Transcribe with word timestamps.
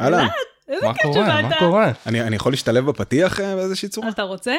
אהלן, 0.00 0.26
איזה 0.68 0.86
כיף 0.94 1.02
קורה? 1.12 1.26
מה 1.42 1.48
שבאת. 1.48 1.58
קורה? 1.58 1.92
אני 2.06 2.20
אני 2.22 2.36
יכול 2.36 2.52
להשתלב 2.52 2.86
בפתיח 2.86 3.40
אה, 3.40 3.56
באיזושהי 3.56 3.88
צורה? 3.88 4.08
אתה 4.08 4.22
רוצה? 4.22 4.54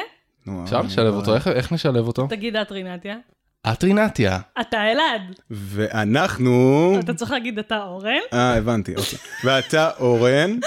אפשר 0.64 0.80
לשלב 0.82 1.14
אותו, 1.14 1.34
איך- 1.34 1.72
נשלב 1.72 2.06
אותו? 2.06 2.26
תגיד 2.30 2.56
את 2.56 2.72
רינתיה. 2.72 3.16
את 3.72 3.84
רינתיה. 3.84 4.38
אתה 4.60 4.76
אלעד. 4.92 5.22
ואנחנו... 5.50 6.96
אתה 7.04 7.14
צריך 7.14 7.30
להגיד 7.30 7.58
אתה 7.58 7.82
אורן, 7.82 8.18
אה, 8.32 8.54
הבנתי, 8.56 8.94
אוקיי. 8.96 9.18
ואתה 9.44 9.90
אורן. 10.00 10.58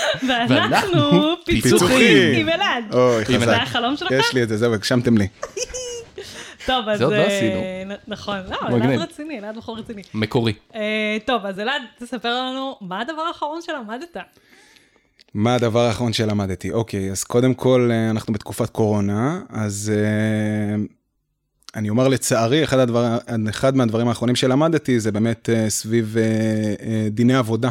ואנחנו 0.50 1.34
פיצוחים. 1.46 2.36
עם 2.36 2.50
אלעד. 2.50 2.84
אוי, 2.94 3.26
חזק. 3.26 3.40
זה 3.40 3.56
החלום 3.56 3.98
שלך? 3.98 4.12
יש 4.12 4.34
לי 4.34 4.44
את 4.44 4.50
זה, 4.50 4.58
זהו, 4.58 4.74
הגשמתם 4.74 5.18
לי. 5.18 5.28
טוב, 6.66 6.90
אז... 6.90 6.98
זה 6.98 7.04
עוד 7.04 7.14
לא 7.14 7.18
אה, 7.18 7.28
עשינו. 7.38 7.96
נכון, 8.08 8.38
לא. 8.50 8.78
אלעד 8.78 9.00
רציני, 9.00 9.40
אלעד 9.40 9.58
בחור 9.58 9.78
רציני. 9.78 10.02
מקורי. 10.14 10.54
אה, 10.76 11.18
טוב, 11.26 11.46
אז 11.46 11.60
אלעד, 11.60 11.82
תספר 12.00 12.42
לנו, 12.42 12.78
מה 12.82 13.02
הדבר 13.02 13.22
האחרון 13.22 13.62
שלמדת? 13.62 14.18
מה 15.34 15.56
הדבר 15.56 15.80
האחרון 15.80 16.14
שלמדתי? 16.14 16.72
אוקיי, 16.72 17.12
אז 17.12 17.24
קודם 17.24 17.54
כל, 17.54 17.90
אה, 17.92 18.10
אנחנו 18.10 18.34
בתקופת 18.34 18.70
קורונה, 18.70 19.42
אז 19.50 19.94
אני 21.76 21.90
אומר 21.90 22.08
לצערי, 22.08 22.64
אחד, 22.64 22.80
הדבר, 22.80 23.18
אחד 23.50 23.76
מהדברים 23.76 24.08
האחרונים 24.08 24.36
שלמדתי 24.36 25.00
זה 25.00 25.12
באמת 25.12 25.50
סביב 25.68 26.16
דיני 27.12 27.36
עבודה. 27.36 27.70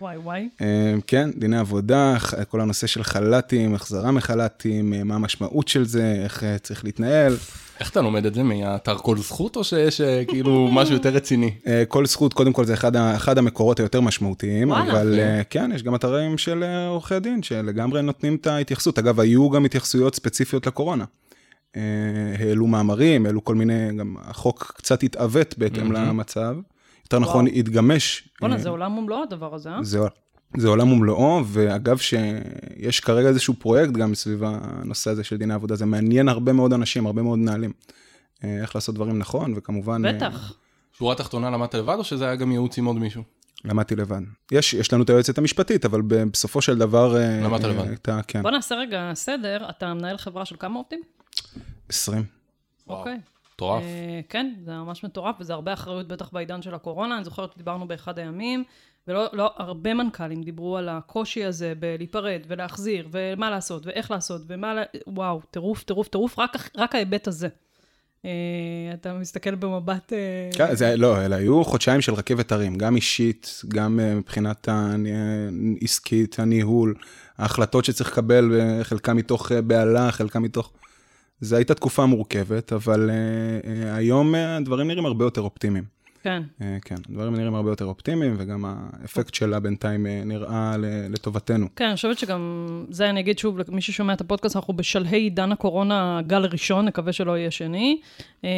וואי 0.00 0.16
וואי. 0.16 0.48
אה, 0.60 0.94
כן, 1.06 1.30
דיני 1.36 1.58
עבודה, 1.58 2.16
כל 2.48 2.60
הנושא 2.60 2.86
של 2.86 3.02
חל"תים, 3.02 3.74
החזרה 3.74 4.10
מחל"תים, 4.10 4.94
אה, 4.94 5.04
מה 5.04 5.14
המשמעות 5.14 5.68
של 5.68 5.84
זה, 5.84 6.20
איך 6.24 6.44
אה, 6.44 6.58
צריך 6.58 6.84
להתנהל. 6.84 7.36
איך 7.80 7.90
אתה 7.90 8.00
לומד 8.00 8.26
את 8.26 8.34
זה? 8.34 8.42
מהאתר 8.42 8.98
כל 8.98 9.18
זכות, 9.18 9.56
או 9.56 9.64
שיש 9.64 10.00
אה, 10.00 10.24
כאילו 10.24 10.68
משהו 10.72 10.94
יותר 10.94 11.08
רציני? 11.08 11.54
כל 11.88 12.06
זכות, 12.06 12.34
קודם 12.34 12.52
כל, 12.52 12.64
זה 12.64 12.74
אחד, 12.74 12.96
אחד 12.96 13.38
המקורות 13.38 13.80
היותר 13.80 14.00
משמעותיים, 14.00 14.70
וואלה. 14.70 14.92
אבל 14.92 15.20
כן, 15.50 15.70
יש 15.74 15.82
גם 15.82 15.94
אתרים 15.94 16.38
של 16.38 16.64
עורכי 16.88 17.20
דין 17.20 17.42
שלגמרי 17.42 18.02
נותנים 18.02 18.34
את 18.34 18.46
ההתייחסות. 18.46 18.98
אגב, 18.98 19.20
היו 19.20 19.50
גם 19.50 19.64
התייחסויות 19.64 20.14
ספציפיות 20.14 20.66
לקורונה. 20.66 21.04
העלו 22.38 22.66
מאמרים, 22.66 23.26
העלו 23.26 23.44
כל 23.44 23.54
מיני, 23.54 23.92
גם 23.98 24.16
החוק 24.20 24.72
קצת 24.76 25.02
התעוות 25.02 25.54
בהתאם. 25.58 25.92
למצב. 25.92 26.56
יותר 27.04 27.18
נכון, 27.18 27.44
וואו. 27.46 27.56
התגמש. 27.56 28.28
בואנה, 28.40 28.54
אה, 28.54 28.60
זה 28.60 28.68
עולם 28.68 28.98
ומלואו 28.98 29.22
הדבר 29.22 29.54
הזה, 29.54 29.70
אה? 29.70 29.84
זה, 29.84 29.98
זה 30.56 30.68
עולם 30.68 30.92
ומלואו, 30.92 31.42
ואגב 31.46 31.98
שיש 31.98 33.00
כרגע 33.00 33.28
איזשהו 33.28 33.54
פרויקט 33.54 33.92
גם 33.92 34.14
סביב 34.14 34.42
הנושא 34.44 35.10
הזה 35.10 35.24
של 35.24 35.36
דיני 35.36 35.54
עבודה, 35.54 35.74
זה 35.74 35.86
מעניין 35.86 36.28
הרבה 36.28 36.52
מאוד 36.52 36.72
אנשים, 36.72 37.06
הרבה 37.06 37.22
מאוד 37.22 37.38
מנהלים. 37.38 37.72
אה, 38.44 38.58
איך 38.62 38.74
לעשות 38.74 38.94
דברים 38.94 39.18
נכון, 39.18 39.52
וכמובן... 39.56 40.06
אה, 40.06 40.12
בטח. 40.12 40.52
שורה 40.98 41.14
תחתונה 41.14 41.50
למדת 41.50 41.74
לבד, 41.74 41.94
או 41.98 42.04
שזה 42.04 42.24
היה 42.24 42.36
גם 42.36 42.50
ייעוץ 42.52 42.78
עם 42.78 42.84
עוד 42.84 42.96
מישהו? 42.96 43.22
למדתי 43.64 43.96
לבד. 43.96 44.20
יש, 44.52 44.74
יש 44.74 44.92
לנו 44.92 45.02
את 45.02 45.10
היועצת 45.10 45.38
המשפטית, 45.38 45.84
אבל 45.84 46.02
בסופו 46.02 46.62
של 46.62 46.78
דבר... 46.78 47.16
למדת 47.42 47.64
אה, 47.64 47.68
לבד. 47.70 47.88
הייתה, 47.88 48.20
כן, 48.28 48.42
בוא 48.42 48.50
נעשה 48.50 48.74
רגע 48.74 49.10
סדר, 49.14 49.70
אתה 49.70 49.94
מנהל 49.94 50.16
חברה 50.16 50.44
של 50.44 50.56
כמה 50.58 50.78
עובדים? 50.78 51.00
20. 51.88 52.24
וואו, 52.86 52.98
אוקיי. 52.98 53.18
מטורף. 53.54 53.82
אה, 53.82 54.20
כן, 54.28 54.54
זה 54.64 54.72
ממש 54.72 55.04
מטורף, 55.04 55.36
וזה 55.40 55.52
הרבה 55.52 55.72
אחריות 55.72 56.08
בטח 56.08 56.30
בעידן 56.32 56.62
של 56.62 56.74
הקורונה. 56.74 57.16
אני 57.16 57.24
זוכרת 57.24 57.52
שדיברנו 57.52 57.88
באחד 57.88 58.18
הימים, 58.18 58.64
ולא 59.08 59.26
לא, 59.32 59.52
הרבה 59.56 59.94
מנכ"לים 59.94 60.42
דיברו 60.42 60.76
על 60.76 60.88
הקושי 60.88 61.44
הזה 61.44 61.72
בלהיפרד 61.78 62.40
ולהחזיר, 62.48 63.08
ומה 63.10 63.50
לעשות, 63.50 63.86
ואיך 63.86 64.10
לעשות, 64.10 64.42
ומה... 64.46 64.74
ל- 64.74 64.82
וואו, 65.06 65.40
טירוף, 65.50 65.82
טירוף, 65.82 66.08
טירוף, 66.08 66.38
רק, 66.38 66.56
רק 66.76 66.94
ההיבט 66.94 67.28
הזה. 67.28 67.48
אה, 68.24 68.30
אתה 68.94 69.14
מסתכל 69.14 69.54
במבט... 69.54 70.12
אה, 70.12 70.50
כן, 70.52 70.74
זה, 70.74 70.96
לא, 70.96 71.24
אלה 71.24 71.36
היו 71.36 71.64
חודשיים 71.64 72.00
של 72.00 72.14
רכבת 72.14 72.52
הרים, 72.52 72.78
גם 72.78 72.96
אישית, 72.96 73.62
גם 73.68 74.00
מבחינת 74.16 74.68
העסקית, 74.68 76.38
הניהול, 76.38 76.94
ההחלטות 77.38 77.84
שצריך 77.84 78.12
לקבל, 78.12 78.60
חלקם 78.82 79.16
מתוך 79.16 79.52
בהלה, 79.52 80.12
חלקם 80.12 80.42
מתוך... 80.42 80.72
זו 81.40 81.56
הייתה 81.56 81.74
תקופה 81.74 82.06
מורכבת, 82.06 82.72
אבל 82.72 83.10
אה, 83.10 83.14
אה, 83.70 83.94
היום 83.94 84.34
אה, 84.34 84.56
הדברים 84.56 84.88
נראים 84.88 85.06
הרבה 85.06 85.24
יותר 85.24 85.40
אופטימיים. 85.40 85.94
כן. 86.24 86.42
אה, 86.62 86.76
כן, 86.84 86.94
הדברים 87.08 87.36
נראים 87.36 87.54
הרבה 87.54 87.70
יותר 87.70 87.84
אופטימיים, 87.84 88.34
וגם 88.38 88.64
האפקט 88.64 89.34
שלה 89.34 89.60
בינתיים 89.60 90.06
אה, 90.06 90.22
נראה 90.24 90.76
לטובתנו. 91.10 91.66
כן, 91.76 91.84
אני 91.84 91.94
חושבת 91.94 92.18
שגם, 92.18 92.66
זה 92.90 93.10
אני 93.10 93.20
אגיד 93.20 93.38
שוב, 93.38 93.58
למי 93.58 93.80
ששומע 93.80 94.12
את 94.12 94.20
הפודקאסט, 94.20 94.56
אנחנו 94.56 94.74
בשלהי 94.74 95.20
עידן 95.20 95.52
הקורונה, 95.52 96.20
גל 96.26 96.44
ראשון, 96.44 96.84
נקווה 96.84 97.12
שלא 97.12 97.38
יהיה 97.38 97.50
שני. 97.50 98.00
אה, 98.44 98.50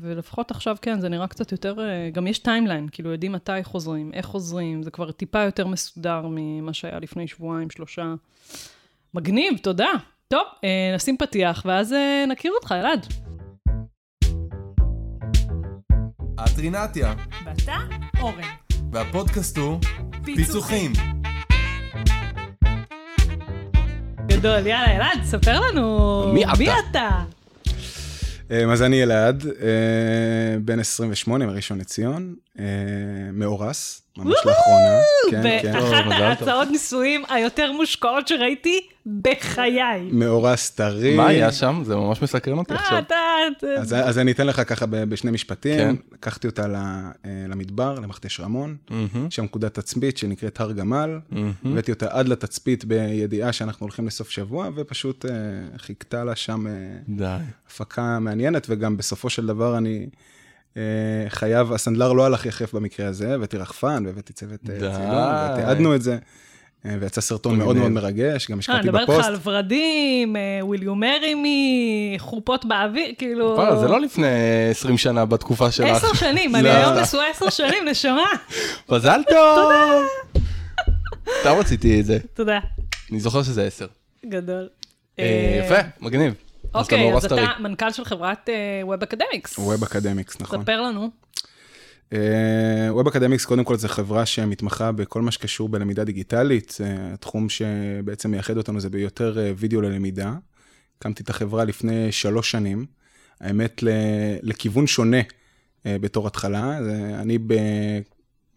ולפחות 0.00 0.50
עכשיו, 0.50 0.76
כן, 0.82 1.00
זה 1.00 1.08
נראה 1.08 1.26
קצת 1.26 1.52
יותר, 1.52 1.74
אה, 1.80 2.10
גם 2.12 2.26
יש 2.26 2.38
timeline, 2.38 2.88
כאילו 2.92 3.10
יודעים 3.10 3.32
מתי 3.32 3.52
חוזרים, 3.62 4.10
איך 4.14 4.26
חוזרים, 4.26 4.82
זה 4.82 4.90
כבר 4.90 5.10
טיפה 5.10 5.42
יותר 5.42 5.66
מסודר 5.66 6.26
ממה 6.30 6.72
שהיה 6.72 6.98
לפני 6.98 7.28
שבועיים, 7.28 7.70
שלושה. 7.70 8.14
מגניב, 9.14 9.58
תודה. 9.62 9.90
טוב, 10.30 10.46
אה, 10.64 10.92
נשים 10.94 11.16
פתיח, 11.16 11.62
ואז 11.66 11.92
אה, 11.92 12.24
נכיר 12.28 12.52
אותך, 12.52 12.72
אלעד. 12.72 13.06
את 16.34 16.58
רינתיה, 16.58 17.14
ואתה, 17.44 17.76
אורן. 18.20 18.42
והפודקאסט 18.92 19.58
הוא 19.58 19.80
פיצוחים. 20.24 20.92
גדול, 24.26 24.66
יאללה, 24.66 24.96
אלעד, 24.96 25.24
ספר 25.24 25.60
לנו. 25.60 26.32
מי 26.34 26.44
אתה? 26.44 26.58
מי 26.58 26.68
אתה? 26.90 27.24
אה, 28.50 28.72
אז 28.72 28.82
אני 28.82 29.02
אלעד, 29.02 29.44
בן 30.64 30.80
28 30.80 31.46
מראשון 31.46 31.78
לציון, 31.78 32.34
מאורס, 33.32 34.02
ממש 34.18 34.36
לאחרונה. 34.44 34.98
כן, 35.30 35.42
כן. 35.62 35.72
טוב. 35.72 35.92
ההצעות 36.12 36.68
נישואים 36.70 37.24
היותר 37.28 37.72
מושקעות 37.72 38.28
שראיתי 38.28 38.80
בחיי. 39.22 40.08
מאורס 40.12 40.70
טרי. 40.70 41.16
מה 41.16 41.26
היה 41.26 41.52
שם? 41.52 41.82
זה 41.84 41.96
ממש 41.96 42.22
מסקרן 42.22 42.58
אותי 42.58 42.72
אה, 42.72 42.78
עכשיו. 42.78 43.02
אז, 43.78 43.92
אז 43.92 44.18
אני 44.18 44.32
אתן 44.32 44.46
לך 44.46 44.62
ככה 44.68 44.86
בשני 44.86 45.30
משפטים. 45.30 45.78
כן. 45.78 45.94
לקחתי 46.12 46.46
אותה 46.46 46.62
אה, 46.64 47.30
למדבר, 47.48 47.94
למכתש 47.94 48.40
רמון, 48.40 48.76
שם 49.30 49.44
נקודת 49.44 49.74
תצפית 49.74 50.18
שנקראת 50.18 50.60
הר 50.60 50.72
גמל. 50.72 51.18
הבאתי 51.64 51.92
אותה 51.92 52.06
עד 52.10 52.28
לתצפית 52.28 52.84
בידיעה 52.84 53.52
שאנחנו 53.52 53.84
הולכים 53.84 54.06
לסוף 54.06 54.30
שבוע, 54.30 54.68
ופשוט 54.74 55.24
אה, 55.24 55.30
חיכתה 55.78 56.24
לה 56.24 56.36
שם. 56.36 56.66
הפקה 57.68 58.18
מעניינת, 58.18 58.66
וגם 58.70 58.96
בסופו 58.96 59.30
של 59.30 59.46
דבר 59.46 59.78
אני 59.78 60.06
חייב, 61.28 61.72
הסנדלר 61.72 62.12
לא 62.12 62.26
הלך 62.26 62.46
יחף 62.46 62.74
במקרה 62.74 63.06
הזה, 63.06 63.34
הבאתי 63.34 63.56
רחפן 63.56 64.02
והבאתי 64.06 64.32
צוות 64.32 64.60
אה. 64.70 64.78
צילום, 64.78 65.52
ותיעדנו 65.52 65.94
את 65.94 66.02
זה. 66.02 66.18
אה, 66.86 66.96
ויצא 67.00 67.20
סרטון 67.20 67.58
מאוד 67.58 67.76
מאוד. 67.76 67.90
מרגש, 67.90 68.50
גם 68.50 68.54
אה, 68.54 68.58
השקעתי 68.58 68.78
אני 68.78 68.88
מדברת 68.88 69.02
בפוסט. 69.02 69.18
איתך 69.18 69.46
על 69.46 69.54
ורדים, 69.54 70.36
will 70.72 70.82
you 70.82 71.00
marry 71.00 71.34
me, 71.44 72.18
חופות 72.18 72.64
באוויר, 72.64 73.12
כאילו... 73.18 73.46
וואלה, 73.46 73.78
זה 73.78 73.88
לא 73.88 74.00
לפני 74.00 74.26
20 74.70 74.98
שנה 74.98 75.24
בתקופה 75.24 75.70
שלך. 75.70 75.96
עשר 75.96 76.14
שנים, 76.14 76.54
אני 76.54 76.64
לא. 76.64 76.68
היום 76.68 76.98
נשואה 76.98 77.30
עשר 77.30 77.50
שנים, 77.50 77.88
נשמה. 77.90 78.26
מזל 78.90 79.20
טוב! 79.30 79.72
סתם 81.40 81.54
רציתי 81.58 82.00
את 82.00 82.04
זה. 82.04 82.18
תודה. 82.34 82.58
אני 83.10 83.20
זוכר 83.20 83.42
שזה 83.42 83.66
10. 83.66 83.86
גדול. 84.26 84.68
אה, 85.18 85.24
אה, 85.24 85.64
יפה, 85.64 85.88
מגניב. 86.00 86.34
אוקיי, 86.74 87.14
אז. 87.14 87.24
אתה 87.24 87.52
מנכ"ל 87.60 87.92
של 87.92 88.04
חברת 88.04 88.48
ווב 88.82 89.02
אקדמיקס. 89.02 89.58
ווב 89.58 89.82
אקדמיקס, 89.82 90.40
נכון. 90.40 90.62
ספר 90.62 90.80
לנו. 90.82 91.10
ווב 92.90 93.08
אקדמיקס 93.08 93.44
קודם 93.44 93.64
כל 93.64 93.76
זה 93.76 93.88
חברה 93.88 94.26
שמתמחה 94.26 94.92
בכל 94.92 95.22
מה 95.22 95.30
שקשור 95.30 95.68
בלמידה 95.68 96.04
דיגיטלית, 96.04 96.78
אה, 96.84 97.14
התחום 97.14 97.48
שבעצם 97.48 98.30
מייחד 98.30 98.56
אותנו 98.56 98.80
זה 98.80 98.90
ביותר 98.90 99.38
אה, 99.38 99.52
וידאו 99.56 99.80
ללמידה. 99.80 100.34
הקמתי 100.98 101.22
את 101.22 101.30
החברה 101.30 101.64
לפני 101.64 102.12
שלוש 102.12 102.50
שנים, 102.50 102.86
האמת 103.40 103.82
לכיוון 104.42 104.86
שונה 104.86 105.20
אה, 105.86 105.96
בתור 106.00 106.26
התחלה, 106.26 106.78
אני 107.20 107.38
ב- 107.38 108.00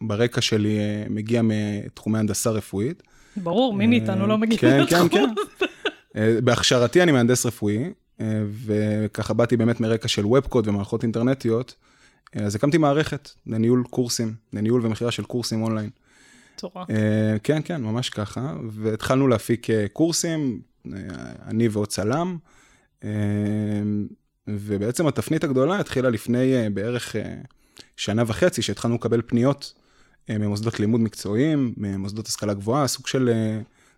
ברקע 0.02 0.42
שלי 0.42 0.80
אה, 0.80 1.04
מגיע 1.10 1.42
מתחומי 1.44 2.20
הנדסה 2.20 2.50
רפואית. 2.50 3.04
ברור, 3.38 3.74
מי 3.74 3.88
מאיתנו 3.88 4.28
לא 4.28 4.38
מגיע 4.38 4.58
כן, 4.58 4.80
לתחום. 4.82 5.10
כן, 5.10 5.28
כן. 5.60 5.66
אה, 6.16 6.38
בהכשרתי 6.44 7.04
אני 7.04 7.12
מהנדס 7.12 7.46
רפואי, 7.46 7.78
אה, 7.78 7.90
וככה 8.66 9.34
באתי 9.34 9.58
באמת 9.58 9.80
מרקע 9.80 10.08
של 10.08 10.26
ובקוד 10.26 10.68
ומערכות 10.68 11.04
אינטרנטיות, 11.04 11.76
אה, 12.36 12.42
אז 12.42 12.56
הקמתי 12.56 12.78
מערכת 12.78 13.30
לניהול 13.48 13.84
קורסים, 13.90 14.36
לניהול 14.54 14.86
ומכירה 14.86 15.12
של 15.12 15.24
קורסים 15.24 15.64
אונליין. 15.64 15.90
צורה. 16.58 16.86
אה, 16.90 17.40
כן, 17.44 17.62
כן, 17.66 17.82
ממש 17.84 18.10
ככה, 18.10 18.56
והתחלנו 18.72 19.28
להפיק 19.28 19.70
אה, 19.70 19.86
קורסים, 19.94 20.62
אני 21.48 21.68
ועוד 21.68 21.88
צלם, 21.88 22.38
ובעצם 24.48 25.08
התפנית 25.08 25.44
הגדולה 25.44 25.80
התחילה 25.80 26.10
לפני 26.10 26.70
בערך 26.74 27.16
שנה 27.98 28.24
וחצי, 28.28 28.62
שהתחלנו 28.62 28.96
לקבל 28.96 29.22
פניות 29.26 29.74
ממוסדות 30.30 30.80
לימוד 30.80 31.02
מקצועיים, 31.02 31.74
ממוסדות 31.78 32.28
השכלה 32.28 32.54
גבוהה, 32.54 32.88
סוג 32.88 33.08
של 33.08 33.30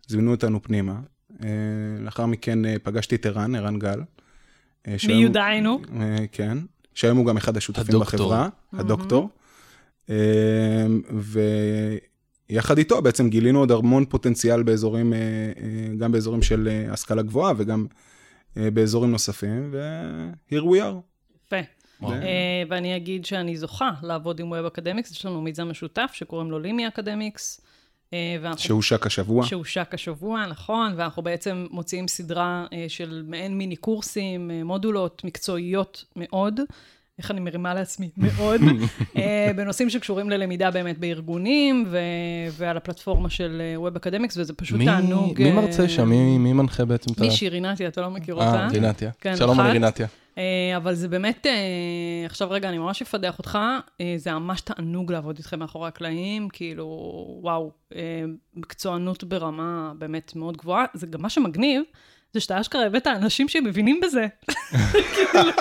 זימנו 0.08 0.32
אותנו 0.32 0.64
פנימה. 0.64 1.00
אה, 1.44 1.50
לאחר 2.00 2.26
מכן 2.26 2.66
אה, 2.66 2.76
פגשתי 2.84 3.16
את 3.16 3.26
ערן, 3.26 3.56
ערן 3.56 3.80
גל. 3.80 4.02
מיודענו. 5.08 5.80
אה, 6.00 6.16
כן, 6.32 6.58
שהיום 6.94 7.18
הוא 7.18 7.26
גם 7.26 7.38
אחד 7.38 7.58
השותפים 7.58 7.96
הדוקטור. 7.96 8.30
בחברה, 8.30 8.50
הדוקטור. 8.74 9.30
אה, 10.10 10.86
יחד 12.50 12.78
איתו 12.78 13.02
בעצם 13.02 13.30
גילינו 13.30 13.60
עוד 13.60 13.72
המון 13.72 14.06
פוטנציאל 14.06 14.64
באזורים, 14.64 15.14
גם 15.98 16.12
באזורים 16.12 16.42
של 16.42 16.86
השכלה 16.90 17.22
גבוהה 17.22 17.54
וגם 17.58 17.86
באזורים 18.56 19.12
נוספים, 19.12 19.70
ו-here 19.72 20.64
we 20.64 20.78
are. 20.82 20.96
יפה. 21.46 22.10
ואני 22.70 22.96
אגיד 22.96 23.26
שאני 23.26 23.58
זוכה 23.58 23.92
לעבוד 24.02 24.40
עם 24.40 24.54
Web 24.54 24.78
Academics, 24.78 25.12
יש 25.12 25.26
לנו 25.26 25.42
מיזם 25.42 25.70
משותף 25.70 26.12
שקוראים 26.14 26.52
לו 26.52 26.60
לימי 26.60 26.88
אקדמיקס. 26.88 27.62
שהושק 28.58 29.06
השבוע. 29.06 29.46
שהושק 29.46 29.94
השבוע, 29.94 30.46
נכון, 30.46 30.94
ואנחנו 30.98 31.24
בעצם 31.24 31.66
מוציאים 31.72 32.08
סדרה 32.08 32.66
אה, 32.74 32.86
של 32.88 33.24
מעין 33.28 33.58
מיני 33.58 33.76
קורסים, 33.76 34.52
אה, 34.52 34.64
מודולות 34.64 35.22
מקצועיות 35.26 36.06
מאוד. 36.16 36.60
איך 37.20 37.32
אני 37.32 37.40
מרימה 37.40 37.74
לעצמי? 37.74 38.10
מאוד. 38.18 38.62
אה, 39.18 39.52
בנושאים 39.56 39.90
שקשורים 39.90 40.30
ללמידה 40.30 40.72
באמת 40.72 40.98
בארגונים, 40.98 41.86
ו- 41.92 41.98
ועל 42.58 42.78
הפלטפורמה 42.78 43.30
של 43.30 43.62
אה, 43.62 43.90
Web 43.90 43.96
Academics, 43.98 44.34
וזה 44.38 44.54
פשוט 44.54 44.78
מי- 44.78 44.86
תענוג. 44.86 45.42
מי 45.42 45.50
אה, 45.50 45.56
מרצה 45.56 45.90
שם? 45.90 46.10
מי 46.10 46.38
מי 46.38 46.54
מנחה 46.54 46.86
בעצם 46.86 47.14
את 47.14 47.18
ה... 47.22 47.24
מישהי 47.24 47.50
רינתי, 47.50 47.88
אתה 47.88 48.02
לא 48.02 48.10
מכיר 48.10 48.36
אותה? 48.36 48.46
אה, 48.64 48.68
רינתיה. 48.68 49.12
כן, 49.22 49.36
שלום. 49.36 49.60
על 49.60 49.72
רינתיה. 49.72 50.08
אה, 50.38 50.78
אבל 50.78 50.94
זה 50.94 51.08
באמת, 51.08 51.46
אה, 51.46 52.26
עכשיו 52.26 52.52
רגע, 52.52 52.70
אני 52.70 52.78
ממש 52.78 53.02
אפדח 53.02 53.38
אותך, 53.38 53.60
אה, 54.02 54.14
זה 54.18 54.32
ממש 54.32 54.62
תענוג 54.62 55.12
לעבוד 55.12 55.38
איתכם 55.38 55.60
מאחורי 55.60 55.88
הקלעים, 55.88 56.50
כאילו, 56.50 56.86
וואו, 57.42 57.72
מקצוענות 58.56 59.24
ברמה 59.24 59.92
באמת 59.98 60.36
מאוד 60.36 60.58
גבוהה. 60.58 60.86
זה 60.94 61.08
גם 61.08 61.22
מה 61.22 61.30
שמגניב, 61.30 61.84
זה 62.34 62.40
שאתה 62.40 62.62
אשכרה 62.62 62.86
הבאת 62.86 63.08
אנשים 63.08 63.50
שמבינים 63.50 64.00
בזה. 64.04 64.28
כאילו, 65.16 65.52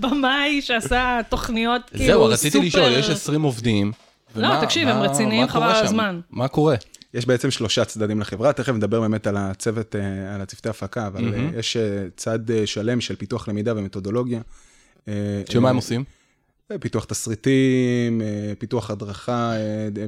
במאי 0.00 0.62
שעשה 0.62 1.20
תוכניות, 1.28 1.90
כאילו, 1.90 2.04
זהו, 2.04 2.20
סופר... 2.20 2.32
רציתי 2.32 2.58
לשאול, 2.66 2.92
יש 2.92 3.10
20 3.10 3.42
עובדים. 3.42 3.92
לא, 4.36 4.60
תקשיב, 4.60 4.88
הם 4.88 5.02
רציניים, 5.02 5.48
חבל 5.48 5.62
על? 5.62 5.84
הזמן. 5.84 6.20
מה 6.30 6.48
קורה? 6.48 6.76
יש 7.14 7.26
בעצם 7.26 7.50
שלושה 7.50 7.84
צדדים 7.84 8.20
לחברה, 8.20 8.52
תכף 8.52 8.72
נדבר 8.72 9.00
באמת 9.00 9.26
על 9.26 9.36
הצוות, 9.36 9.96
אה, 9.96 10.34
על 10.34 10.40
הצוותי 10.40 10.68
הפקה, 10.68 11.06
אבל. 11.06 11.34
אה, 11.34 11.50
יש 11.58 11.76
אה, 11.76 12.06
צד 12.16 12.38
שלם 12.64 13.00
של 13.00 13.16
פיתוח 13.16 13.48
למידה 13.48 13.72
ומתודולוגיה. 13.76 14.40
שמה 15.48 15.70
הם 15.70 15.76
עושים? 15.76 16.04
פיתוח 16.80 17.04
תסריטים, 17.04 18.22
פיתוח 18.58 18.90
הדרכה, 18.90 19.52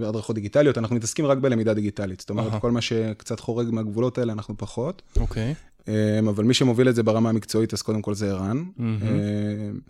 הדרכות 0.07 0.35
דיגיטליות, 0.35 0.79
אנחנו 0.79 0.97
מתעסקים 0.97 1.27
רק 1.27 1.39
בלמידה 1.39 1.75
דיגיטלית. 1.75 2.21
זאת 2.21 2.31
אומרת, 2.31 2.53
אהה. 2.53 2.61
כל 2.61 2.71
מה 2.71 2.81
שקצת 2.81 3.41
חורג 3.41 3.71
מהגבולות 3.71 4.19
האלה, 4.19 4.33
אנחנו 4.33 4.55
פחות. 4.59 5.03
אוקיי. 5.17 5.55
אה, 5.89 6.19
אבל 6.29 6.45
מי 6.45 6.55
שמוביל 6.55 6.89
את 6.89 6.95
זה 6.95 7.03
ברמה 7.03 7.29
המקצועית, 7.29 7.73
אז 7.73 7.83
קודם 7.83 8.03
כל 8.03 8.15
זה 8.15 8.31
ערן. 8.31 8.65
מהמם. 8.77 9.81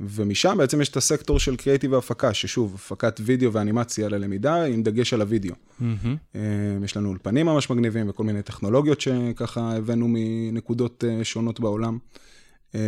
ומשם 0.00 0.54
בעצם 0.58 0.80
יש 0.80 0.88
את 0.88 0.96
הסקטור 0.96 1.38
של 1.38 1.56
קריאיטיב 1.56 1.92
והפקה, 1.92 2.34
ששוב, 2.34 2.74
הפקת 2.74 3.20
וידאו 3.24 3.52
ואנימציה 3.52 4.08
ללמידה, 4.08 4.64
עם 4.64 4.82
דגש 4.82 5.12
על 5.12 5.20
הוידאו. 5.20 5.54
אה, 6.34 6.40
יש 6.84 6.96
לנו 6.96 7.08
אולפנים 7.08 7.46
ממש 7.46 7.70
מגניבים 7.70 8.08
וכל 8.08 8.24
מיני 8.24 8.42
טכנולוגיות 8.42 9.00
שככה 9.00 9.76
הבאנו 9.76 10.06
מנקודות 10.08 11.04
אה, 11.08 11.24
שונות 11.24 11.60
בעולם. 11.60 11.98
אה, 12.74 12.80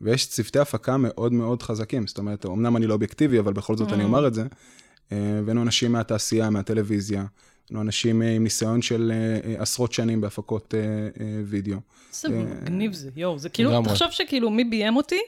ויש 0.00 0.28
צוותי 0.28 0.58
הפקה 0.58 0.96
מאוד 0.96 1.32
מאוד 1.32 1.62
חזקים, 1.62 2.06
זאת 2.06 2.18
אומרת, 2.18 2.46
אמנם 2.46 2.76
אני 2.76 2.86
לא 2.86 2.94
אובייקטיבי, 2.94 3.38
אבל 3.38 3.52
בכל 3.52 3.76
זאת 3.76 3.92
אני 3.92 4.04
אומר 4.04 4.26
את 4.26 4.34
זה. 4.34 4.44
הבאנו 5.10 5.62
אנשים 5.62 5.92
מהתעשייה, 5.92 6.50
מהטלוויזיה, 6.50 7.24
הבאנו 7.66 7.82
אנשים 7.82 8.22
עם 8.22 8.44
ניסיון 8.44 8.82
של 8.82 9.12
עשרות 9.58 9.92
שנים 9.92 10.20
בהפקות 10.20 10.74
וידאו. 11.46 11.78
איזה 12.24 12.28
מגניב 12.28 12.92
זה, 12.92 13.10
יואו, 13.16 13.38
זה 13.38 13.48
כאילו. 13.48 13.82
תחשוב 13.84 14.10
שכאילו 14.10 14.50
מי 14.50 14.64
ביים 14.64 14.96
אותי? 14.96 15.20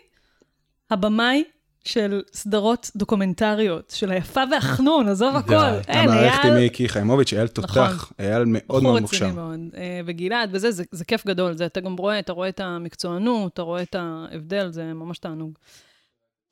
הבמאי 0.92 1.44
של 1.84 2.22
סדרות 2.32 2.90
דוקומנטריות, 2.96 3.92
של 3.96 4.10
היפה 4.10 4.40
והחנון, 4.50 5.08
עזוב 5.08 5.36
הכל. 5.36 5.54
אין, 5.88 6.08
המערכת 6.08 6.44
עם 6.44 6.50
אייל, 6.50 6.62
מיקי 6.62 6.88
חיימוביץ', 6.88 7.32
אייל 7.32 7.46
תותח, 7.46 7.78
נכון. 7.78 8.08
אייל 8.18 8.44
מאוד 8.46 8.62
בחור 8.68 8.80
מאוד 8.80 9.02
רציני 9.02 9.30
מוכשר. 9.30 9.32
מאוד. 9.32 9.60
אה, 9.76 10.00
וגלעד 10.06 10.50
וזה, 10.52 10.70
זה, 10.70 10.84
זה 10.90 11.04
כיף 11.04 11.26
גדול, 11.26 11.52
זה 11.56 11.66
אתה 11.66 11.80
גם 11.80 11.96
רואה, 11.96 12.18
אתה 12.18 12.32
רואה 12.32 12.48
את 12.48 12.60
המקצוענות, 12.60 13.52
אתה 13.52 13.62
רואה 13.62 13.82
את 13.82 13.96
ההבדל, 13.98 14.70
זה 14.70 14.84
ממש 14.84 15.18
תענוג. 15.18 15.58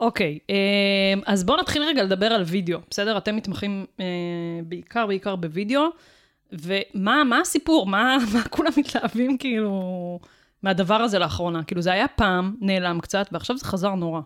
אוקיי, 0.00 0.38
אה, 0.50 1.14
אז 1.26 1.44
בואו 1.44 1.60
נתחיל 1.60 1.82
רגע 1.82 2.02
לדבר 2.02 2.26
על 2.26 2.42
וידאו, 2.42 2.78
בסדר? 2.90 3.18
אתם 3.18 3.36
מתמחים 3.36 3.86
אה, 4.00 4.04
בעיקר, 4.64 5.06
בעיקר 5.06 5.36
בוידאו, 5.36 5.82
ומה 6.52 7.24
מה 7.24 7.40
הסיפור? 7.40 7.86
מה, 7.86 8.16
מה 8.34 8.42
כולם 8.42 8.70
מתלהבים 8.76 9.38
כאילו 9.38 10.20
מהדבר 10.62 10.94
הזה 10.94 11.18
לאחרונה? 11.18 11.64
כאילו 11.64 11.82
זה 11.82 11.92
היה 11.92 12.08
פעם, 12.08 12.54
נעלם 12.60 13.00
קצת, 13.00 13.26
ועכשיו 13.32 13.56
זה 13.58 13.64
חזר 13.64 13.94
נורא. 13.94 14.20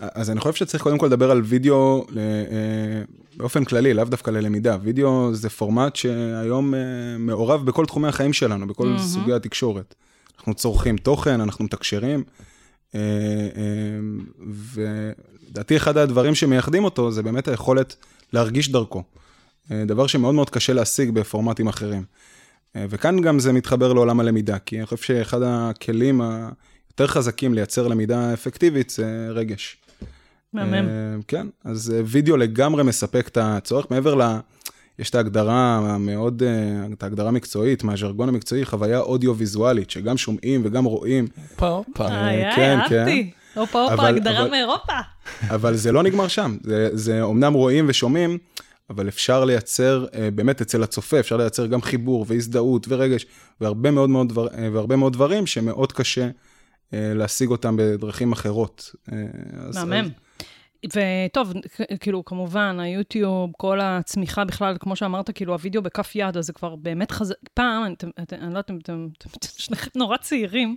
אז 0.00 0.30
אני 0.30 0.40
חושב 0.40 0.54
שצריך 0.54 0.82
קודם 0.82 0.98
כל 0.98 1.06
לדבר 1.06 1.30
על 1.30 1.42
וידאו 1.44 2.06
אה, 2.16 2.22
באופן 3.36 3.64
כללי, 3.64 3.94
לאו 3.94 4.04
דווקא 4.04 4.30
ללמידה. 4.30 4.76
וידאו 4.82 5.34
זה 5.34 5.50
פורמט 5.50 5.96
שהיום 5.96 6.74
אה, 6.74 6.80
מעורב 7.18 7.66
בכל 7.66 7.86
תחומי 7.86 8.08
החיים 8.08 8.32
שלנו, 8.32 8.66
בכל 8.66 8.86
מהמם. 8.86 8.98
סוגי 8.98 9.32
התקשורת. 9.32 9.94
אנחנו 10.38 10.54
צורכים 10.54 10.96
תוכן, 10.96 11.40
אנחנו 11.40 11.64
מתקשרים, 11.64 12.24
אה, 12.94 13.00
אה, 13.56 14.00
ולדעתי 15.46 15.76
אחד 15.76 15.96
הדברים 15.96 16.34
שמייחדים 16.34 16.84
אותו 16.84 17.10
זה 17.10 17.22
באמת 17.22 17.48
היכולת 17.48 17.96
להרגיש 18.32 18.68
דרכו. 18.68 19.02
אה, 19.70 19.84
דבר 19.86 20.06
שמאוד 20.06 20.34
מאוד 20.34 20.50
קשה 20.50 20.72
להשיג 20.72 21.10
בפורמטים 21.10 21.68
אחרים. 21.68 22.04
אה, 22.76 22.84
וכאן 22.88 23.20
גם 23.20 23.38
זה 23.38 23.52
מתחבר 23.52 23.92
לעולם 23.92 24.20
הלמידה, 24.20 24.58
כי 24.58 24.78
אני 24.78 24.86
חושב 24.86 25.02
שאחד 25.02 25.40
הכלים 25.42 26.20
היותר 26.20 27.06
חזקים 27.06 27.54
לייצר 27.54 27.88
למידה 27.88 28.32
אפקטיבית 28.32 28.90
זה 28.90 29.28
רגש. 29.30 29.76
מהמם. 30.52 30.74
אה, 30.74 30.82
כן, 31.28 31.46
אז 31.64 31.94
אה, 31.96 32.00
וידאו 32.04 32.36
לגמרי 32.36 32.82
מספק 32.82 33.28
את 33.28 33.38
הצורך, 33.40 33.86
מעבר 33.90 34.14
ל... 34.14 34.38
יש 34.98 35.10
את 35.10 35.14
ההגדרה 35.14 35.76
המאוד, 35.76 36.42
את 36.92 37.02
ההגדרה 37.02 37.28
המקצועית, 37.28 37.84
מהז'רגון 37.84 38.28
המקצועי, 38.28 38.64
חוויה 38.64 39.00
אודיו-ויזואלית, 39.00 39.90
שגם 39.90 40.16
שומעים 40.16 40.60
וגם 40.64 40.84
רואים, 40.84 41.26
הופה, 41.50 41.68
הופה. 41.68 42.08
איי, 42.08 42.46
איי, 42.46 42.56
כן, 42.56 42.78
אהבתי. 42.78 43.30
הופה, 43.54 43.82
הופה, 43.82 44.08
הגדרה 44.08 44.48
מאירופה. 44.48 44.92
אבל 45.50 45.74
זה 45.74 45.92
לא 45.92 46.02
נגמר 46.02 46.28
שם. 46.28 46.56
זה, 46.62 46.88
זה 46.92 47.22
אומנם 47.22 47.52
רואים 47.52 47.84
ושומעים, 47.88 48.38
אבל 48.90 49.08
אפשר 49.08 49.44
לייצר, 49.44 50.06
אה, 50.14 50.30
באמת 50.30 50.60
אצל 50.60 50.82
הצופה, 50.82 51.20
אפשר 51.20 51.36
לייצר 51.36 51.66
גם 51.66 51.82
חיבור 51.82 52.24
והזדהות 52.28 52.86
ורגש, 52.88 53.26
והרבה 53.60 53.90
מאוד, 53.90 54.10
מאוד, 54.10 54.28
דבר, 54.28 54.48
אה, 54.48 54.68
והרבה 54.72 54.96
מאוד 54.96 55.12
דברים 55.12 55.46
שמאוד 55.46 55.92
קשה 55.92 56.28
אה, 56.94 57.12
להשיג 57.14 57.50
אותם 57.50 57.76
בדרכים 57.78 58.32
אחרות. 58.32 58.94
מהמם. 59.74 60.08
וטוב, 60.86 61.52
כאילו, 62.00 62.24
כמובן, 62.24 62.80
היוטיוב, 62.80 63.50
כל 63.56 63.80
הצמיחה 63.82 64.44
בכלל, 64.44 64.76
כמו 64.80 64.96
שאמרת, 64.96 65.30
כאילו, 65.30 65.52
הוידאו 65.52 65.82
בכף 65.82 66.12
יד, 66.14 66.36
אז 66.36 66.46
זה 66.46 66.52
כבר 66.52 66.76
באמת 66.76 67.10
חזק. 67.10 67.34
פעם, 67.54 67.82
אני 67.82 68.40
לא 68.40 68.46
יודעת 68.46 68.70
אם 68.70 68.78
אתם, 68.82 69.08
אתם 69.18 69.74
נורא 69.98 70.16
צעירים. 70.16 70.76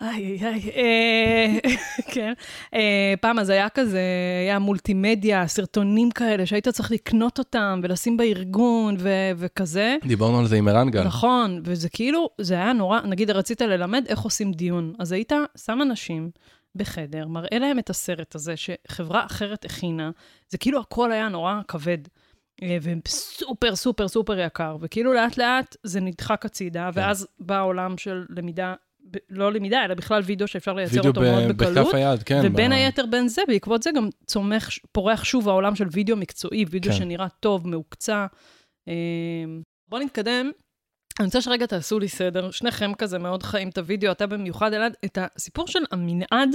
איי, 0.00 0.38
איי, 0.40 0.70
איי, 0.74 1.60
אה, 1.64 1.70
כן. 2.14 2.32
אה, 2.74 3.14
פעם 3.20 3.38
אז 3.38 3.48
היה 3.48 3.68
כזה, 3.68 4.00
היה 4.46 4.58
מולטימדיה, 4.58 5.46
סרטונים 5.46 6.10
כאלה, 6.10 6.46
שהיית 6.46 6.68
צריך 6.68 6.92
לקנות 6.92 7.38
אותם 7.38 7.80
ולשים 7.82 8.16
בארגון 8.16 8.96
ו- 8.98 9.30
וכזה. 9.36 9.96
דיברנו 10.04 10.38
על 10.38 10.46
זה 10.46 10.56
עם 10.56 10.68
ערן 10.68 10.90
גל. 10.90 11.04
נכון, 11.04 11.60
וזה 11.64 11.88
כאילו, 11.88 12.30
זה 12.40 12.54
היה 12.54 12.72
נורא, 12.72 13.00
נגיד 13.00 13.30
רצית 13.30 13.60
ללמד 13.60 14.04
איך 14.08 14.20
עושים 14.20 14.52
דיון, 14.52 14.94
אז 14.98 15.12
היית 15.12 15.32
שם 15.64 15.78
אנשים 15.82 16.30
בחדר, 16.74 17.26
מראה 17.26 17.58
להם 17.58 17.78
את 17.78 17.90
הסרט 17.90 18.34
הזה 18.34 18.54
שחברה 18.56 19.26
אחרת 19.26 19.64
הכינה, 19.64 20.10
זה 20.48 20.58
כאילו 20.58 20.80
הכל 20.80 21.12
היה 21.12 21.28
נורא 21.28 21.54
כבד. 21.68 21.98
אה, 22.62 22.78
וסופר 22.82 23.76
סופר 23.76 24.08
סופר 24.08 24.38
יקר, 24.38 24.76
וכאילו 24.80 25.12
לאט 25.12 25.38
לאט 25.38 25.76
זה 25.82 26.00
נדחק 26.00 26.46
הצידה, 26.46 26.90
כן. 26.94 27.00
ואז 27.00 27.26
בא 27.38 27.56
העולם 27.56 27.98
של 27.98 28.24
למידה, 28.28 28.74
ב- 29.10 29.16
לא 29.30 29.52
למידה, 29.52 29.84
אלא 29.84 29.94
בכלל 29.94 30.22
וידאו 30.22 30.46
שאפשר 30.48 30.72
לייצר 30.72 30.94
וידאו 30.94 31.10
אותו 31.10 31.20
מאוד 31.20 31.42
ב- 31.44 31.52
בקלות. 31.52 31.86
בכף 31.86 31.94
היד, 31.94 32.22
כן. 32.22 32.40
ובין 32.44 32.70
ב- 32.70 32.74
היתר 32.74 33.06
בין 33.06 33.28
זה, 33.28 33.42
בעקבות 33.48 33.82
זה 33.82 33.90
גם 33.96 34.08
צומח, 34.26 34.68
פורח 34.92 35.24
שוב 35.24 35.48
העולם 35.48 35.74
של 35.76 35.86
וידאו 35.92 36.16
מקצועי, 36.16 36.64
וידאו 36.70 36.92
כן. 36.92 36.98
שנראה 36.98 37.28
טוב, 37.40 37.68
מהוקצע. 37.68 38.26
אה, 38.88 38.94
בואו 39.88 40.02
נתקדם. 40.02 40.50
אני 41.20 41.26
רוצה 41.26 41.40
שרגע 41.42 41.66
תעשו 41.66 41.98
לי 41.98 42.08
סדר, 42.08 42.50
שניכם 42.50 42.94
כזה 42.94 43.18
מאוד 43.18 43.42
חיים 43.42 43.68
את 43.68 43.78
הוידאו, 43.78 44.12
אתה 44.12 44.26
במיוחד, 44.26 44.72
אלעד, 44.74 44.96
את 45.04 45.18
הסיפור 45.20 45.66
של 45.66 45.78
המנעד 45.90 46.50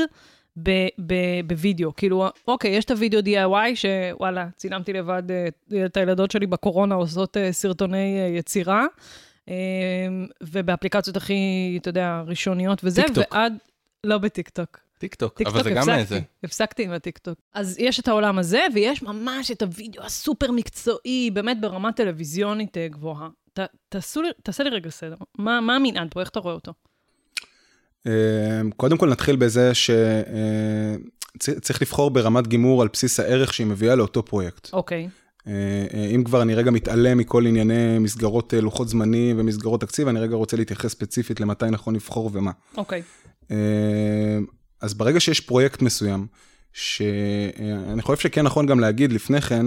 ב- 0.63 0.87
ב- 1.05 1.41
בווידאו. 1.47 1.95
כאילו, 1.95 2.25
אוקיי, 2.47 2.71
יש 2.71 2.85
את 2.85 2.91
הוידאו 2.91 3.19
DIY, 3.19 3.75
שוואלה, 3.75 4.47
צילמתי 4.57 4.93
לבד 4.93 5.23
אה, 5.31 5.85
את 5.85 5.97
הילדות 5.97 6.31
שלי 6.31 6.47
בקורונה 6.47 6.95
עושות 6.95 7.37
אה, 7.37 7.51
סרטוני 7.51 8.19
אה, 8.19 8.27
יצירה, 8.37 8.85
ובאפליקציות 10.41 11.17
הכי, 11.17 11.77
אתה 11.81 11.89
יודע, 11.89 12.23
ראשוניות 12.27 12.81
וזה, 12.83 13.03
טיקטוק. 13.03 13.25
ועד... 13.31 13.53
לא 14.03 14.17
בטיקטוק. 14.17 14.79
טיקטוק, 14.97 15.41
אבל 15.45 15.63
זה 15.63 15.71
גם 15.71 15.89
איזה. 15.89 16.19
הפסקתי 16.43 16.83
עם 16.83 16.91
הטיקטוק. 16.91 17.39
אז 17.53 17.75
יש 17.79 17.99
את 17.99 18.07
העולם 18.07 18.39
הזה, 18.39 18.61
ויש 18.73 19.03
ממש 19.03 19.51
את 19.51 19.61
הוידאו 19.61 20.03
הסופר 20.03 20.51
מקצועי, 20.51 21.31
באמת 21.33 21.61
ברמה 21.61 21.91
טלוויזיונית 21.91 22.77
אה, 22.77 22.87
גבוהה. 22.87 23.29
ת, 23.53 23.59
תעשו 23.89 24.21
לי, 24.21 24.29
תעשה 24.43 24.63
לי 24.63 24.69
רגע 24.69 24.89
סדר. 24.89 25.15
מה, 25.37 25.61
מה 25.61 25.75
המנעד 25.75 26.07
פה? 26.11 26.19
איך 26.19 26.29
אתה 26.29 26.39
רואה 26.39 26.53
אותו? 26.53 26.73
אה, 28.07 28.11
קודם 28.77 28.97
כל 28.97 29.09
נתחיל 29.09 29.35
בזה 29.35 29.71
שצריך 31.39 31.81
לבחור 31.81 32.11
ברמת 32.11 32.47
גימור 32.47 32.81
על 32.81 32.87
בסיס 32.93 33.19
הערך 33.19 33.53
שהיא 33.53 33.67
מביאה 33.67 33.95
לאותו 33.95 34.23
פרויקט. 34.23 34.73
אוקיי. 34.73 34.97
אה, 34.97 35.03
אה, 35.03 35.24
אם 36.15 36.23
כבר 36.23 36.41
אני 36.41 36.55
רגע 36.55 36.71
מתעלם 36.71 37.17
מכל 37.17 37.45
ענייני 37.45 37.99
מסגרות 37.99 38.53
אה, 38.53 38.61
לוחות 38.61 38.89
זמנים 38.89 39.39
ומסגרות 39.39 39.81
תקציב, 39.81 40.07
אני 40.07 40.19
רגע 40.19 40.35
רוצה 40.35 40.57
להתייחס 40.57 40.91
ספציפית 40.91 41.39
למתי 41.39 41.65
נכון 41.65 41.95
לבחור 41.95 42.29
ומה. 42.33 42.51
אוקיי. 42.77 43.01
אה, 43.51 43.57
אז 44.81 44.93
ברגע 44.93 45.19
שיש 45.19 45.39
פרויקט 45.39 45.81
מסוים, 45.81 46.27
שאני 46.73 48.01
חושב 48.01 48.21
שכן 48.21 48.41
נכון 48.41 48.65
גם 48.65 48.79
להגיד 48.79 49.13
לפני 49.13 49.41
כן, 49.41 49.65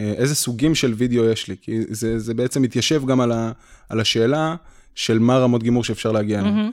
אה, 0.00 0.12
איזה 0.16 0.34
סוגים 0.34 0.74
של 0.74 0.94
וידאו 0.96 1.24
יש 1.24 1.48
לי, 1.48 1.56
כי 1.62 1.80
זה, 1.88 2.18
זה 2.18 2.34
בעצם 2.34 2.62
מתיישב 2.62 3.06
גם 3.06 3.20
על, 3.20 3.32
ה, 3.32 3.52
על 3.88 4.00
השאלה 4.00 4.56
של 4.94 5.18
מה 5.18 5.38
רמות 5.38 5.62
גימור 5.62 5.84
שאפשר 5.84 6.12
להגיע 6.12 6.40
אליהן. 6.40 6.54
מהמם. 6.54 6.70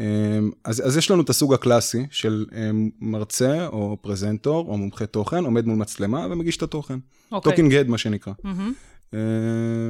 אמ, 0.00 0.50
אז, 0.64 0.86
אז 0.86 0.96
יש 0.96 1.10
לנו 1.10 1.22
את 1.22 1.30
הסוג 1.30 1.54
הקלאסי 1.54 2.06
של 2.10 2.46
אמ, 2.52 2.90
מרצה 3.00 3.66
או 3.66 3.96
פרזנטור 4.00 4.68
או 4.68 4.78
מומחה 4.78 5.06
תוכן, 5.06 5.44
עומד 5.44 5.66
מול 5.66 5.76
מצלמה 5.76 6.26
ומגיש 6.30 6.56
את 6.56 6.62
התוכן. 6.62 6.98
אוקיי. 7.32 7.52
talking 7.52 7.74
head 7.74 7.88
מה 7.88 7.98
שנקרא. 7.98 8.32
אמ, 9.14 9.18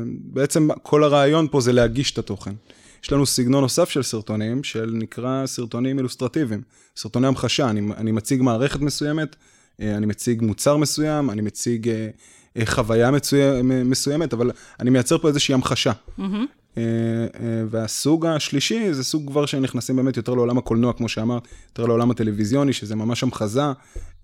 בעצם 0.04 0.68
כל 0.82 1.04
הרעיון 1.04 1.46
פה 1.50 1.60
זה 1.60 1.72
להגיש 1.72 2.12
את 2.12 2.18
התוכן. 2.18 2.52
יש 3.02 3.12
לנו 3.12 3.26
סגנון 3.26 3.62
נוסף 3.62 3.90
של 3.90 4.02
סרטונים, 4.02 4.64
של 4.64 4.90
נקרא 4.94 5.46
סרטונים 5.46 5.98
אילוסטרטיביים, 5.98 6.62
סרטוני 6.96 7.26
המחשה, 7.26 7.70
אני, 7.70 7.80
אני 7.96 8.12
מציג 8.12 8.42
מערכת 8.42 8.80
מסוימת, 8.80 9.36
אה, 9.80 9.96
אני 9.96 10.06
מציג 10.06 10.42
מוצר 10.42 10.76
מסוים, 10.76 11.30
אני 11.30 11.42
מציג 11.42 11.88
אה, 11.88 12.08
אה, 12.56 12.66
חוויה 12.66 13.10
מצוי, 13.10 13.40
מסוימת, 13.62 14.32
אבל 14.32 14.50
אני 14.80 14.90
מייצר 14.90 15.18
פה 15.18 15.28
איזושהי 15.28 15.54
המחשה. 15.54 15.92
מהמם. 16.18 16.46
אה, 16.78 16.82
אה, 16.82 17.62
והסוג 17.70 18.26
השלישי 18.26 18.94
זה 18.94 19.04
סוג 19.04 19.30
כבר 19.30 19.46
שנכנסים 19.46 19.96
באמת 19.96 20.16
יותר 20.16 20.34
לעולם 20.34 20.58
הקולנוע, 20.58 20.92
כמו 20.92 21.08
שאמרת, 21.08 21.48
יותר 21.68 21.86
לעולם 21.86 22.10
הטלוויזיוני, 22.10 22.72
שזה 22.72 22.96
ממש 22.96 23.22
המחזה, 23.22 23.62
אה, 23.62 23.74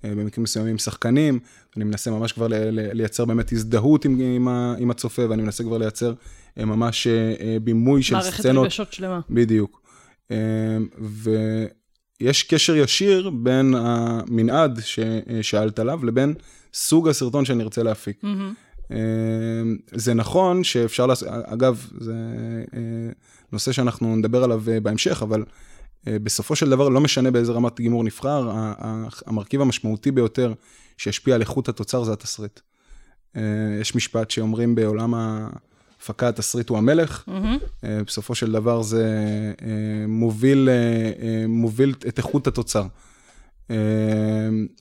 במקרים 0.04 0.42
מסוימים 0.42 0.78
שחקנים, 0.78 1.38
אני 1.76 1.84
מנסה 1.84 2.10
ממש 2.10 2.32
כבר 2.32 2.46
לייצר 2.70 3.24
באמת 3.24 3.52
הזדהות 3.52 4.04
עם, 4.04 4.20
עם, 4.20 4.48
עם 4.78 4.90
הצופה, 4.90 5.30
ואני 5.30 5.42
מנסה 5.42 5.64
כבר 5.64 5.78
לייצר 5.78 6.14
ממש 6.56 7.06
בימוי 7.62 8.02
של 8.02 8.14
מערכת 8.14 8.40
סצנות. 8.40 8.64
רגשות 8.64 8.92
שלמה. 8.92 9.20
בדיוק. 9.30 9.82
ויש 10.98 12.42
קשר 12.42 12.76
ישיר 12.76 13.30
בין 13.30 13.74
המנעד 13.74 14.80
ששאלת 14.84 15.78
עליו 15.78 16.04
לבין 16.04 16.34
סוג 16.74 17.08
הסרטון 17.08 17.44
שאני 17.44 17.62
ארצה 17.62 17.82
להפיק. 17.82 18.18
מהמם. 18.22 18.54
אה, 18.92 18.96
זה 19.92 20.14
נכון 20.14 20.64
שאפשר 20.64 21.06
לעשות, 21.06 21.28
אגב, 21.28 21.86
זה 22.00 22.14
אה, 22.74 22.80
נושא 23.52 23.72
שאנחנו 23.72 24.16
נדבר 24.16 24.44
עליו 24.44 24.62
אה, 24.68 24.80
בהמשך, 24.80 25.22
אבל 25.22 25.44
אה, 26.08 26.18
בסופו 26.18 26.56
של 26.56 26.70
דבר 26.70 26.88
לא 26.88 27.00
משנה 27.00 27.30
באיזה 27.30 27.52
רמת 27.52 27.80
גימור 27.80 28.04
נבחר, 28.04 28.50
המרכיב 29.26 29.60
המשמעותי 29.60 30.10
ביותר 30.10 30.52
שישפיע 30.96 31.34
על 31.34 31.40
איכות 31.40 31.68
התוצר 31.68 32.04
זה 32.04 32.12
התסריט. 32.12 32.60
יש 33.80 33.94
משפט 33.94 34.30
שאומרים 34.30 34.74
בעולם 34.74 35.14
ההפקה, 35.14 36.28
התסריט 36.28 36.68
הוא 36.68 36.78
המלך. 36.78 37.24
אה, 37.84 38.00
בסופו 38.06 38.34
של 38.34 38.52
דבר 38.52 38.82
זה 38.82 39.06
מוביל, 40.08 40.68
מוביל 41.48 41.94
את 42.08 42.18
איכות 42.18 42.46
התוצר. 42.46 42.86
אה, 43.70 43.76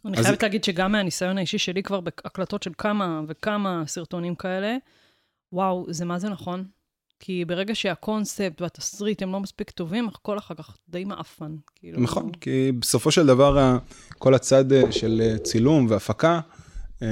אני 0.05 0.23
חייבת 0.23 0.43
להגיד 0.43 0.63
שגם 0.63 0.91
מהניסיון 0.91 1.37
האישי 1.37 1.57
שלי 1.57 1.83
כבר 1.83 1.99
בהקלטות 1.99 2.63
של 2.63 2.71
כמה 2.77 3.21
וכמה 3.27 3.83
סרטונים 3.87 4.35
כאלה, 4.35 4.77
וואו, 5.53 5.85
זה 5.89 6.05
מה 6.05 6.19
זה 6.19 6.29
נכון. 6.29 6.65
כי 7.19 7.45
ברגע 7.45 7.75
שהקונספט 7.75 8.61
והתסריט 8.61 9.21
הם 9.21 9.31
לא 9.31 9.39
מספיק 9.39 9.71
טובים, 9.71 10.07
הכל 10.07 10.37
אחר 10.37 10.55
כך 10.55 10.77
די 10.89 11.03
מעפן. 11.03 11.55
כאילו, 11.75 11.99
נכון, 11.99 12.31
כי 12.41 12.71
בסופו 12.79 13.11
של 13.11 13.25
דבר 13.25 13.77
כל 14.17 14.33
הצד 14.33 14.71
אה, 14.71 14.91
של 14.91 15.21
אה, 15.23 15.37
צילום 15.37 15.87
והפקה, 15.89 16.39
אה, 17.01 17.07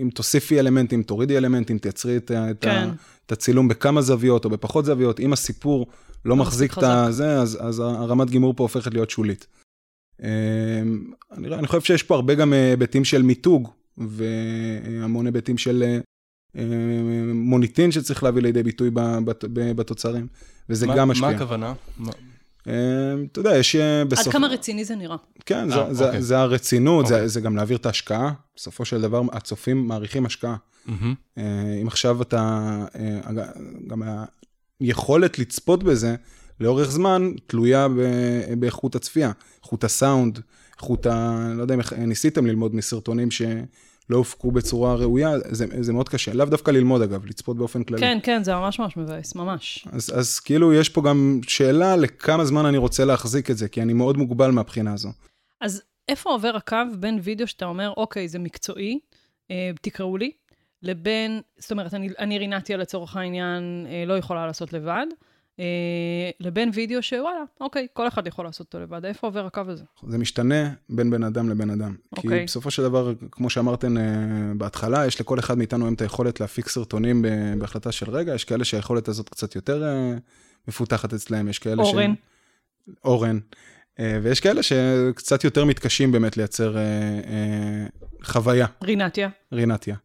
אם 0.00 0.10
תוסיפי 0.14 0.60
אלמנטים, 0.60 1.02
תורידי 1.02 1.36
אלמנטים, 1.36 1.78
תייצרי 1.78 2.16
את, 2.16 2.30
כן. 2.60 2.88
את 3.26 3.32
הצילום 3.32 3.68
בכמה 3.68 4.02
זוויות 4.02 4.44
או 4.44 4.50
בפחות 4.50 4.84
זוויות, 4.84 5.20
אם 5.20 5.32
הסיפור 5.32 5.86
לא 6.24 6.36
מחזיק 6.36 6.78
את. 6.78 6.82
הזה, 6.82 7.38
אז, 7.38 7.58
אז 7.60 7.80
הרמת 7.80 8.30
גימור 8.30 8.54
פה 8.56 8.62
הופכת 8.62 8.94
להיות 8.94 9.10
שולית. 9.10 9.46
אה, 10.22 10.28
אני, 11.32 11.54
אני 11.54 11.66
חושב 11.66 11.80
שיש 11.80 12.02
פה 12.02 12.14
הרבה 12.14 12.34
גם 12.34 12.52
אה, 12.52 12.70
היבטים 12.70 13.04
של 13.04 13.22
מיתוג, 13.22 13.68
והמון 13.98 15.26
היבטים 15.26 15.58
של 15.58 15.82
אה, 15.86 15.98
אה, 16.56 16.64
מוניטין 17.34 17.92
שצריך 17.92 18.22
להביא 18.22 18.42
לידי 18.42 18.62
ביטוי 18.62 18.90
בתוצרים, 19.76 20.26
וזה 20.68 20.86
מה- 20.86 20.96
גם 20.96 21.08
משפיע. 21.08 21.28
מה 21.28 21.34
הכוונה? 21.34 21.72
אה, 22.68 22.72
אתה 23.32 23.40
יודע, 23.40 23.56
יש 23.56 23.76
אה, 23.76 24.00
עד 24.00 24.10
בסוף... 24.10 24.32
כמה 24.32 24.46
רציני 24.46 24.84
זה 24.84 24.96
נראה. 24.96 25.16
כן, 25.46 25.68
זה, 25.70 25.76
זה, 25.94 26.06
אוקיי. 26.06 26.22
זה 26.22 26.38
הרצינות, 26.38 27.06
זה, 27.06 27.14
אוקיי. 27.14 27.28
זה 27.28 27.40
גם 27.40 27.56
להעביר 27.56 27.76
את 27.76 27.86
ההשקעה. 27.86 28.32
בסופו 28.56 28.84
של 28.84 29.00
דבר, 29.00 29.22
הצופים 29.32 29.88
מעריכים 29.88 30.26
השקעה. 30.26 30.56
אה, 31.38 31.42
אם 31.82 31.86
עכשיו 31.86 32.22
אתה, 32.22 32.84
גם 33.86 34.02
היכולת 34.80 35.38
לצפות 35.38 35.82
בזה 35.82 36.16
לאורך 36.60 36.90
זמן 36.90 37.32
תלויה 37.46 37.88
ב- 37.88 38.54
באיכות 38.58 38.94
הצפייה, 38.94 39.32
איכות 39.62 39.84
הסאונד, 39.84 40.40
איכות 40.76 41.06
ה... 41.06 41.48
לא 41.56 41.62
יודע 41.62 41.74
אם 41.74 41.80
ניסיתם 41.96 42.46
ללמוד 42.46 42.74
מסרטונים 42.74 43.30
שלא 43.30 44.16
הופקו 44.16 44.50
בצורה 44.50 44.94
ראויה, 44.94 45.32
זה, 45.50 45.66
זה 45.80 45.92
מאוד 45.92 46.08
קשה. 46.08 46.34
לאו 46.34 46.46
דווקא 46.46 46.70
ללמוד 46.70 47.02
אגב, 47.02 47.26
לצפות 47.26 47.56
באופן 47.56 47.84
כללי. 47.84 48.00
כן, 48.00 48.18
כן, 48.22 48.44
זה 48.44 48.54
ממש 48.54 48.78
ממש 48.78 48.96
מבאס, 48.96 49.34
ממש. 49.34 49.86
אז, 49.92 50.18
אז 50.18 50.40
כאילו 50.40 50.72
יש 50.72 50.88
פה 50.88 51.02
גם 51.02 51.40
שאלה 51.48 51.96
לכמה 51.96 52.44
זמן 52.44 52.66
אני 52.66 52.78
רוצה 52.78 53.04
להחזיק 53.04 53.50
את 53.50 53.56
זה, 53.56 53.68
כי 53.68 53.82
אני 53.82 53.92
מאוד 53.92 54.16
מוגבל 54.16 54.50
מהבחינה 54.50 54.92
הזו. 54.92 55.08
אז 55.60 55.82
איפה 56.08 56.30
עובר 56.30 56.56
הקו 56.56 56.76
בין 56.98 57.18
וידאו 57.22 57.46
שאתה 57.46 57.64
אומר, 57.64 57.92
אוקיי, 57.96 58.28
זה 58.28 58.38
מקצועי, 58.38 58.98
אה, 59.50 59.70
תקראו 59.82 60.16
לי, 60.16 60.30
לבין, 60.82 61.40
זאת 61.58 61.72
אומרת, 61.72 61.94
אני, 61.94 62.08
אני 62.18 62.38
רינתיה 62.38 62.76
לצורך 62.76 63.16
העניין, 63.16 63.86
אה, 63.88 64.04
לא 64.06 64.18
יכולה 64.18 64.46
לעשות 64.46 64.72
לבד, 64.72 65.06
לבין 66.40 66.70
וידאו 66.74 67.02
שוואלה, 67.02 67.44
אוקיי, 67.60 67.86
כל 67.92 68.08
אחד 68.08 68.26
יכול 68.26 68.44
לעשות 68.44 68.66
אותו 68.66 68.80
לבד. 68.80 69.04
איפה 69.04 69.26
עובר 69.26 69.46
הקו 69.46 69.62
הזה? 69.68 69.84
זה 70.08 70.18
משתנה 70.18 70.70
בין 70.88 71.10
בן 71.10 71.22
אדם 71.22 71.50
לבן 71.50 71.70
אדם. 71.70 71.94
כי 72.14 72.26
אוקיי. 72.26 72.44
בסופו 72.44 72.70
של 72.70 72.82
דבר, 72.82 73.12
כמו 73.30 73.50
שאמרתם 73.50 73.98
אה, 73.98 74.02
בהתחלה, 74.56 75.06
יש 75.06 75.20
לכל 75.20 75.38
אחד 75.38 75.58
מאיתנו 75.58 75.84
היום 75.84 75.94
את 75.94 76.00
היכולת 76.00 76.40
להפיק 76.40 76.68
סרטונים 76.68 77.24
בהחלטה 77.58 77.92
של 77.92 78.10
רגע, 78.10 78.34
יש 78.34 78.44
כאלה 78.44 78.64
שהיכולת 78.64 79.08
הזאת 79.08 79.28
קצת 79.28 79.54
יותר 79.54 79.84
אה, 79.84 80.14
מפותחת 80.68 81.12
אצלהם, 81.12 81.48
יש 81.48 81.58
כאלה 81.58 81.82
אורן. 81.82 82.14
ש... 82.14 82.90
אורן. 83.04 83.38
אה, 84.00 84.18
ויש 84.22 84.40
כאלה 84.40 84.62
שקצת 84.62 85.44
יותר 85.44 85.64
מתקשים 85.64 86.12
באמת 86.12 86.36
לייצר 86.36 86.76
אה, 86.76 86.82
אה, 86.82 87.86
חוויה, 88.24 88.66
רינתיה. 88.82 89.28
רינתיה. 89.52 89.96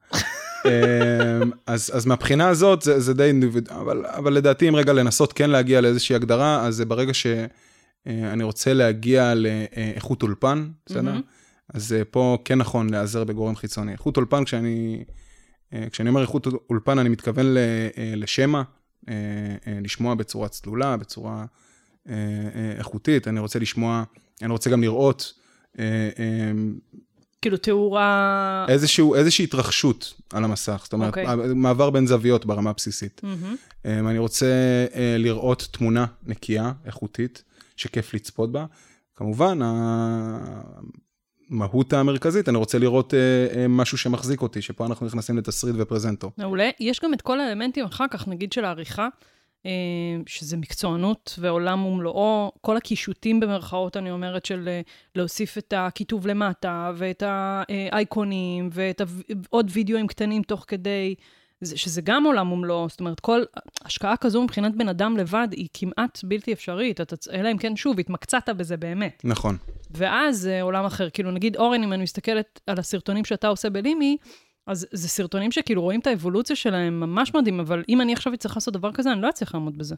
אה, 0.65 1.39
אז, 1.67 1.91
אז 1.93 2.05
מהבחינה 2.05 2.49
הזאת 2.49 2.81
זה, 2.81 2.99
זה 2.99 3.13
די 3.13 3.23
אינדיבידואל, 3.23 3.79
אבל, 3.79 4.05
אבל 4.05 4.33
לדעתי 4.33 4.69
אם 4.69 4.75
רגע 4.75 4.93
לנסות 4.93 5.33
כן 5.33 5.49
להגיע 5.49 5.81
לאיזושהי 5.81 6.15
הגדרה, 6.15 6.67
אז 6.67 6.75
זה 6.75 6.85
ברגע 6.85 7.13
שאני 7.13 8.43
רוצה 8.43 8.73
להגיע 8.73 9.33
לאיכות 9.35 10.23
אולפן, 10.23 10.69
בסדר? 10.85 11.01
מהמם. 11.01 11.21
אז 11.73 11.93
אה, 11.93 12.05
פה 12.05 12.37
כן 12.45 12.57
נכון 12.57 12.89
להיעזר 12.89 13.23
בגורם 13.23 13.55
חיצוני. 13.55 13.91
איכות 13.91 14.17
אולפן, 14.17 14.43
כשאני, 14.43 15.03
אה, 15.73 15.87
כשאני 15.91 16.09
אומר 16.09 16.21
איכות 16.21 16.47
אולפן, 16.69 16.99
אני 16.99 17.09
מתכוון 17.09 17.57
אה, 17.57 18.13
לשמע, 18.15 18.61
אה, 19.09 19.13
אה, 19.67 19.79
לשמוע 19.81 20.15
בצורה 20.15 20.47
צלולה, 20.47 20.97
בצורה 20.97 21.45
אה, 22.09 22.13
אה, 22.55 22.71
איכותית, 22.77 23.27
אני 23.27 23.39
רוצה 23.39 23.59
לשמוע, 23.59 24.03
אני 24.41 24.51
רוצה 24.51 24.69
גם 24.69 24.81
לראות 24.81 25.33
אה, 25.79 25.85
אה, 26.19 26.51
כאילו, 27.41 27.57
תאורה... 27.57 28.65
איזשהו, 28.69 29.15
איזושהי 29.15 29.43
התרחשות 29.43 30.13
על 30.33 30.43
המסך, 30.43 30.81
זאת 30.83 30.93
אומרת, 30.93 31.07
אוקיי. 31.07 31.25
okay. 31.25 31.53
מעבר 31.55 31.89
בין 31.89 32.07
זוויות 32.07 32.45
ברמה 32.45 32.69
הבסיסית. 32.69 33.21
Um, 33.23 33.85
אני 33.85 34.17
רוצה 34.17 34.45
uh, 34.91 34.95
לראות 35.17 35.67
תמונה 35.71 36.05
נקייה, 36.25 36.71
איכותית, 36.85 37.43
שכיף 37.75 38.13
לצפות 38.13 38.51
בה. 38.51 38.65
כמובן, 39.15 39.59
המהות 41.51 41.93
המרכזית, 41.93 42.49
אני 42.49 42.57
רוצה 42.57 42.79
לראות 42.79 43.13
uh, 43.13 43.57
משהו 43.69 43.97
שמחזיק 43.97 44.41
אותי, 44.41 44.61
שפה 44.61 44.85
אנחנו 44.85 45.05
נכנסים 45.05 45.37
לתסריט 45.37 45.75
ופרזנטור. 45.79 46.31
מעולה. 46.37 46.69
יש 46.79 46.99
גם 47.03 47.13
את 47.13 47.21
כל 47.21 47.39
האלמנטים 47.39 47.85
אחר 47.85 48.05
כך, 48.11 48.27
נגיד 48.27 48.53
של 48.53 48.65
העריכה, 48.65 49.03
אה, 49.03 49.07
שזה 50.25 50.57
מקצוענות 50.57 51.35
ועולם 51.39 51.85
ומלואו, 51.85 52.51
כל 52.61 52.77
הקישוטים 52.77 53.39
במרכאות, 53.39 53.97
אני 53.97 54.11
אומרת, 54.11 54.45
של 54.45 54.67
אה, 54.67 54.81
להוסיף 55.15 55.57
את 55.57 55.73
הכיתוב 55.77 56.27
למטה, 56.27 56.91
ואת 56.95 57.23
האייקונים, 57.27 58.69
ואת 58.71 59.01
עוד 59.49 59.69
וידאוים 59.73 60.07
קטנים 60.07 60.41
תוך 60.43 60.65
כדי, 60.67 61.15
זה- 61.61 61.77
שזה 61.77 62.01
גם 62.01 62.23
עולם 62.23 62.51
ומלואו, 62.51 62.89
זאת 62.89 62.99
אומרת, 62.99 63.19
כל 63.19 63.43
השקעה 63.85 64.17
כזו 64.17 64.43
מבחינת 64.43 64.75
בן 64.75 64.89
אדם 64.89 65.17
לבד 65.17 65.47
היא 65.51 65.67
כמעט 65.73 66.19
בלתי 66.23 66.53
אפשרית, 66.53 67.01
אתה, 67.01 67.15
אלא 67.33 67.51
אם 67.51 67.57
כן, 67.57 67.75
שוב, 67.75 67.99
התמקצעת 67.99 68.49
בזה 68.49 68.77
באמת. 68.77 69.21
נכון. 69.23 69.57
ואז 69.91 70.37
זה 70.37 70.61
עולם 70.61 70.85
אחר. 70.85 71.09
כאילו, 71.09 71.31
נגיד, 71.31 71.55
אורן, 71.55 71.83
אם 71.83 71.93
אני 71.93 72.03
מסתכלת 72.03 72.59
על 72.67 72.79
הסרטונים 72.79 73.25
שאתה 73.25 73.47
עושה 73.47 73.69
בלימי, 73.69 74.17
אז 74.69 74.87
זה 74.91 75.07
סרטונים 75.07 75.51
שכאילו 75.51 75.81
רואים 75.81 75.99
את 75.99 76.07
האבולוציה 76.07 76.55
שלהם 76.55 76.99
ממש 76.99 77.33
מדהים, 77.35 77.59
אבל 77.59 77.83
אם 77.89 78.01
אני 78.01 78.13
עכשיו 78.13 78.33
אצטרך 78.33 78.57
לעשות 78.57 78.73
דבר 78.73 78.91
כזה, 78.91 79.11
אני 79.11 79.21
לא 79.21 79.29
אצליח 79.29 79.53
לעמוד 79.53 79.77
בזה. 79.77 79.95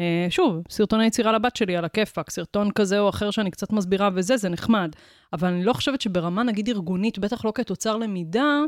אה, 0.00 0.26
שוב, 0.30 0.62
סרטוני 0.70 1.06
יצירה 1.06 1.32
לבת 1.32 1.56
שלי 1.56 1.76
על 1.76 1.84
הכיפאק, 1.84 2.30
סרטון 2.30 2.70
כזה 2.70 2.98
או 2.98 3.08
אחר 3.08 3.30
שאני 3.30 3.50
קצת 3.50 3.72
מסבירה 3.72 4.10
וזה, 4.14 4.36
זה 4.36 4.48
נחמד. 4.48 4.90
אבל 5.32 5.48
אני 5.48 5.64
לא 5.64 5.72
חושבת 5.72 6.00
שברמה, 6.00 6.42
נגיד, 6.42 6.68
ארגונית, 6.68 7.18
בטח 7.18 7.44
לא 7.44 7.52
כתוצר 7.54 7.96
למידה, 7.96 8.60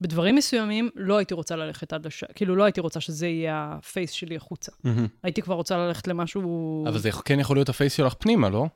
בדברים 0.00 0.34
מסוימים 0.34 0.90
לא 0.94 1.16
הייתי 1.16 1.34
רוצה 1.34 1.56
ללכת 1.56 1.92
עד 1.92 2.06
לשם, 2.06 2.26
כאילו 2.34 2.56
לא 2.56 2.64
הייתי 2.64 2.80
רוצה 2.80 3.00
שזה 3.00 3.26
יהיה 3.26 3.68
ה-face 3.78 4.10
שלי 4.10 4.36
החוצה. 4.36 4.72
מהמם. 4.84 5.06
הייתי 5.22 5.42
כבר 5.42 5.54
רוצה 5.54 5.76
ללכת 5.76 6.08
למשהו... 6.08 6.84
אבל 6.88 6.98
זה 6.98 7.10
כן 7.24 7.40
יכול 7.40 7.56
להיות 7.56 7.68
ה-face 7.68 7.92
שלך 7.92 8.14
פנימה, 8.14 8.48
לא? 8.48 8.66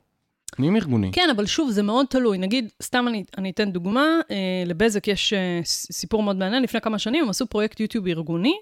פנים 0.55 0.75
ארגוני. 0.75 1.11
כן, 1.11 1.29
אבל 1.35 1.45
שוב, 1.45 1.69
זה 1.71 1.83
מאוד 1.83 2.05
תלוי. 2.09 2.37
נגיד, 2.37 2.69
סתם 2.83 3.05
אני, 3.07 3.23
אני 3.37 3.49
אתן 3.49 3.71
דוגמה, 3.71 4.05
אה, 4.31 4.35
לבזק 4.65 5.07
יש 5.07 5.33
אה, 5.33 5.59
סיפור 5.65 6.23
מאוד 6.23 6.35
מעניין, 6.35 6.63
לפני 6.63 6.81
כמה 6.81 6.99
שנים 6.99 7.23
הם 7.23 7.29
עשו 7.29 7.45
פרויקט 7.47 7.79
יוטיוב 7.79 8.07
ארגוני, 8.07 8.53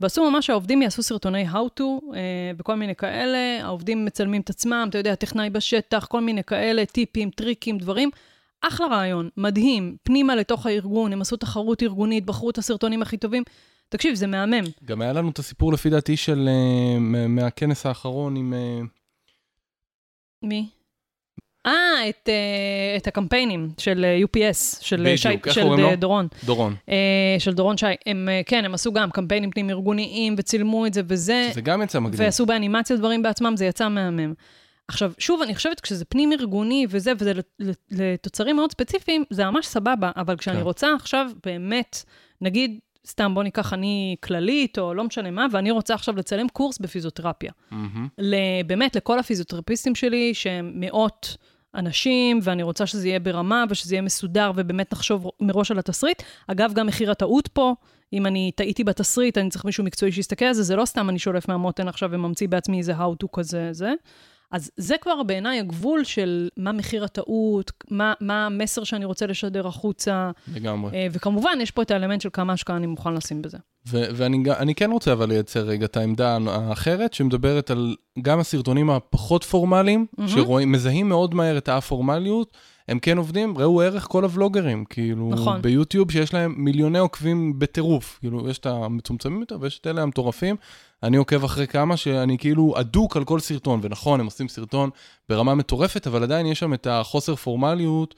ועשו 0.00 0.30
ממש 0.30 0.46
שהעובדים 0.46 0.82
יעשו 0.82 1.02
סרטוני 1.02 1.50
How 1.50 1.80
to 1.80 1.82
אה, 2.14 2.20
וכל 2.58 2.74
מיני 2.74 2.94
כאלה, 2.94 3.58
העובדים 3.62 4.04
מצלמים 4.04 4.40
את 4.40 4.50
עצמם, 4.50 4.86
אתה 4.90 4.98
יודע, 4.98 5.14
טכנאי 5.14 5.50
בשטח, 5.50 6.06
כל 6.06 6.20
מיני 6.20 6.44
כאלה, 6.44 6.86
טיפים, 6.86 7.30
טריקים, 7.30 7.78
דברים. 7.78 8.10
אחלה 8.60 8.86
רעיון, 8.86 9.28
מדהים, 9.36 9.96
פנימה 10.02 10.34
לתוך 10.34 10.66
הארגון, 10.66 11.12
הם 11.12 11.20
עשו 11.20 11.36
תחרות 11.36 11.82
ארגונית, 11.82 12.24
בחרו 12.24 12.50
את 12.50 12.58
הסרטונים 12.58 13.02
הכי 13.02 13.16
טובים. 13.16 13.42
תקשיב, 13.88 14.14
זה 14.14 14.26
מהמם. 14.26 14.64
גם 14.84 15.02
היה 15.02 15.12
לנו 15.12 15.30
את 15.30 15.38
הסיפור 15.38 15.72
לפי 15.72 15.90
דעתי 15.90 16.16
של, 16.16 16.48
מה- 17.00 17.28
מהכנס 17.28 17.86
האחרון 17.86 18.36
עם... 18.36 18.54
אה, 18.54 18.80
מי? 20.42 20.68
אה, 21.66 21.72
את, 22.08 22.28
אה, 22.28 22.34
את 22.96 23.06
הקמפיינים 23.06 23.68
של 23.78 24.04
אה, 24.04 24.20
UPS, 24.24 24.78
של, 24.84 25.06
אה, 25.06 25.14
בדיוק, 25.14 25.48
שי, 25.48 25.54
של 25.54 25.64
לו? 25.64 25.96
דורון. 25.96 26.26
דורון. 26.44 26.74
אה, 26.88 26.96
של 27.38 27.54
דורון 27.54 27.76
שי. 27.76 27.86
הם, 28.06 28.28
כן, 28.46 28.64
הם 28.64 28.74
עשו 28.74 28.92
גם 28.92 29.10
קמפיינים 29.10 29.50
פנים 29.50 29.70
ארגוניים 29.70 30.34
וצילמו 30.38 30.86
את 30.86 30.94
זה 30.94 31.00
וזה, 31.08 31.50
זה 31.54 31.60
גם 31.60 31.82
יצא 31.82 31.98
מגניב. 32.00 32.20
ועשו 32.20 32.46
באנימציה 32.46 32.96
דברים 32.96 33.22
בעצמם, 33.22 33.56
זה 33.56 33.66
יצא 33.66 33.88
מהמם. 33.88 34.34
עכשיו, 34.88 35.12
שוב, 35.18 35.42
אני 35.42 35.54
חושבת, 35.54 35.80
כשזה 35.80 36.04
פנים 36.04 36.32
ארגוני 36.32 36.86
וזה, 36.90 37.12
וזה 37.18 37.34
לת- 37.34 37.54
לת- 37.60 37.88
לתוצרים 37.90 38.56
מאוד 38.56 38.72
ספציפיים, 38.72 39.24
זה 39.30 39.44
ממש 39.44 39.66
סבבה, 39.66 40.10
אבל 40.16 40.36
כשאני 40.36 40.56
כן. 40.56 40.62
רוצה 40.62 40.88
עכשיו 40.94 41.30
באמת, 41.46 42.04
נגיד, 42.40 42.78
סתם 43.06 43.34
בוא 43.34 43.42
ניקח 43.42 43.72
אני 43.72 44.16
כללית, 44.22 44.78
או 44.78 44.94
לא 44.94 45.04
משנה 45.04 45.30
מה, 45.30 45.46
ואני 45.52 45.70
רוצה 45.70 45.94
עכשיו 45.94 46.16
לצלם 46.16 46.48
קורס 46.48 46.78
בפיזיותרפיה. 46.78 47.52
ל- 48.18 48.34
באמת 48.66 48.96
לכל 48.96 49.18
הפיזיותרפיסטים 49.18 49.94
שלי, 49.94 50.34
שהם 50.34 50.72
מאות 50.74 51.36
אנשים, 51.74 52.40
ואני 52.42 52.62
רוצה 52.62 52.86
שזה 52.86 53.08
יהיה 53.08 53.20
ברמה 53.20 53.64
ושזה 53.70 53.94
יהיה 53.94 54.02
מסודר, 54.02 54.52
ובאמת 54.56 54.92
נחשוב 54.92 55.30
מראש 55.40 55.70
על 55.70 55.78
התסריט. 55.78 56.22
אגב, 56.46 56.72
גם 56.74 56.86
מחיר 56.86 57.10
הטעות 57.10 57.48
פה, 57.48 57.74
אם 58.12 58.26
אני 58.26 58.50
טעיתי 58.54 58.84
בתסריט, 58.84 59.38
אני 59.38 59.50
צריך 59.50 59.64
מישהו 59.64 59.84
מקצועי 59.84 60.12
שיסתכל 60.12 60.44
על 60.44 60.54
זה, 60.54 60.62
זה 60.62 60.76
לא 60.76 60.84
סתם 60.84 61.08
אני 61.08 61.18
שולף 61.18 61.48
מהמותן 61.48 61.88
עכשיו 61.88 62.08
וממציא 62.12 62.48
בעצמי 62.48 62.78
איזה 62.78 62.92
how 62.92 63.24
to 63.24 63.26
כזה, 63.32 63.68
זה. 63.72 63.92
אז 64.50 64.70
זה 64.76 64.94
כבר 65.00 65.22
בעיניי 65.22 65.60
הגבול 65.60 66.04
של 66.04 66.48
מה 66.56 66.72
מחיר 66.72 67.04
הטעות, 67.04 67.72
מה, 67.90 68.12
מה 68.20 68.46
המסר 68.46 68.84
שאני 68.84 69.04
רוצה 69.04 69.26
לשדר 69.26 69.66
החוצה, 69.66 70.30
לגמרי. 70.54 70.90
אה, 70.94 71.06
וכמובן, 71.12 71.58
יש 71.60 71.70
פה 71.70 71.82
את 71.82 71.90
האלמנט 71.90 72.20
של 72.20 72.28
כמה 72.32 72.52
השקעה 72.52 72.76
אני 72.76 72.86
מוכן 72.86 73.14
לשים 73.14 73.42
בזה. 73.42 73.58
ו- 73.88 74.04
ואני 74.14 74.74
כן 74.74 74.90
רוצה 74.90 75.12
אבל 75.12 75.28
לייצר 75.28 75.60
רגע 75.60 75.86
את 75.86 75.96
העמדה 75.96 76.38
האחרת, 76.46 77.14
שמדברת 77.14 77.70
על 77.70 77.96
גם 78.22 78.40
הסרטונים 78.40 78.90
הפחות 78.90 79.44
פורמליים, 79.44 80.06
מהמם. 80.18 80.28
שרואים, 80.28 80.72
מזהים 80.72 81.08
מאוד 81.08 81.34
מהר 81.34 81.58
את 81.58 81.68
האפורמליות, 81.68 82.56
הם 82.88 82.98
כן 82.98 83.18
עובדים, 83.18 83.58
ראו 83.58 83.82
ערך 83.82 84.06
כל 84.08 84.24
הוולוגרים, 84.24 84.84
כאילו, 84.84 85.30
נכון. 85.32 85.62
ביוטיוב 85.62 86.10
שיש 86.10 86.34
להם 86.34 86.54
מיליוני 86.56 86.98
עוקבים 86.98 87.58
בטירוף, 87.58 88.18
כאילו, 88.20 88.48
יש 88.48 88.58
את 88.58 88.66
המצומצמים 88.66 89.40
יותר 89.40 89.58
ויש 89.60 89.78
את 89.78 89.86
אלה 89.86 90.02
המטורפים. 90.02 90.56
אני 91.02 91.16
עוקב 91.16 91.44
אחרי 91.44 91.66
כמה 91.66 91.96
שאני 91.96 92.38
כאילו 92.38 92.74
אדוק 92.80 93.16
על 93.16 93.24
כל 93.24 93.40
סרטון, 93.40 93.80
ונכון, 93.82 94.20
הם 94.20 94.26
עושים 94.26 94.48
סרטון 94.48 94.90
ברמה 95.28 95.54
מטורפת, 95.54 96.06
אבל 96.06 96.22
עדיין 96.22 96.46
יש 96.46 96.58
שם 96.58 96.74
את 96.74 96.86
החוסר 96.86 97.34
פורמליות, 97.34 98.14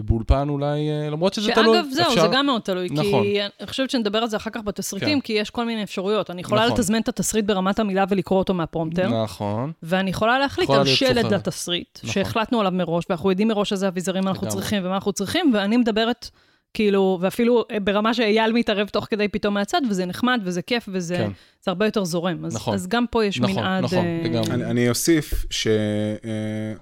שבאולפן 0.00 0.48
אולי, 0.48 0.90
אה, 0.90 1.10
למרות 1.10 1.34
שזה 1.34 1.52
תלוי, 1.54 1.76
שאגב, 1.76 1.90
זהו, 1.90 2.14
זה 2.14 2.28
גם 2.32 2.46
מאוד 2.46 2.62
תלוי, 2.62 2.88
נכון. 2.90 3.22
כי 3.22 3.42
אני 3.42 3.66
חושבת 3.66 3.90
שנדבר 3.90 4.18
על 4.18 4.28
זה 4.28 4.36
אחר 4.36 4.50
כך 4.50 4.62
בתסריטים, 4.62 5.20
כן. 5.20 5.26
כי 5.26 5.32
יש 5.32 5.50
כל 5.50 5.64
מיני 5.64 5.82
אפשרויות. 5.82 6.30
אני 6.30 6.40
יכולה 6.40 6.64
נכון. 6.64 6.74
לתזמן 6.74 7.00
את 7.00 7.08
התסריט 7.08 7.44
ברמת 7.44 7.78
המילה 7.78 8.04
ולקרוא 8.08 8.38
אותו 8.38 8.54
מהפרומטר, 8.54 9.22
נכון. 9.22 9.72
ואני 9.82 10.10
יכולה 10.10 10.38
להחליט 10.38 10.64
יכולה 10.64 10.80
על 10.80 10.86
שלד. 10.86 11.32
לתסריט, 11.32 11.98
נכון. 11.98 12.10
שהחלטנו 12.10 12.60
עליו 12.60 12.72
מראש, 12.72 13.04
ואנחנו 13.08 13.30
יודעים 13.30 13.48
מראש 13.48 13.72
איזה 13.72 13.88
אביזרים 13.88 14.28
אנחנו. 14.28 14.48
צריכים 14.48 14.82
ומה 14.84 14.94
אנחנו 14.94 15.12
צריכים, 15.12 15.50
ואני 15.54 15.76
מדברת, 15.76 16.30
כאילו, 16.74 17.18
ואפילו 17.20 17.64
אה, 17.70 17.80
ברמה 17.80 18.14
שאייל 18.14 18.52
מתערב 18.52 18.88
תוך 18.88 19.06
כדי 19.10 19.28
פתאום 19.28 19.54
מהצד, 19.54 19.80
וזה 19.90 20.06
נחמד, 20.06 20.40
וזה 20.44 20.62
כיף, 20.62 20.88
וזה 20.92 21.16
כן. 21.16 21.30
זה 21.62 21.70
הרבה 21.70 21.86
יותר 21.86 22.04
זורם. 22.04 22.44
אז, 22.44 22.54
נכון. 22.54 22.74
אז 22.74 22.86
גם 22.86 23.04
פה 23.10 23.24
יש 23.24 23.40
נכון, 23.40 23.56
מנעד... 23.56 23.84
נכון, 23.84 24.04
אה, 24.04 24.20
לגמרי. 24.24 24.50
אני, 24.50 24.64
אני 24.64 24.88
אוסיף 24.88 25.46
ש... 25.50 25.66
אה, 25.66 26.74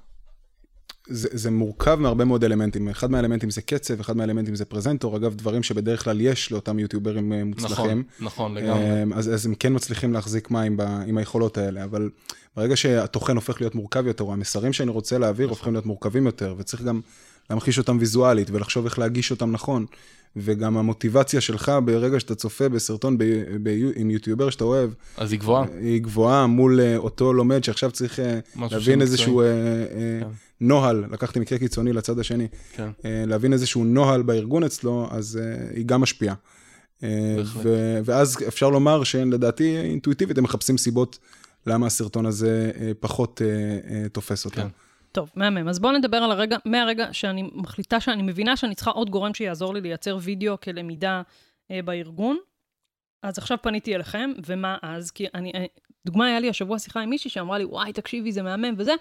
זה, 1.12 1.28
זה 1.32 1.50
מורכב 1.50 1.94
מהרבה 1.94 2.24
מאוד 2.24 2.44
אלמנטים. 2.44 2.88
אחד 2.88 3.10
מהאלמנטים 3.10 3.50
זה 3.50 3.62
קצב, 3.62 4.00
אחד 4.00 4.16
מהאלמנטים 4.16 4.54
זה 4.54 4.64
פרזנטור. 4.64 5.16
אגב, 5.16 5.34
דברים 5.34 5.62
שבדרך 5.62 6.04
כלל 6.04 6.20
יש 6.20 6.52
לאותם 6.52 6.78
יוטיוברים 6.78 7.32
אה, 7.32 7.44
מוצלחים. 7.44 8.02
נכון, 8.20 8.20
נכון, 8.20 8.54
לגמרי. 8.54 9.02
אמ, 9.02 9.12
אז, 9.12 9.34
אז 9.34 9.46
הם 9.46 9.54
כן 9.54 9.74
מצליחים 9.74 10.12
להחזיק 10.12 10.50
מים 10.50 10.76
ב, 10.76 10.82
עם 11.06 11.18
היכולות 11.18 11.58
האלה, 11.58 11.84
אבל 11.84 12.10
ברגע 12.56 12.76
שהתוכן 12.76 13.36
הופך 13.36 13.60
להיות 13.60 13.74
מורכב 13.74 14.06
יותר, 14.06 14.24
או 14.24 14.32
המסרים 14.32 14.72
שאני 14.72 14.90
רוצה 14.90 15.18
להעביר 15.18 15.48
הופכים 15.48 15.72
להיות 15.72 15.86
מורכבים 15.86 16.26
יותר, 16.26 16.54
וצריך 16.58 16.82
גם 16.82 17.00
להמחיש 17.50 17.78
אותם 17.78 17.96
ויזואלית, 18.00 18.50
ולחשוב 18.50 18.84
איך 18.84 18.98
להגיש 18.98 19.30
אותם 19.30 19.52
נכון, 19.52 19.86
וגם 20.36 20.76
המוטיבציה 20.76 21.40
שלך 21.40 21.72
ברגע 21.84 22.20
שאתה 22.20 22.34
צופה 22.34 22.68
בסרטון 22.68 23.18
ב, 23.18 23.24
ב, 23.62 23.68
עם 23.96 24.10
יוטיובר 24.10 24.50
שאתה 24.50 24.64
אוהב, 24.64 24.90
אז 25.16 25.32
היא 25.32 25.40
גבוהה. 25.40 25.64
היא 25.80 26.02
גבוהה 26.02 26.46
מול 26.46 26.80
אה, 26.80 26.96
אותו 26.96 27.32
לומד 27.32 27.64
שעכשיו 27.64 27.90
צריך 27.90 28.20
אה, 28.20 28.38
להבין 28.70 29.00
איזשהו 29.00 29.40
אה, 29.40 29.46
כן. 30.20 30.28
נוהל, 30.60 31.04
לקחתי 31.10 31.40
מקרה 31.40 31.58
קיצוני 31.58 31.92
לצד 31.92 32.18
השני, 32.18 32.48
כן. 32.72 32.88
להבין 33.04 33.52
איזשהו 33.52 33.84
נוהל 33.84 34.22
בארגון 34.22 34.64
אצלו, 34.64 35.06
אז 35.10 35.40
היא 35.74 35.86
גם 35.86 36.00
משפיעה. 36.00 36.34
ו- 37.62 38.00
ואז 38.04 38.36
אפשר 38.48 38.70
לומר 38.70 39.04
שלדעתי 39.04 39.76
אינטואיטיבית 39.76 40.38
הם 40.38 40.44
מחפשים 40.44 40.78
סיבות 40.78 41.18
למה 41.66 41.86
הסרטון 41.86 42.26
הזה 42.26 42.70
פחות 43.00 43.40
תופס 44.12 44.44
אותם. 44.44 44.62
כן. 44.62 44.68
טוב, 45.12 45.32
מהמם. 45.34 45.68
אז 45.68 45.78
בואו 45.78 45.92
נדבר 45.92 46.16
על 46.16 46.30
הרגע, 46.30 46.56
מהרגע 46.64 47.12
שאני 47.12 47.50
מחליטה 47.52 48.00
שאני 48.00 48.22
מבינה 48.22 48.56
שאני 48.56 48.74
צריכה 48.74 48.90
עוד 48.90 49.10
גורם 49.10 49.34
שיעזור 49.34 49.74
לי 49.74 49.80
לייצר 49.80 50.18
וידאו 50.20 50.60
כלמידה 50.60 51.22
אה, 51.70 51.82
בארגון. 51.82 52.36
אז 53.22 53.38
עכשיו 53.38 53.58
פניתי 53.62 53.94
אליכם, 53.94 54.30
ומה 54.46 54.76
אז? 54.82 55.10
כי 55.10 55.26
אני, 55.34 55.52
אה, 55.54 55.64
דוגמה, 56.06 56.26
היה 56.26 56.40
לי 56.40 56.48
השבוע 56.48 56.78
שיחה 56.78 57.00
עם 57.00 57.10
מישהי 57.10 57.30
שאמרה 57.30 57.58
לי, 57.58 57.64
וואי, 57.64 57.92
תקשיבי, 57.92 58.32
זה 58.32 58.42
מהמם 58.42 58.74
וזה, 58.78 58.94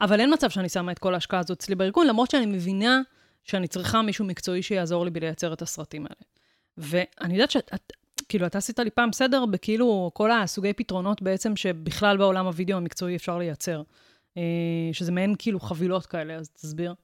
אבל 0.00 0.20
אין 0.20 0.32
מצב 0.32 0.50
שאני 0.50 0.68
שמה 0.68 0.92
את 0.92 0.98
כל 0.98 1.14
ההשקעה 1.14 1.40
הזאת 1.40 1.58
אצלי 1.58 1.74
בארגון, 1.74 2.06
למרות 2.06 2.30
שאני 2.30 2.46
מבינה 2.46 3.00
שאני 3.44 3.68
צריכה 3.68 4.02
מישהו 4.02 4.24
מקצועי 4.24 4.62
שיעזור 4.62 5.04
לי 5.04 5.10
בלייצר 5.10 5.52
את 5.52 5.62
הסרטים 5.62 6.06
האלה. 6.06 6.22
ואני 6.76 7.34
יודעת 7.34 7.50
שאת, 7.50 7.70
את, 7.74 7.92
כאילו, 8.28 8.46
אתה 8.46 8.58
עשית 8.58 8.78
לי 8.78 8.90
פעם 8.90 9.12
סדר 9.12 9.46
בכאילו 9.46 10.10
כל 10.14 10.30
הסוגי 10.30 10.72
פתרונות 10.72 11.22
בעצם 11.22 11.56
שבכלל 11.56 12.16
בעולם 12.16 12.46
הוידאו 12.46 12.76
המקצועי 12.76 13.16
אפשר 13.16 13.38
לייצר. 13.38 13.82
אה, 14.36 14.42
שזה 14.92 15.12
מעין 15.12 15.34
כאילו 15.38 15.60
חבילות 15.60 16.06
כאלה, 16.06 16.34
אז 16.34 16.50
תסביר. 16.50 16.94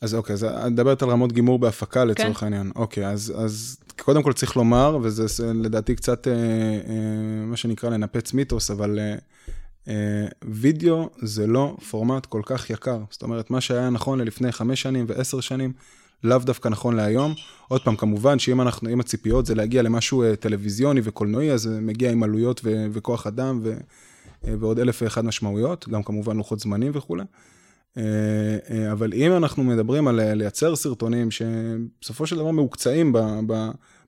אז 0.00 0.14
אוקיי, 0.14 0.34
אז 0.34 0.44
את 0.44 0.70
מדברת 0.70 1.02
על 1.02 1.08
רמות 1.08 1.32
גימור 1.32 1.58
בהפקה 1.58 2.04
לצורך 2.04 2.38
כן. 2.38 2.46
העניין. 2.46 2.72
אוקיי, 2.76 3.06
אז, 3.06 3.32
אז 3.36 3.76
קודם 4.00 4.22
כל 4.22 4.32
צריך 4.32 4.56
לומר, 4.56 4.98
וזה 5.02 5.52
לדעתי 5.52 5.94
קצת 5.94 6.28
אה, 6.28 6.32
אה, 6.32 7.44
מה 7.46 7.56
שנקרא 7.56 7.90
לנפץ 7.90 8.32
מיתוס, 8.32 8.70
אבל 8.70 8.98
אה, 8.98 9.14
אה, 9.88 10.26
וידאו 10.44 11.08
זה 11.22 11.46
לא 11.46 11.76
פורמט 11.90 12.26
כל 12.26 12.42
כך 12.44 12.70
יקר. 12.70 12.98
זאת 13.10 13.22
אומרת, 13.22 13.50
מה 13.50 13.60
שהיה 13.60 13.90
נכון 13.90 14.20
ללפני 14.20 14.52
חמש 14.52 14.82
שנים 14.82 15.04
ועשר 15.08 15.40
שנים, 15.40 15.72
לאו 16.24 16.38
דווקא 16.38 16.68
נכון 16.68 16.96
להיום. 16.96 17.34
עוד 17.68 17.82
פעם, 17.82 17.96
כמובן 17.96 18.38
שאם 18.38 18.60
אנחנו, 18.60 18.90
אם 18.90 19.00
הציפיות 19.00 19.46
זה 19.46 19.54
להגיע 19.54 19.82
למשהו 19.82 20.22
אה, 20.22 20.36
טלוויזיוני 20.36 21.00
וקולנועי, 21.04 21.52
אז 21.52 21.62
זה 21.62 21.80
מגיע 21.80 22.10
עם 22.10 22.22
עלויות 22.22 22.60
ו- 22.64 22.86
וכוח 22.92 23.26
אדם 23.26 23.60
ו- 23.62 23.76
ועוד 24.44 24.78
אלף 24.78 25.02
ואחד 25.02 25.24
משמעויות, 25.24 25.88
גם 25.88 26.02
כמובן 26.02 26.36
לוחות 26.36 26.60
זמנים 26.60 26.92
וכולי. 26.94 27.24
אה, 27.96 28.02
אה, 28.70 28.92
אבל 28.92 29.12
אם 29.14 29.36
אנחנו 29.36 29.64
מדברים 29.64 30.08
על 30.08 30.20
אה, 30.20 30.34
לייצר 30.34 30.76
סרטונים 30.76 31.30
שבסופו 31.30 32.26
של 32.26 32.36
דבר 32.36 32.50
מעוקצעים 32.50 33.12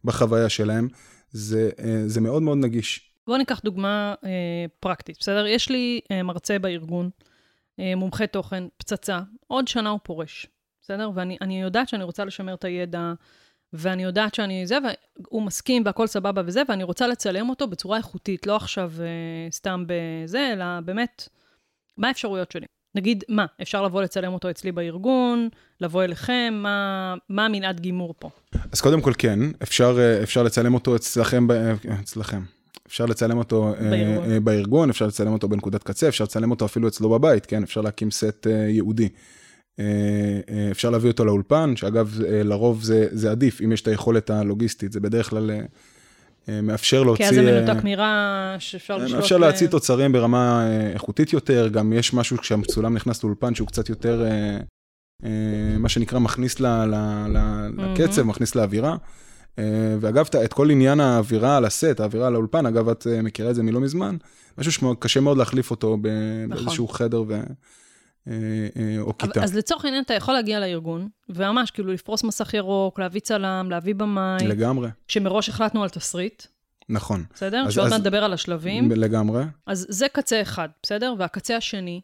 בחוויה 0.04 0.48
שלהם, 0.48 0.88
זה, 1.30 1.70
אה, 1.78 2.02
זה 2.06 2.20
מאוד 2.20 2.42
מאוד 2.42 2.58
נגיש. 2.58 3.10
בואו 3.26 3.38
ניקח 3.38 3.60
דוגמה 3.64 4.14
אה, 4.24 4.30
פרקטית, 4.80 5.16
בסדר? 5.20 5.46
יש 5.46 5.70
לי 5.70 6.00
אה, 6.10 6.22
מרצה 6.22 6.58
בארגון, 6.58 7.10
אה, 7.80 7.92
מומחה 7.96 8.26
תוכן, 8.26 8.64
פצצה, 8.76 9.20
עוד 9.46 9.68
שנה 9.68 9.90
הוא 9.90 10.00
פורש, 10.02 10.46
בסדר? 10.82 11.10
ואני 11.14 11.36
אני 11.40 11.62
יודעת 11.62 11.88
שאני 11.88 12.04
רוצה 12.04 12.24
לשמר 12.24 12.54
את 12.54 12.64
הידע, 12.64 13.12
ואני 13.74 14.02
יודעת 14.02 14.34
שאני 14.34 14.66
זה, 14.66 14.78
והוא 15.18 15.42
מסכים 15.42 15.82
והכל 15.86 16.06
סבבה 16.06 16.42
וזה, 16.46 16.62
ואני 16.68 16.84
רוצה 16.84 17.06
לצלם 17.06 17.48
אותו 17.48 17.66
בצורה 17.66 17.96
איכותית, 17.96 18.46
לא 18.46 18.56
עכשיו 18.56 18.92
אה, 19.00 19.50
סתם 19.50 19.84
בזה, 19.86 20.50
אלא 20.52 20.64
באמת, 20.84 21.28
מה 21.96 22.08
האפשרויות 22.08 22.52
שלי? 22.52 22.66
נגיד, 22.94 23.24
מה, 23.28 23.46
אפשר 23.62 23.82
לבוא 23.82 24.02
לצלם 24.02 24.32
אותו 24.32 24.50
אצלי 24.50 24.72
בארגון, 24.72 25.48
לבוא 25.80 26.04
אליכם, 26.04 26.54
מה, 26.56 27.14
מה 27.28 27.46
המנעד 27.46 27.80
גימור 27.80 28.14
פה? 28.18 28.30
אז 28.72 28.80
קודם 28.80 29.00
כל 29.00 29.12
כן, 29.18 29.38
אפשר, 29.62 29.96
אה, 29.98 30.22
אפשר 30.22 30.42
לצלם 30.42 30.74
אותו 30.74 30.96
אצלכם, 30.96 31.50
אה, 31.50 31.72
אצלכם. 32.00 32.40
אפשר 32.86 33.06
לצלם 33.06 33.38
אותו 33.38 33.68
אה, 33.68 33.90
בארגון. 33.90 34.32
אה, 34.32 34.40
בארגון, 34.40 34.90
אפשר 34.90 35.06
לצלם 35.06 35.32
אותו 35.32 35.48
בנקודת 35.48 35.82
קצה, 35.82 36.08
אפשר 36.08 36.24
לצלם 36.24 36.50
אותו 36.50 36.64
אפילו 36.64 36.88
אצלו 36.88 37.10
בבית, 37.10 37.46
כן? 37.46 37.62
אפשר 37.62 37.80
להקים 37.80 38.10
סט 38.10 38.46
אה, 38.46 38.52
ייעודי. 38.52 39.08
אה, 39.80 39.84
אה, 40.50 40.68
אפשר 40.70 40.90
להביא 40.90 41.10
אותו 41.10 41.24
לאולפן, 41.24 41.76
שאגב, 41.76 42.18
אה, 42.28 42.42
לרוב 42.42 42.82
זה, 42.82 43.06
זה 43.12 43.30
עדיף, 43.30 43.60
אם 43.64 43.72
יש 43.72 43.80
את 43.80 43.88
היכולת 43.88 44.30
הלוגיסטית, 44.30 44.92
זה 44.92 45.00
בדרך 45.00 45.30
כלל 45.30 45.50
מאפשר 46.62 47.02
להוציא... 47.02 47.24
כי 47.24 47.30
אז 47.30 47.34
זה 47.34 47.60
מנותק 47.60 47.84
מרע 47.84 48.56
שאפשר 48.58 48.96
לשלוט... 48.96 49.20
מאפשר 49.20 49.36
להוציא 49.36 49.66
תוצרים 49.68 50.12
ברמה 50.12 50.68
איכותית 50.92 51.32
יותר, 51.32 51.68
גם 51.68 51.92
יש 51.92 52.14
משהו 52.14 52.38
כשהמצולם 52.38 52.94
נכנס 52.94 53.24
לאולפן 53.24 53.54
שהוא 53.54 53.68
קצת 53.68 53.88
יותר, 53.88 54.24
מה 55.78 55.88
שנקרא, 55.88 56.18
מכניס 56.18 56.60
ל, 56.60 56.66
ל, 56.66 56.94
ל, 57.28 57.38
לקצב, 57.78 58.22
מכניס 58.22 58.54
לאווירה. 58.54 58.96
ואגב, 60.00 60.28
את- 60.44 60.52
כל 60.52 60.70
עניין 60.70 61.00
האווירה 61.00 61.56
על 61.56 61.64
הסט, 61.64 62.00
האווירה 62.00 62.26
על 62.26 62.34
האולפן, 62.34 62.66
אגב, 62.66 62.88
את 62.88 63.06
מכירה 63.22 63.50
את 63.50 63.54
זה 63.54 63.62
מלא 63.62 63.80
מזמן, 63.80 64.16
משהו 64.58 64.72
שקשה 64.72 65.20
מאוד 65.20 65.38
להחליף 65.38 65.70
אותו 65.70 65.96
ב- 66.00 66.08
באיזשהו 66.48 66.88
חדר 66.88 67.24
ו... 67.28 67.40
אה, 68.28 68.32
אה, 68.76 69.00
או 69.00 69.18
כיתה. 69.18 69.44
אז 69.44 69.54
לצורך 69.56 69.84
העניין, 69.84 70.02
אתה 70.02 70.14
יכול 70.14 70.34
להגיע 70.34 70.60
לארגון, 70.60 71.08
וממש 71.28 71.70
כאילו 71.70 71.92
לפרוס 71.92 72.24
מסך 72.24 72.54
ירוק, 72.54 72.98
להביא 72.98 73.20
צלם, 73.20 73.66
להביא 73.70 73.94
במאי, 73.94 74.46
לגמרי, 74.46 74.88
שמראש 75.08 75.48
החלטנו 75.48 75.82
על 75.82 75.88
תסריט, 75.88 76.42
נכון. 76.88 77.24
בסדר? 77.34 77.70
שעוד 77.70 77.88
מעט 77.88 78.00
נדבר 78.00 78.24
על 78.24 78.32
השלבים. 78.32 78.90
לגמרי. 78.92 79.44
אז 79.66 79.86
זה 79.88 80.06
קצה 80.08 80.42
אחד, 80.42 80.68
בסדר? 80.82 81.14
והקצה 81.18 81.56
השני, 81.56 82.00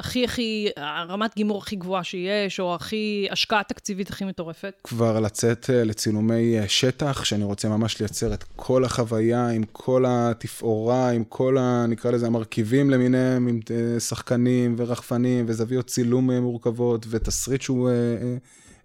הכי 0.00 0.24
הכי, 0.24 0.68
הרמת 0.76 1.34
גימור 1.36 1.58
הכי 1.58 1.76
גבוהה 1.76 2.04
שיש, 2.04 2.60
או 2.60 2.74
הכי, 2.74 3.26
השקעה 3.30 3.62
תקציבית 3.62 4.10
הכי 4.10 4.24
מטורפת. 4.24 4.80
כבר 4.84 5.20
לצאת 5.20 5.70
אה, 5.70 5.84
לצילומי 5.84 6.58
אה, 6.58 6.68
שטח, 6.68 7.24
שאני 7.24 7.44
רוצה 7.44 7.68
ממש 7.68 8.00
לייצר 8.00 8.34
את 8.34 8.44
כל 8.56 8.84
החוויה, 8.84 9.48
עם 9.48 9.62
כל 9.72 10.04
התפאורה, 10.08 11.10
עם 11.10 11.24
כל 11.24 11.58
ה... 11.58 11.86
נקרא 11.88 12.10
לזה 12.10 12.26
המרכיבים 12.26 12.90
למיניהם, 12.90 13.48
עם 13.48 13.60
אה, 13.70 14.00
שחקנים 14.00 14.74
ורחפנים 14.78 15.44
וזוויות 15.48 15.86
צילום 15.86 16.30
מורכבות, 16.30 17.06
ותסריט 17.10 17.62
שהוא 17.62 17.90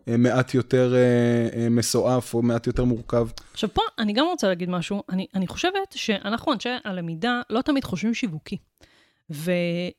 מעט 0.07 0.53
יותר 0.53 0.95
מסועף 1.69 2.33
או 2.33 2.41
מעט 2.41 2.67
יותר 2.67 2.83
מורכב. 2.83 3.27
עכשיו 3.53 3.69
פה 3.73 3.81
אני 3.99 4.13
גם 4.13 4.25
רוצה 4.25 4.47
להגיד 4.47 4.69
משהו, 4.69 5.03
אני, 5.09 5.27
אני 5.33 5.47
חושבת 5.47 5.93
שאנחנו 5.95 6.53
אנשי 6.53 6.69
הלמידה 6.85 7.41
לא 7.49 7.61
תמיד 7.61 7.83
חושבים 7.83 8.13
שיווקי. 8.13 8.57
ו, 9.31 9.51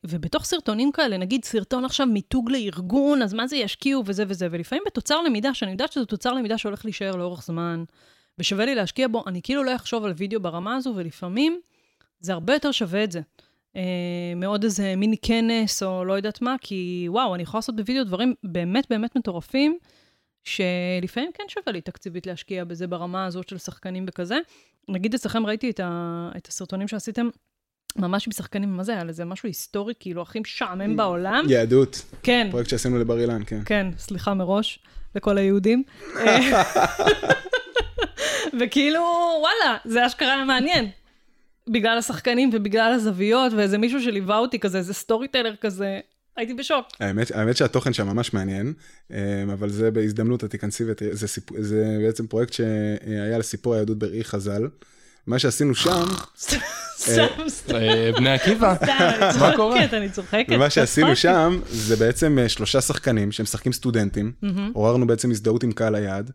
ובתוך 0.04 0.44
סרטונים 0.44 0.92
כאלה, 0.92 1.16
נגיד 1.16 1.44
סרטון 1.44 1.84
עכשיו 1.84 2.06
מיתוג 2.06 2.50
לארגון, 2.50 3.22
אז 3.22 3.34
מה 3.34 3.46
זה 3.46 3.56
ישקיעו 3.56 4.02
וזה 4.06 4.24
וזה, 4.28 4.48
ולפעמים 4.50 4.82
בתוצר 4.86 5.22
למידה, 5.22 5.54
שאני 5.54 5.70
יודעת 5.70 5.92
שזה 5.92 6.06
תוצר 6.06 6.32
למידה 6.32 6.58
שהולך 6.58 6.84
להישאר 6.84 7.16
לאורך 7.16 7.42
זמן, 7.42 7.84
ושווה 8.38 8.64
לי 8.64 8.74
להשקיע 8.74 9.08
בו, 9.08 9.24
אני 9.26 9.42
כאילו 9.42 9.64
לא 9.64 9.76
אחשוב 9.76 10.04
על 10.04 10.12
וידאו 10.16 10.40
ברמה 10.40 10.76
הזו, 10.76 10.92
ולפעמים 10.96 11.60
זה 12.20 12.32
הרבה 12.32 12.52
יותר 12.52 12.72
שווה 12.72 13.04
את 13.04 13.12
זה. 13.12 13.20
אה, 13.76 14.32
מעוד 14.36 14.64
איזה 14.64 14.96
מיני 14.96 15.16
כנס 15.22 15.82
או 15.82 16.04
לא 16.04 16.12
יודעת 16.12 16.42
מה, 16.42 16.56
כי 16.60 17.06
וואו, 17.08 17.34
אני 17.34 17.42
יכולה 17.42 17.58
לעשות 17.58 17.76
בווידאו 17.76 18.04
דברים 18.04 18.34
באמת 18.44 18.86
באמת 18.90 19.16
מטורפים, 19.16 19.78
שלפעמים 20.44 21.30
כן 21.34 21.44
שווה 21.48 21.72
לי 21.72 21.80
תקציבית 21.80 22.26
להשקיע 22.26 22.64
בזה 22.64 22.86
ברמה 22.86 23.26
הזאת 23.26 23.48
של 23.48 23.58
שחקנים 23.58 24.04
וכזה. 24.08 24.38
נגיד 24.88 25.14
אצלכם 25.14 25.46
ראיתי 25.46 25.70
את, 25.70 25.80
ה, 25.80 26.30
את 26.36 26.46
הסרטונים 26.46 26.88
שעשיתם. 26.88 27.28
ממש 27.98 28.26
עם 28.26 28.32
שחקנים, 28.32 28.76
מה 28.76 28.84
זה 28.84 28.92
היה 28.92 29.04
לזה? 29.04 29.24
משהו 29.24 29.46
היסטורי, 29.46 29.94
כאילו, 30.00 30.22
הכי 30.22 30.40
משעמם 30.40 30.96
בעולם. 30.96 31.44
יהדות, 31.48 32.04
כן, 32.22 32.48
פרויקט 32.50 32.70
שעשינו 32.70 32.98
לבר 32.98 33.20
אילן, 33.20 33.42
כן. 33.46 33.60
כן, 33.64 33.86
סליחה 33.98 34.34
מראש 34.34 34.78
לכל 35.14 35.38
היהודים. 35.38 35.82
וכאילו, 38.60 39.00
וואלה, 39.40 39.76
זה 39.84 40.06
אשכרה 40.06 40.34
היה 40.34 40.44
מעניין. 40.44 40.90
בגלל 41.68 41.98
השחקנים 41.98 42.50
ובגלל 42.52 42.92
הזוויות, 42.92 43.52
ואיזה 43.52 43.78
מישהו 43.78 44.02
שליווה 44.02 44.38
אותי 44.38 44.58
כזה, 44.58 44.78
איזה 44.78 44.94
story 44.94 45.28
teller 45.28 45.54
כזה, 45.60 46.00
הייתי 46.36 46.54
בשוק. 46.54 46.86
האמת, 47.00 47.30
האמת 47.30 47.56
שהתוכן 47.56 47.92
שם 47.92 48.06
ממש 48.06 48.34
מעניין, 48.34 48.72
אה, 49.12 49.42
אבל 49.52 49.70
זה 49.70 49.90
בהזדמנות, 49.90 50.44
את 50.44 50.50
תיכנסי 50.50 50.90
ותראי, 50.90 51.16
זה, 51.16 51.28
סיפ... 51.28 51.60
זה 51.60 51.98
בעצם 52.06 52.26
פרויקט 52.26 52.52
שהיה 52.52 53.38
לסיפור 53.38 53.74
היהדות 53.74 53.98
בראי 53.98 54.24
חז"ל. 54.24 54.68
מה 55.26 55.38
שעשינו 55.38 55.74
שם, 55.74 56.04
סתם, 56.38 56.56
סתם. 57.48 57.74
אה, 57.74 58.10
בני 58.16 58.30
עקיבא, 58.30 58.74
מה 59.40 59.56
קורה? 59.56 59.80
צוחקת, 59.80 59.94
אני 59.94 60.10
צוחקת. 60.10 60.46
ומה 60.50 60.70
שעשינו. 60.70 61.16
שם, 61.16 61.60
זה 61.68 61.96
בעצם 61.96 62.38
אה, 62.38 62.48
שלושה 62.48 62.80
שחקנים 62.80 63.32
שמשחקים 63.32 63.72
סטודנטים, 63.72 64.32
עוררנו 64.72 65.06
בעצם 65.06 65.30
הזדהות 65.30 65.62
עם 65.62 65.72
קהל 65.72 65.94
היעד, 65.94 66.30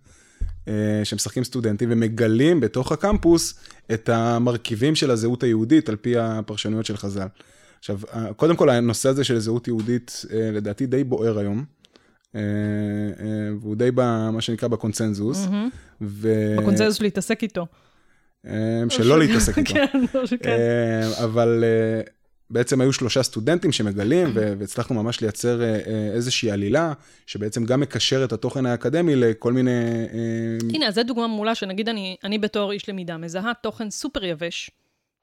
אה, 0.67 0.73
שמשחקים 1.03 1.43
סטודנטים 1.43 1.89
ומגלים 1.91 2.59
בתוך 2.59 2.91
הקמפוס 2.91 3.53
את 3.93 4.09
המרכיבים 4.09 4.95
של 4.95 5.11
הזהות 5.11 5.43
היהודית 5.43 5.89
על 5.89 5.95
פי 5.95 6.17
הפרשנויות 6.17 6.85
של 6.85 6.97
חז"ל. 6.97 7.27
עכשיו, 7.79 7.99
אה, 8.13 8.33
קודם 8.33 8.55
כל 8.55 8.69
הנושא 8.69 9.09
הזה 9.09 9.23
של 9.23 9.39
זהות 9.39 9.67
יהודית, 9.67 10.25
אה, 10.33 10.49
לדעתי 10.51 10.85
די 10.85 11.03
בוער 11.03 11.39
היום. 11.39 11.65
אה, 12.35 12.41
אה, 13.19 13.25
והוא 13.61 13.75
די 13.75 13.89
במה 13.95 14.41
שנקרא 14.41 14.67
בקונצנזוס. 14.67 15.47
ו- 16.01 16.55
בקונצנזוס 16.59 17.01
להתעסק 17.01 17.43
איתו. 17.43 17.67
אה, 18.47 18.83
שלא 18.89 19.19
להתעסק 19.19 19.57
איתו. 19.57 19.73
כן, 19.73 19.99
לא. 20.13 20.23
אה, 20.45 21.23
אבל 21.23 21.63
אה, 21.63 22.01
בעצם 22.51 22.81
היו 22.81 22.93
שלושה 22.93 23.23
סטודנטים 23.23 23.71
שמגלים, 23.71 24.27
והצלחנו 24.33 25.03
ממש 25.03 25.21
לייצר 25.21 25.61
אה, 25.61 25.67
אה, 25.67 26.09
איזושהי 26.13 26.51
עלילה, 26.51 26.93
שבעצם 27.27 27.65
גם 27.65 27.79
מקשר 27.79 28.23
את 28.23 28.31
התוכן 28.33 28.65
האקדמי 28.65 29.15
לכל 29.15 29.53
מיני... 29.53 29.71
אה, 30.13 30.57
הנה, 30.73 30.87
אז 30.87 30.95
זו 30.95 31.03
דוגמה 31.03 31.27
מעולה, 31.27 31.55
שנגיד 31.55 31.89
אני, 31.89 32.15
אני 32.23 32.37
בתור 32.37 32.71
איש 32.71 32.89
למידה 32.89 33.17
מזהה 33.17 33.53
תוכן 33.63 33.89
סופר 33.89 34.25
יבש, 34.25 34.71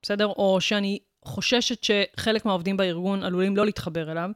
בסדר? 0.03 0.27
או 0.27 0.61
שאני 0.61 0.99
חוששת 1.25 1.85
שחלק 1.85 2.45
מהעובדים 2.45 2.77
בארגון 2.77 3.23
עלולים 3.23 3.57
לא 3.57 3.65
להתחבר 3.65 4.13
אליו, 4.13 4.31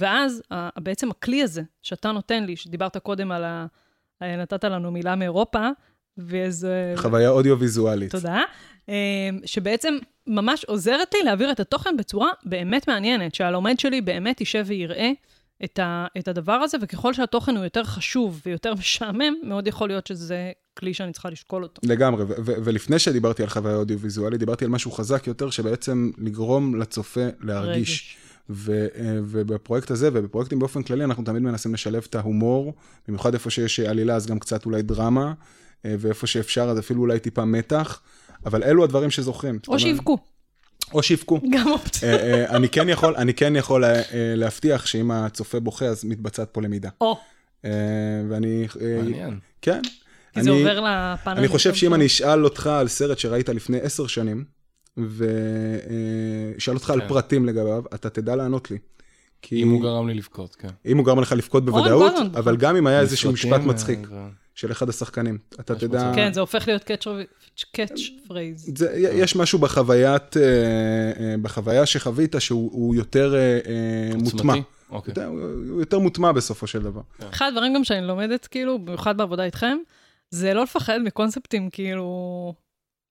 ואז 0.00 0.42
בעצם 0.78 1.10
הכלי 1.10 1.42
הזה 1.42 1.62
שאתה 1.82 2.12
נותן 2.12 2.44
לי, 2.44 2.56
שדיברת 2.56 2.96
קודם 2.96 3.32
על 3.32 3.44
ה... 3.44 3.66
נתת 4.20 4.64
לנו 4.64 4.90
מילה 4.90 5.16
מאירופה, 5.16 5.68
ואיזה... 6.18 6.94
חוויה 6.96 7.30
אודיו-ויזואלית. 7.30 8.10
תודה. 8.10 8.40
אה, 8.88 8.94
שבעצם 9.44 9.94
ממש 10.26 10.64
עוזרת 10.64 11.14
לי 11.14 11.22
להעביר 11.24 11.52
את 11.52 11.60
התוכן 11.60 11.96
בצורה 11.96 12.28
באמת 12.44 12.88
מעניינת, 12.88 13.34
שהלומד 13.34 13.78
שלי 13.78 14.00
באמת 14.00 14.40
יישב 14.40 14.64
ויראה 14.66 15.10
את, 15.64 15.78
ה, 15.78 16.06
את 16.18 16.28
הדבר 16.28 16.52
הזה, 16.52 16.78
וככל 16.80 17.12
שהתוכן 17.12 17.56
הוא 17.56 17.64
יותר 17.64 17.84
חשוב 17.84 18.42
ויותר 18.46 18.74
משעמם, 18.78 19.34
מאוד 19.42 19.66
יכול 19.66 19.88
להיות 19.88 20.06
שזה 20.06 20.52
כלי 20.74 20.94
שאני 20.94 21.12
צריכה 21.12 21.30
לשקול 21.30 21.62
אותו. 21.62 21.80
לגמרי, 21.84 22.24
ו- 22.24 22.34
ו- 22.38 22.54
ולפני 22.64 22.98
שדיברתי 22.98 23.42
על 23.42 23.48
חוויה 23.48 23.76
אודיו-ויזואלית, 23.76 24.40
דיברתי 24.40 24.64
על 24.64 24.70
משהו 24.70 24.90
חזק 24.90 25.26
יותר, 25.26 25.50
שבעצם 25.50 26.10
לגרום 26.18 26.74
לצופה 26.80 27.26
להרגיש. 27.40 27.90
רגש. 27.90 28.16
ו- 28.50 28.86
אה, 28.96 29.18
ובפרויקט 29.24 29.90
הזה, 29.90 30.08
ובפרויקטים 30.12 30.58
באופן 30.58 30.82
כללי, 30.82 31.04
אנחנו 31.04 31.24
תמיד 31.24 31.42
מנסים 31.42 31.74
לשלב 31.74 32.06
את 32.10 32.14
ההומור, 32.14 32.74
במיוחד 33.08 33.34
איפה 33.34 33.50
שיש 33.50 33.80
עלילה, 33.80 34.14
אז 34.14 34.26
גם 34.26 34.38
קצת 34.38 34.66
אולי 34.66 34.82
דרמה, 34.82 35.32
ואיפה 35.84 36.26
שאפשר, 36.26 36.62
אז 36.62 36.78
אפילו 36.78 37.00
אולי 37.00 37.18
טיפה 37.18 37.44
מתח, 37.44 38.00
אבל 38.46 38.62
אלו 38.64 38.84
הדברים 38.84 39.10
שזוכרים. 39.10 39.58
או 39.68 39.78
שיווקו, 39.78 40.18
או 40.94 41.02
שיווקו. 41.02 41.40
גם 41.52 41.68
אופציה. 41.68 42.12
אה, 42.12 42.34
אה, 42.46 42.56
אני 42.56 42.68
כן 42.68 42.88
יכול, 42.88 43.14
אני 43.16 43.34
כן 43.34 43.56
יכול 43.56 43.84
אה, 43.84 43.90
אה, 43.94 44.02
להבטיח 44.36 44.86
שאם 44.86 45.10
הצופה 45.10 45.60
בוכה, 45.60 45.84
אז 45.86 46.04
מתבצעת 46.04 46.48
פה 46.52 46.62
למידה. 46.62 46.88
או, 47.00 47.18
אה, 47.64 47.70
ואני... 48.28 48.66
אה, 48.80 48.96
מעניין. 49.02 49.38
כן. 49.62 49.80
כי 50.34 50.42
זה 50.42 50.50
אני- 50.50 50.58
עובר 50.58 50.80
לפאנל. 50.80 51.38
אני 51.38 51.48
חושב 51.48 51.74
שאם. 51.74 51.94
אני 51.94 52.06
אשאל 52.06 52.44
אותך 52.44 52.66
על 52.66 52.88
סרט 52.88 53.18
שראית 53.18 53.48
לפני 53.48 53.80
עשר 53.80 54.06
שנים, 54.06 54.44
ואשאל 54.96 56.74
אותך 56.74 56.90
על 56.90 57.00
כן. 57.00 57.08
פרטים 57.08 57.46
לגביו, 57.46 57.82
אתה 57.94 58.10
תדע 58.10 58.36
לענות 58.36 58.70
לי. 58.70 58.78
כי 59.42 59.62
אם 59.62 59.70
הוא 59.70 59.82
גרם 59.82 60.08
לי 60.08 60.14
לבכות, 60.14 60.54
כן. 60.54 60.68
אם 60.86 60.96
הוא 60.98 61.06
גרם 61.06 61.20
לך 61.20 61.32
לבכות 61.32 61.64
בוודאות, 61.64 62.12
אבל 62.38 62.56
גם 62.56 62.76
אם 62.76 62.86
היה 62.86 63.00
איזשהו 63.00 63.32
משפט 63.32 63.60
מצחיק 63.60 63.98
אה, 64.12 64.28
של 64.54 64.72
אחד 64.72 64.88
השחקנים, 64.88 65.38
אתה 65.60 65.74
תדע... 65.74 66.12
כן, 66.14 66.32
זה 66.32 66.40
הופך 66.40 66.68
להיות 66.68 66.84
catch 67.72 68.00
phrase. 68.28 68.70
זה, 68.78 68.92
יש 68.96 69.36
משהו 69.36 69.58
בחוויית, 69.58 70.36
אה, 70.36 70.42
אה, 70.42 71.34
בחוויה 71.42 71.86
שחווית 71.86 72.34
שהוא 72.38 72.70
הוא 72.72 72.94
יותר 72.94 73.34
אה, 73.34 74.16
מוטמע. 74.16 74.54
אוקיי. 74.90 75.12
יותר- 75.12 75.26
הוא 75.70 75.80
יותר 75.80 75.98
מוטמע 75.98 76.32
בסופו 76.32 76.66
של 76.66 76.82
דבר. 76.82 77.00
אחד 77.30 77.46
הדברים 77.48 77.74
גם 77.74 77.84
שאני 77.84 78.06
לומדת, 78.06 78.46
כאילו, 78.46 78.78
במיוחד 78.78 79.16
בעבודה 79.16 79.44
איתכם, 79.44 79.76
זה 80.30 80.54
לא 80.54 80.62
לפחד 80.62 80.98
מקונספטים, 81.04 81.70
כאילו... 81.70 82.54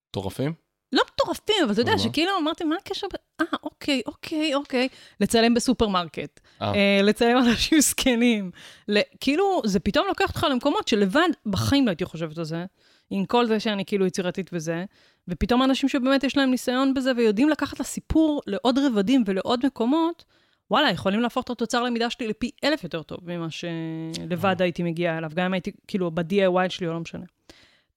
מטורפים? 0.10 0.54
לא 0.94 1.04
מטורפים, 1.14 1.56
אבל 1.64 1.72
אתה 1.72 1.82
יודע? 1.82 1.98
שכאילו 1.98 2.32
אמרתי, 2.42 2.64
מה 2.64 2.76
הקשר? 2.86 3.08
אה, 3.42 3.46
אוקיי, 3.64 4.02
אוקיי, 4.06 4.56
אוקיי. 4.56 4.88
לצלם 5.20 5.54
בסופרמרקט, 5.54 6.40
אה. 6.62 6.74
אה, 6.76 7.00
לצלם 7.04 7.38
אנשים 7.38 7.80
זקנים. 7.82 8.52
ל- 8.88 9.00
כאילו, 9.20 9.62
זה 9.66 9.80
פתאום 9.80 10.08
לוקח 10.08 10.28
אותך 10.28 10.48
למקומות 10.50 10.88
שלבד 10.88 11.30
בחיים 11.46 11.86
לא 11.86 11.92
הייתי 11.92 12.06
חושבת 12.06 12.38
על 12.38 12.44
זה, 12.44 12.66
עם 13.10 13.26
כל 13.26 13.46
זה 13.46 13.60
שאני 13.60 13.86
כאילו 13.86 14.06
יצירתית 14.06 14.50
וזה, 14.54 14.86
ופתאום 15.28 15.64
אנשים 15.64 15.90
שבאמת 15.90 16.24
יש 16.24 16.38
להם 16.38 16.52
ניסיון 16.52 16.94
בזה 16.94 17.12
ויודעים 17.18 17.50
לקחת 17.50 17.80
לסיפור 17.80 18.42
לעוד 18.48 18.80
רבדים 18.80 19.24
ולעוד 19.28 19.66
מקומות, 19.66 20.24
וואלה, 20.72 20.92
יכולים 20.92 21.20
להפוך 21.22 21.44
את 21.44 21.50
התוצר 21.50 21.84
למידה 21.84 22.10
שלי 22.10 22.28
לפי 22.28 22.52
אלף 22.64 22.84
יותר 22.84 23.04
טוב 23.04 23.20
ממה 23.24 23.48
שלבד 23.50 24.62
הייתי 24.62 24.84
מגיעה 24.84 25.18
אליו, 25.18 25.30
גם 25.36 25.46
אם 25.46 25.54
הייתי 25.54 25.72
כאילו 25.88 26.12
ב-DIY 26.12 26.70
שלי 26.70 26.88
או 26.88 26.94
לא 26.94 27.00
משנה. 27.00 27.26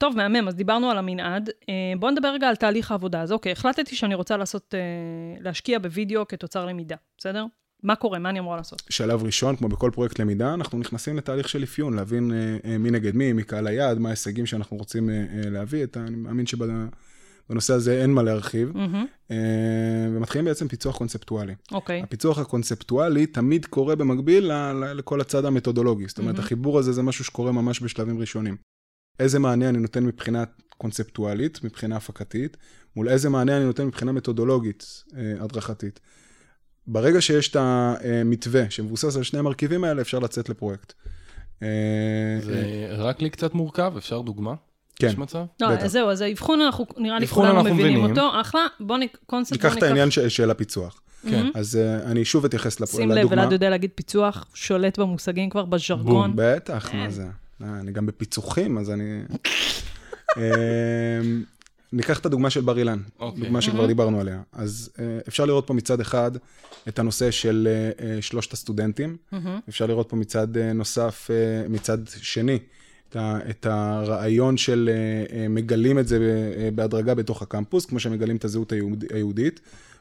טוב, 0.05 0.17
מהמם, 0.17 0.49
אז 0.49 0.55
דיברנו 0.55 0.90
על 0.90 0.99
המנעד. 0.99 1.51
אה, 1.69 1.75
בואו 1.99 2.11
נדבר 2.11 2.29
רגע 2.29 2.49
על 2.49 2.57
תהליך 2.57 2.90
העבודה. 2.90 3.23
אז 3.23 3.33
אוקיי, 3.33 3.53
החלטתי 3.53 3.97
שאני 3.97 4.14
רוצה 4.14 4.37
לעשות, 4.37 4.75
אה, 4.75 4.81
להשקיע 5.40 5.79
בווידאו 5.79 6.29
כתוצר 6.29 6.67
למידה, 6.67 6.97
בסדר? 7.19 7.45
מה 7.83 7.97
קורה? 7.97 8.19
מה 8.19 8.31
אני 8.31 8.38
אמורה 8.38 8.57
לעשות? 8.57 8.83
שלב 8.90 9.23
ראשון, 9.23 9.57
כמו 9.57 9.69
בכל 9.69 9.90
פרויקט 9.95 10.19
למידה, 10.19 10.55
אנחנו 10.55 10.79
נכנסים 10.79 11.17
לתהליך 11.17 11.49
של 11.49 11.62
אפיון, 11.62 11.95
להבין 11.95 12.33
אה, 12.64 12.79
מי 12.79 12.90
נגד 12.90 13.17
מי, 13.17 13.33
מי 13.33 13.43
קהל 13.43 13.67
היעד, 13.67 13.99
מה 13.99 14.09
ההישגים 14.09 14.47
שאנחנו 14.47 14.77
רוצים 14.77 15.11
להביא. 15.51 15.85
את, 15.85 15.97
ה- 15.97 16.01
אני 16.01 16.17
מאמין 16.17 16.47
שבנושא 16.47 17.75
הזה 17.75 18.03
אין 18.03 18.11
מה 18.11 18.23
להרחיב. 18.23 18.73
אה, 19.31 19.37
ומתחילים 20.17 20.45
בעצם 20.45 20.69
פיצוח 20.69 20.97
קונספטואלי. 20.99 21.55
אוקיי. 21.73 22.03
הפיצוח 22.03 22.38
הקונספטואלי 22.38 23.27
תמיד 23.27 23.67
קורה 23.67 23.97
במקביל 23.97 24.51
לכל 24.95 25.21
הצד 25.21 25.45
המתודולוגי. 25.45 26.09
זאת 26.09 26.19
אומרת, 26.19 26.35
מהמם. 26.35 26.45
החיבור 26.45 26.79
הזה 26.79 26.93
זה 26.93 27.03
משהו 27.03 27.25
שקורה 27.25 27.53
ממש 27.53 27.83
בשלבים 27.83 28.19
ראשונים. 28.19 28.57
איזה 29.20 29.38
מענה 29.38 29.68
אני 29.68 29.79
נותן 29.79 30.05
מבחינה 30.07 30.44
קונספטואלית, 30.79 31.64
מבחינה 31.64 31.96
הפקתית, 31.96 32.57
מול 32.96 33.09
איזה 33.09 33.29
מענה 33.31 33.57
אני 33.57 33.64
נותן 33.64 33.87
מבחינה 33.87 34.12
מתודולוגית, 34.12 35.05
אה, 35.16 35.33
הדרכתית. 35.40 36.00
ברגע 36.87 37.20
שיש 37.20 37.48
את 37.48 37.57
המתווה 37.57 38.70
שמבוסס 38.70 39.16
על 39.16 39.22
שני 39.22 39.38
המרכיבים 39.38 39.85
האלה, 39.85 40.03
אפשר 40.03 40.18
לצאת 40.18 40.48
לפרויקט. 40.48 40.92
אה, 41.62 41.68
אה, 41.68 42.40
זה 42.96 43.03
רק 43.03 43.22
לי 43.22 43.31
קצת 43.31 43.55
מורכב, 43.55 43.92
אפשר 43.98 44.20
דוגמה? 44.20 44.55
כן. 44.96 45.07
יש 45.07 45.18
מצב? 45.18 45.44
לא, 45.61 45.68
בטח. 45.72 45.85
אז 45.85 45.92
זהו, 45.92 46.11
אז 46.11 46.20
האבחון, 46.20 46.61
אנחנו, 46.61 46.87
נראה 46.96 47.18
לי 47.18 47.27
כולנו 47.27 47.57
אנחנו 47.61 47.74
מבינים 47.74 47.92
מבינים. 48.05 48.11
אותו. 48.11 48.40
אחלה, 48.40 48.61
בוא 48.81 48.98
נק... 48.98 49.18
קונספט, 49.27 49.53
בוא 49.57 49.62
ניקח 49.62 49.74
ניקח... 49.74 49.79
את 49.79 49.83
העניין 49.83 50.11
של- 50.11 50.29
של 50.29 50.50
הפיצוח. 50.50 51.00
כן. 51.31 51.46
אז 51.55 51.77
אה, 51.77 52.03
אני 52.11 52.24
שוב 52.24 52.44
אתייחס 52.44 52.81
לפ- 52.81 52.90
שים 52.90 53.11
לב, 53.11 53.18
לדוגמה. 53.18 53.42
אלעד 53.42 53.53
יודע 53.53 53.70
להגיד 53.70 53.90
פיצוח, 53.94 54.46
שולט 54.55 54.98
במושגים 54.98 55.50
כבר, 55.50 55.64
בז'רגון. 55.64 56.33
בטח. 56.35 56.94
מה 56.94 57.11
זה? 57.11 57.27
אה, 57.64 57.81
אני 57.81 57.92
גם 57.92 58.07
בפיצוחים, 58.07 58.79
אז 58.79 58.90
אני... 58.90 59.20
אמ, 60.37 61.42
ניקח 61.92 62.18
את 62.18 62.27
הדוגמה 62.27 62.50
של 62.50 62.61
בר 62.61 62.79
אילן, 62.79 62.98
אוקיי. 63.20 63.42
דוגמה 63.42 63.61
שכבר 63.61 63.87
דיברנו 63.87 64.20
עליה. 64.20 64.42
אז 64.53 64.90
אה, 64.98 65.18
אפשר 65.29 65.44
לראות 65.44 65.66
פה 65.66 65.74
מצד 65.74 66.00
אחד 66.00 66.31
את 66.88 66.98
הנושא 66.98 67.31
של 67.31 67.68
אה, 67.70 68.14
אה, 68.14 68.22
שלושת 68.22 68.53
הסטודנטים, 68.53 69.16
מהמם. 69.33 69.59
אפשר 69.68 69.87
לראות 69.87 70.09
פה 70.09 70.16
מצד 70.16 70.57
אה, 70.57 70.72
נוסף, 70.72 71.29
אה, 71.31 71.68
מצד 71.68 71.98
שני, 72.09 72.59
את 73.09 73.16
ה- 73.16 73.38
את 73.50 73.66
הרעיון 73.66 74.57
של 74.57 74.90
אה, 74.92 75.37
אה, 75.38 75.48
מגלים 75.48 75.98
את 75.98 76.09
זה 76.09 76.18
אה, 76.59 76.68
בהדרגה 76.74 77.14
בתוך 77.14 77.42
הקמפוס, 77.42 77.87
כמו 77.87 78.00
שמגלים 78.00 78.37
את 78.37 78.44
הזהות 78.44 78.72
היהוד- 78.72 79.05
היהודית. 79.14 79.61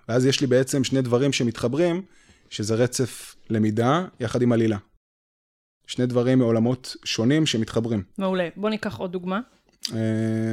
ואז 0.10 0.26
יש 0.26 0.42
לי 0.42 0.48
בעצם 0.48 0.84
שני 0.84 1.02
דברים 1.02 1.34
שמתחברים, 1.34 2.02
שזה 2.50 2.76
רצף 2.76 3.36
למידה 3.50 4.06
יחד 4.20 4.42
עם 4.42 4.52
עלילה. 4.52 4.78
שני 5.88 6.06
דברים 6.06 6.40
מעולמות 6.40 6.96
שונים 7.06 7.46
שמתחברים. 7.46 8.04
מעולה. 8.18 8.48
בוא 8.56 8.70
ניקח 8.70 8.98
עוד 8.98 9.12
דוגמה. 9.12 9.40
אה, 9.92 9.98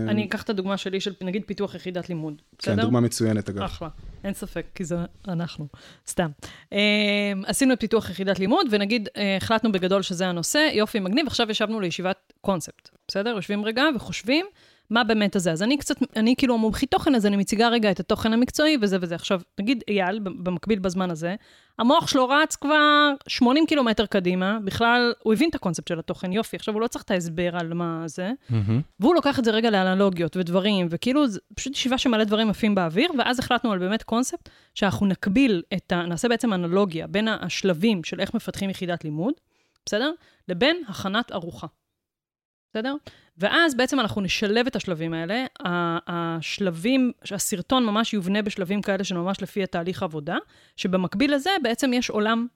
אני 0.08 0.24
אקח 0.24 0.42
את 0.42 0.50
הדוגמה 0.50 0.76
שלי 0.76 1.00
של, 1.00 1.12
נגיד, 1.20 1.42
פיתוח 1.46 1.74
יחידת 1.74 2.08
לימוד. 2.08 2.34
כן, 2.58 2.72
בסדר? 2.72 2.82
דוגמה 2.82 3.00
מצוינת 3.00 3.48
אגב. 3.48 3.62
אחלה, 3.62 3.88
אין 4.24 4.34
ספק, 4.34 4.66
כי 4.74 4.84
זה 4.84 4.96
אנחנו, 5.28 5.66
סתם. 6.08 6.30
Um, 6.70 6.76
עשינו 7.46 7.72
את 7.72 7.80
פיתוח 7.80 8.10
יחידת 8.10 8.38
לימוד, 8.38 8.66
ונגיד 8.70 9.08
uh, 9.08 9.20
החלטנו 9.36 9.72
בגדול 9.72 10.02
שזה 10.02 10.26
הנושא, 10.26 10.70
יופי, 10.72 11.00
מגניב, 11.00 11.26
עכשיו 11.26 11.50
ישבנו 11.50 11.80
לישיבת 11.80 12.32
קונספט, 12.40 12.88
בסדר? 13.08 13.30
יושבים 13.30 13.64
רגע 13.64 13.84
וחושבים 13.96 14.46
מה 14.90 15.04
באמת 15.04 15.36
הזה. 15.36 15.52
אז 15.52 15.62
אני 15.62 15.76
קצת, 15.76 15.96
אני 16.16 16.34
כאילו 16.38 16.54
המומחית 16.54 16.90
תוכן, 16.90 17.14
אז 17.14 17.26
אני 17.26 17.36
מציגה 17.36 17.68
רגע 17.68 17.90
את 17.90 18.00
התוכן 18.00 18.32
המקצועי 18.32 18.76
וזה 18.80 18.96
וזה. 19.00 19.14
עכשיו, 19.14 19.40
נגיד 19.60 19.84
אייל, 19.88 20.18
במקביל 20.18 20.78
בזמן 20.78 21.10
הזה, 21.10 21.34
המוח 21.78 22.06
שלו 22.06 22.28
רץ 22.28 22.56
כבר 22.56 23.12
80 23.28 23.66
קילומטר 23.66 24.06
קדימה, 24.06 24.58
בכלל, 24.64 25.12
הוא 25.22 25.32
הבין 25.32 25.48
את 25.50 25.54
הקונספט 25.54 25.88
של 25.88 25.98
התוכן, 25.98 26.32
יופי, 26.32 26.56
עכשיו 26.56 26.74
הוא 26.74 26.80
לא 26.80 26.86
צריך 26.86 27.04
את 27.04 27.10
ההסבר 27.10 27.56
על 27.56 27.74
מה 27.74 28.02
זה. 28.06 28.32
מהמם. 28.50 28.80
והוא 29.00 29.14
לוקח 29.14 29.38
את 29.38 29.44
זה 29.44 29.50
רגע 29.50 29.70
לאנלוגיות 29.70 30.36
ודברים, 30.36 30.86
וכאילו, 30.90 31.28
זה 31.28 31.40
פשוט 31.54 31.72
ישיבה 31.72 31.98
שמלא 31.98 32.24
דברים 32.24 32.50
עפים 32.50 32.74
באוויר, 32.74 33.10
ואז 33.18 33.38
החלטנו 33.38 33.72
על 33.72 33.78
באמת 33.78 34.02
קונספט, 34.02 34.48
שאנחנו 34.74 35.06
נקביל 35.06 35.62
את 35.74 35.92
ה... 35.92 36.02
נעשה 36.02 36.28
בעצם 36.28 36.52
אנלוגיה 36.52 37.06
בין 37.06 37.28
השלבים 37.28 38.04
של 38.04 38.20
איך 38.20 38.34
מפתחים 38.34 38.70
יחידת 38.70 39.04
לימוד, 39.04 39.34
בסדר? 39.86 40.12
לבין 40.48 40.76
הכנת 40.88 41.32
ארוחה. 41.32 41.66
בסדר? 42.70 42.94
ואז 43.38 43.74
בעצם 43.74 44.00
אנחנו 44.00 44.20
נשלב 44.20 44.66
את 44.66 44.76
השלבים 44.76 45.14
האלה. 45.14 45.44
השלבים, 46.06 47.12
הסרטון 47.32 47.86
ממש 47.86 48.14
יובנה 48.14 48.42
בשלבים 48.42 48.82
כאלה 48.82 49.04
שממש 49.04 49.42
לפי 49.42 49.62
התהליך 49.62 50.02
עבודה, 50.02 50.36
שבמקביל 50.76 51.34
לזה 51.34 51.50
בעצם 51.62 51.92
יש 51.92 52.10
עולם 52.10 52.46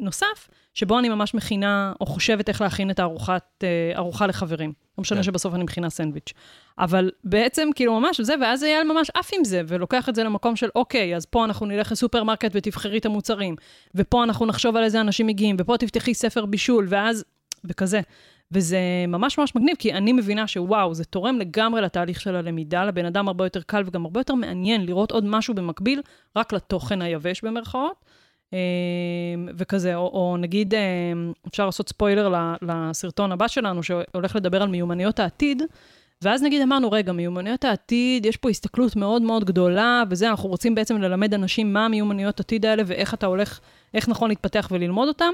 נוסף, 0.00 0.48
שבו 0.74 0.98
אני 0.98 1.08
ממש 1.08 1.34
מכינה, 1.34 1.92
או 2.00 2.06
חושבת 2.06 2.48
איך 2.48 2.60
להכין 2.60 2.90
את 2.90 2.98
הארוחת, 2.98 3.44
אה, 3.62 3.92
ארוחה 3.96 4.26
לחברים. 4.26 4.72
לא 4.98 5.02
משנה 5.02 5.18
כן. 5.18 5.22
שבסוף 5.22 5.54
אני 5.54 5.64
מכינה 5.64 5.90
סנדוויץ'. 5.90 6.32
אבל 6.78 7.10
בעצם, 7.24 7.68
כאילו 7.74 8.00
ממש 8.00 8.20
זה, 8.20 8.34
ואז 8.40 8.64
אייל 8.64 8.92
ממש 8.92 9.10
עף 9.14 9.30
עם 9.38 9.44
זה, 9.44 9.62
ולוקח 9.68 10.08
את 10.08 10.14
זה 10.14 10.24
למקום 10.24 10.56
של, 10.56 10.68
אוקיי, 10.74 11.16
אז 11.16 11.26
פה 11.26 11.44
אנחנו 11.44 11.66
נלך 11.66 11.92
לסופרמרקט 11.92 12.50
ותבחרי 12.54 12.98
את 12.98 13.06
המוצרים, 13.06 13.56
ופה 13.94 14.24
אנחנו 14.24 14.46
נחשוב 14.46 14.76
על 14.76 14.84
איזה 14.84 15.00
אנשים 15.00 15.26
מגיעים, 15.26 15.56
ופה 15.58 15.76
תפתחי 15.78 16.14
ספר 16.14 16.46
בישול, 16.46 16.86
ואז, 16.88 17.24
וכזה. 17.64 18.00
וזה 18.52 18.78
ממש 19.08 19.38
ממש 19.38 19.54
מגניב, 19.54 19.76
כי 19.78 19.92
אני 19.92 20.12
מבינה 20.12 20.46
שוואו, 20.46 20.94
זה 20.94 21.04
תורם 21.04 21.38
לגמרי 21.38 21.80
לתהליך 21.80 22.20
של 22.20 22.36
הלמידה, 22.36 22.84
לבן 22.84 23.04
אדם 23.04 23.28
הרבה 23.28 23.46
יותר 23.46 23.62
קל 23.62 23.82
וגם 23.86 24.04
הרבה 24.04 24.20
יותר 24.20 24.34
מעניין 24.34 24.86
לראות 24.86 25.10
עוד 25.12 25.24
משהו 25.24 25.54
במקביל, 25.54 26.02
רק 26.36 26.52
לתוכן 26.52 27.02
היבש 27.02 27.44
במרכאות. 27.44 28.04
אה, 28.54 28.58
וכזה, 29.56 29.94
או, 29.94 30.06
או 30.06 30.36
נגיד, 30.36 30.74
אה, 30.74 30.80
אפשר 31.48 31.66
לעשות 31.66 31.88
ספוילר 31.88 32.34
לסרטון 32.62 33.32
הבא 33.32 33.48
שלנו, 33.48 33.82
שהולך 33.82 34.36
לדבר 34.36 34.62
על 34.62 34.68
מיומנויות 34.68 35.20
העתיד, 35.20 35.62
ואז 36.22 36.42
נגיד 36.42 36.62
אמרנו, 36.62 36.90
רגע, 36.90 37.12
מיומנויות 37.12 37.64
העתיד, 37.64 38.26
יש 38.26 38.36
פה 38.36 38.50
הסתכלות 38.50 38.96
מאוד 38.96 39.22
מאוד 39.22 39.44
גדולה, 39.44 40.02
וזה, 40.10 40.30
אנחנו 40.30 40.48
רוצים 40.48 40.74
בעצם 40.74 40.96
ללמד 41.02 41.34
אנשים 41.34 41.72
מה 41.72 41.84
המיומנויות 41.84 42.40
העתיד 42.40 42.66
האלה, 42.66 42.82
ואיך 42.86 43.14
אתה 43.14 43.26
הולך, 43.26 43.60
איך 43.94 44.08
נכון 44.08 44.28
להתפתח 44.28 44.68
וללמוד 44.70 45.08
אותם. 45.08 45.32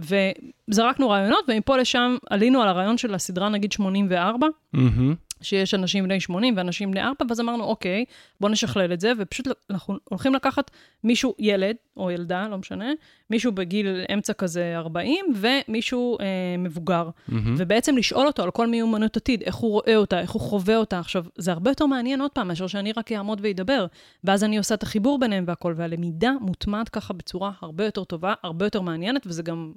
וזרקנו 0.00 1.10
רעיונות, 1.10 1.44
ומפה 1.48 1.76
לשם 1.76 2.16
עלינו 2.30 2.62
על 2.62 2.68
הרעיון 2.68 2.98
של 2.98 3.14
הסדרה, 3.14 3.48
נגיד 3.48 3.72
84, 3.72 4.46
מהמם. 4.72 5.14
שיש 5.42 5.74
אנשים 5.74 6.04
בני 6.04 6.20
80 6.20 6.56
ואנשים 6.56 6.90
בני 6.90 7.02
4, 7.02 7.24
ואז 7.28 7.40
אמרנו, 7.40 7.64
אוקיי, 7.64 8.04
בואו 8.40 8.52
נשכלל 8.52 8.92
את 8.92 9.00
זה, 9.00 9.12
ופשוט 9.18 9.48
אנחנו 9.70 9.96
הולכים 10.04 10.34
לקחת 10.34 10.70
מישהו, 11.04 11.34
ילד 11.38 11.76
או 11.96 12.10
ילדה, 12.10 12.48
לא 12.48 12.58
משנה, 12.58 12.90
מישהו 13.30 13.52
בגיל 13.52 14.04
אמצע 14.14 14.32
כזה 14.32 14.72
40, 14.76 15.24
ומישהו 15.36 16.18
אה, 16.20 16.26
מבוגר. 16.58 17.08
מהמם. 17.28 17.54
ובעצם 17.58 17.96
לשאול 17.96 18.26
אותו 18.26 18.42
על 18.42 18.50
כל 18.50 18.66
מיומנות 18.66 19.16
עתיד, 19.16 19.42
איך 19.42 19.54
הוא 19.54 19.70
רואה 19.70 19.96
אותה, 19.96 20.20
איך 20.20 20.30
הוא 20.30 20.42
חווה 20.42 20.76
אותה. 20.76 20.98
עכשיו, 20.98 21.24
זה 21.38 21.52
הרבה 21.52 21.70
יותר 21.70 21.86
מעניין 21.86 22.20
עוד 22.20 22.30
פעם, 22.30 22.48
מאשר 22.48 22.66
שאני 22.66 22.92
רק 22.96 23.12
אעמוד 23.12 23.40
ואדבר. 23.42 23.86
ואז 24.24 24.44
אני 24.44 24.58
עושה 24.58 24.74
את 24.74 24.82
החיבור 24.82 25.18
ביניהם 25.18 25.44
והכל, 25.46 25.74
והלמידה 25.76 26.32
מוטמעת 26.40 26.88
ככה 26.88 27.14
בצורה 27.14 27.52
הרבה 27.62 27.84
יותר 27.84 28.04
טובה, 28.04 28.34
הרבה 28.42 28.66
יותר 28.66 28.80
מעניינת, 28.80 29.26
וזה 29.26 29.42
גם, 29.42 29.72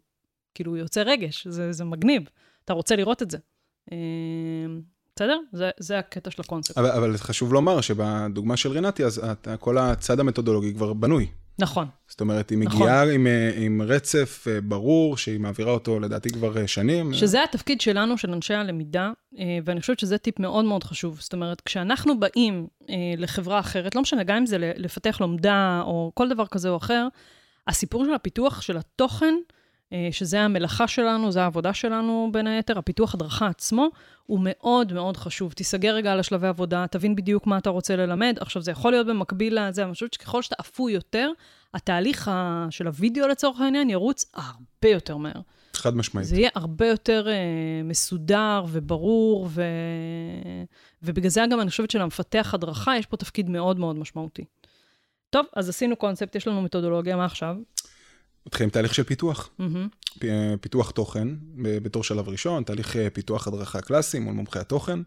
כאילו, 0.56 0.78
יוצא 0.78 1.02
רגש, 1.06 1.48
זה, 1.48 1.72
זה 1.72 1.84
מגניב. 1.86 2.24
אתה 2.66 2.74
רוצה 2.74 2.96
לראות 2.96 3.22
את 3.22 3.32
זה. 3.32 3.38
אה, 3.92 3.98
בסדר? 5.16 5.38
זה, 5.54 5.70
זה 5.80 6.00
הקטע 6.00 6.32
של 6.32 6.42
הקונספט. 6.42 6.78
אבל, 6.78 6.90
אבל 6.92 7.18
חשוב 7.18 7.54
לומר 7.54 7.82
שבדוגמה 7.82 8.58
של 8.58 8.70
רינתי, 8.72 9.06
אז 9.06 9.20
את- 9.32 9.48
כל 9.60 9.78
הצד 9.78 10.20
המתודולוגי 10.20 10.74
כבר 10.74 10.94
בנוי. 10.94 11.28
נכון. 11.60 11.88
זאת 12.08 12.22
אומרת, 12.22 12.50
היא 12.50 12.58
נכון. 12.58 12.82
מגיעה 12.82 13.12
עם, 13.14 13.28
אה, 13.28 13.52
עם 13.58 13.82
רצף 13.82 14.46
אה, 14.50 14.62
ברור, 14.62 15.18
שהיא 15.18 15.40
מעבירה 15.40 15.72
אותו 15.72 16.00
לדעתי 16.00 16.30
כבר 16.30 16.66
שנים. 16.66 17.14
שזה 17.14 17.44
התפקיד 17.44 17.82
שלנו, 17.82 18.18
של 18.18 18.32
אנשי 18.32 18.54
הלמידה, 18.54 19.12
ואני 19.66 19.82
חושבת 19.82 20.00
שזה 20.00 20.18
טיפ 20.18 20.40
מאוד 20.40 20.66
מאוד 20.66 20.84
חשוב. 20.84 21.20
זאת 21.22 21.34
אומרת, 21.34 21.62
כשאנחנו 21.62 22.20
באים 22.20 22.68
לחברה 23.18 23.60
אחרת, 23.60 23.96
לא 23.96 24.02
משנה, 24.02 24.24
גם 24.24 24.38
אם 24.38 24.46
זה 24.46 24.58
לפתח 24.60 25.22
לומדה 25.22 25.82
או 25.86 26.12
כל 26.14 26.30
דבר 26.30 26.48
כזה 26.48 26.70
או 26.70 26.78
אחר, 26.78 27.08
הסיפור 27.68 28.06
של 28.06 28.14
הפיתוח 28.14 28.62
של 28.62 28.78
התוכן, 28.78 29.34
שזה 30.12 30.42
המלאכה 30.42 30.88
שלנו, 30.88 31.32
זה 31.32 31.44
העבודה 31.44 31.74
שלנו 31.74 32.30
בין 32.32 32.48
היתר, 32.48 32.78
הפיתוח 32.78 33.14
הדרכה 33.14 33.48
עצמו, 33.48 33.88
הוא 34.26 34.40
מאוד 34.44 34.94
מאוד 34.94 35.18
חשוב. 35.18 35.54
תיסגר 35.54 35.96
רגע 35.96 36.12
על 36.12 36.20
השלבי 36.20 36.48
עבודה, 36.48 36.86
תבין 36.92 37.16
בדיוק 37.16 37.48
מה 37.48 37.58
אתה 37.58 37.70
רוצה 37.70 37.96
ללמד. 37.96 38.38
עכשיו, 38.40 38.62
זה 38.62 38.72
יכול 38.72 38.92
להיות 38.92 39.08
במקביל 39.08 39.68
לזה, 39.68 39.84
אני 39.84 39.94
חושבת 39.94 40.14
שככל 40.14 40.42
שאתה 40.42 40.56
אפוי 40.60 40.94
יותר, 40.94 41.32
התהליך 41.74 42.28
ה- 42.28 42.68
של 42.70 42.88
הוידאו 42.88 43.28
לצורך 43.28 43.62
העניין 43.62 43.90
ירוץ 43.90 44.26
הרבה 44.34 44.90
יותר 44.94 45.18
מהר. 45.18 45.42
חד 45.74 45.96
משמעית. 45.96 46.28
זה 46.28 46.36
יהיה 46.36 46.50
הרבה 46.56 46.88
יותר 46.88 47.28
אה, 47.28 47.34
מסודר 47.84 48.64
וברור, 48.68 49.48
ו... 49.52 49.64
ובגלל 51.04 51.30
זה 51.30 51.44
גם 51.52 51.62
אני 51.62 51.70
חושבת 51.70 51.92
שלמפתח 51.92 52.52
הדרכה 52.54 52.98
יש 52.98 53.06
פה 53.06 53.18
תפקיד 53.18 53.50
מאוד 53.50 53.80
מאוד 53.80 53.96
משמעותי. 53.96 54.46
טוב, 55.30 55.46
אז 55.56 55.70
עשינו 55.70 55.96
קונספט, 55.96 56.36
יש 56.36 56.48
לנו 56.48 56.62
מתודולוגיה, 56.62 57.16
מה 57.16 57.26
עכשיו? 57.26 57.56
מתחילים 58.48 58.70
תהליך 58.70 58.94
של 58.94 59.04
פיתוח. 59.04 59.50
פ- 60.20 60.24
אה, 60.26 60.54
פיתוח 60.62 60.92
תוכן 60.92 61.28
בתור 61.58 62.04
שלב 62.04 62.30
ראשון, 62.30 62.64
תהליך 62.64 62.96
אה, 62.96 63.10
פיתוח 63.10 63.48
הדרכה 63.48 63.82
קלאסי 63.82 64.20
מול 64.20 64.34
מומחי 64.34 64.60
התוכן. 64.60 65.00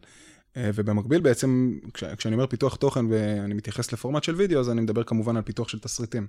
אה, 0.56 0.70
ובמקביל 0.74 1.20
בעצם, 1.20 1.78
כש, 1.94 2.04
כשאני 2.04 2.34
אומר 2.34 2.46
פיתוח 2.46 2.76
תוכן 2.76 3.06
ואני 3.10 3.54
מתייחס 3.54 3.92
לפורמט 3.92 4.24
של 4.24 4.34
וידאו, 4.34 4.60
אז 4.60 4.70
אני 4.70 4.80
מדבר 4.80 5.02
כמובן 5.04 5.36
על 5.36 5.42
פיתוח 5.42 5.68
של 5.68 5.78
תסריטים. 5.78 6.26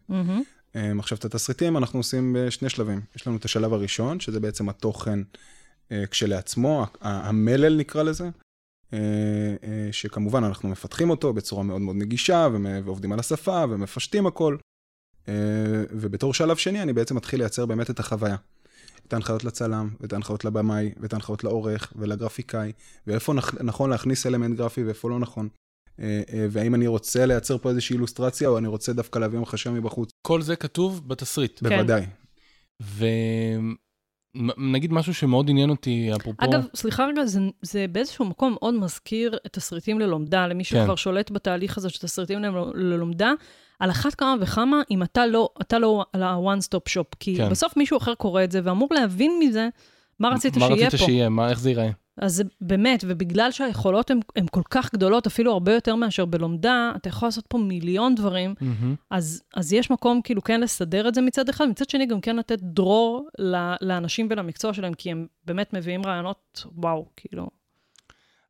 אה, 0.75 0.91
עכשיו, 0.99 1.17
את 1.17 1.25
התסריטים 1.25 1.77
אנחנו 1.77 1.99
עושים 1.99 2.35
בשני 2.39 2.69
שלבים. 2.69 3.01
יש 3.15 3.27
לנו 3.27 3.37
את 3.37 3.45
השלב 3.45 3.73
הראשון, 3.73 4.19
שזה 4.19 4.39
בעצם 4.39 4.69
התוכן 4.69 5.19
כשלעצמו, 6.11 6.85
המלל 7.01 7.75
נקרא 7.77 8.03
לזה, 8.03 8.29
שכמובן 9.91 10.43
אנחנו 10.43 10.69
מפתחים 10.69 11.09
אותו 11.09 11.33
בצורה 11.33 11.63
מאוד 11.63 11.81
מאוד 11.81 11.95
נגישה, 11.95 12.47
ועובדים 12.85 13.11
על 13.11 13.19
השפה, 13.19 13.63
ומפשטים 13.69 14.27
הכל. 14.27 14.57
אה, 15.29 15.33
ובתור 15.91 16.33
שלב 16.33 16.57
שני, 16.57 16.81
אני 16.81 16.93
בעצם 16.93 17.15
מתחיל 17.15 17.39
לייצר 17.39 17.65
באמת 17.65 17.89
את 17.89 17.99
החוויה. 17.99 18.35
את 19.07 19.13
ההנחיות 19.13 19.43
לצלם, 19.43 19.89
ואת 20.01 20.13
ההנחיות 20.13 20.45
לבמאי, 20.45 20.91
ואת 20.99 21.13
ההנחיות 21.13 21.43
לעורך, 21.43 21.93
ולגרפיקאי, 21.95 22.71
ואיפה 23.07 23.33
נכ- 23.33 23.63
נכון 23.63 23.89
להכניס 23.89 24.25
אלמנט 24.27 24.57
גרפי 24.57 24.83
ואיפה 24.83 25.09
לא 25.09 25.19
נכון. 25.19 25.47
אה, 25.99 26.21
אה, 26.33 26.47
והאם 26.51 26.75
אני 26.75 26.87
רוצה 26.87 27.25
לייצר 27.25 27.57
פה 27.57 27.69
איזושהי 27.69 27.93
אילוסטרציה, 27.93 28.49
או 28.49 28.57
אני 28.57 28.67
רוצה 28.67 28.93
דווקא 28.93 29.19
להביא 29.19 29.39
מחשב 29.39 29.69
מבחוץ. 29.69 30.09
כל 30.27 30.41
זה 30.41 30.55
כתוב 30.55 31.07
בתסריט. 31.07 31.59
כן. 31.69 31.77
ונגיד 34.35 34.93
משהו 34.93 35.13
שמאוד 35.13 35.49
עניין 35.49 35.69
אותי, 35.69 36.09
אפרופו... 36.15 36.45
אגב, 36.45 36.65
סליחה 36.75 37.05
רגע, 37.05 37.25
זה, 37.25 37.39
זה 37.61 37.85
באיזשהו 37.91 38.25
מקום 38.25 38.55
מאוד 38.59 38.73
מזכיר 38.73 39.37
את 39.45 39.53
תסריטים 39.53 39.99
ללומדה, 39.99 40.47
למי 40.47 40.63
כן. 40.63 40.69
שכבר 40.69 40.95
שולט 40.95 41.31
בתהליך 41.31 41.77
הזה 41.77 41.89
של 41.89 41.99
תסריטים 41.99 42.39
ללומדה. 42.73 43.31
על 43.79 43.91
אחת 43.91 44.15
כמה 44.15 44.35
וכמה, 44.41 44.81
אם 44.91 45.03
אתה 45.03 45.25
לא, 45.25 45.49
אתה 45.61 45.79
לא 45.79 46.05
על 46.13 46.23
ה-one 46.23 46.59
stop 46.59 46.91
shop, 46.93 47.15
כי 47.19 47.37
כן. 47.37 47.49
בסוף 47.49 47.77
מישהו 47.77 47.97
אחר 47.97 48.15
קורא 48.15 48.43
את 48.43 48.51
זה 48.51 48.61
ואמור 48.63 48.89
להבין 48.91 49.31
מזה 49.39 49.69
מה 50.19 50.29
רצית 50.29 50.57
מה 50.57 50.67
שיהיה 50.67 50.87
רצית 50.87 50.99
פה. 50.99 51.05
שיהיה? 51.05 51.29
מה, 51.29 51.49
איך 51.49 51.59
זה 51.59 51.69
ייראה? 51.69 51.89
אז 52.21 52.43
באמת, 52.61 53.03
ובגלל 53.07 53.51
שהיכולות 53.51 54.11
הן 54.11 54.47
כל 54.51 54.61
כך 54.69 54.93
גדולות, 54.93 55.27
אפילו 55.27 55.51
הרבה 55.51 55.73
יותר 55.73 55.95
מאשר 55.95 56.25
בלומדה, 56.25 56.91
אתה 56.95 57.09
יכול 57.09 57.27
לעשות 57.27 57.45
פה 57.47 57.57
מיליון 57.57 58.15
דברים, 58.15 58.55
מהמם. 58.61 58.95
אז, 59.11 59.43
אז 59.55 59.73
יש 59.73 59.91
מקום 59.91 60.21
כאילו 60.23 60.43
כן 60.43 60.61
לסדר 60.61 61.07
את 61.07 61.15
זה 61.15 61.21
מצד 61.21 61.49
אחד, 61.49 61.65
מצד 61.65 61.89
שני 61.89 62.05
גם 62.05 62.21
כן 62.21 62.35
לתת 62.35 62.59
דרור 62.61 63.27
לאנשים 63.81 64.27
ולמקצוע 64.29 64.73
שלהם, 64.73 64.93
כי 64.93 65.11
הם 65.11 65.27
באמת 65.45 65.73
מביאים 65.73 66.05
רעיונות, 66.05 66.65
וואו, 66.75 67.05
כאילו. 67.15 67.47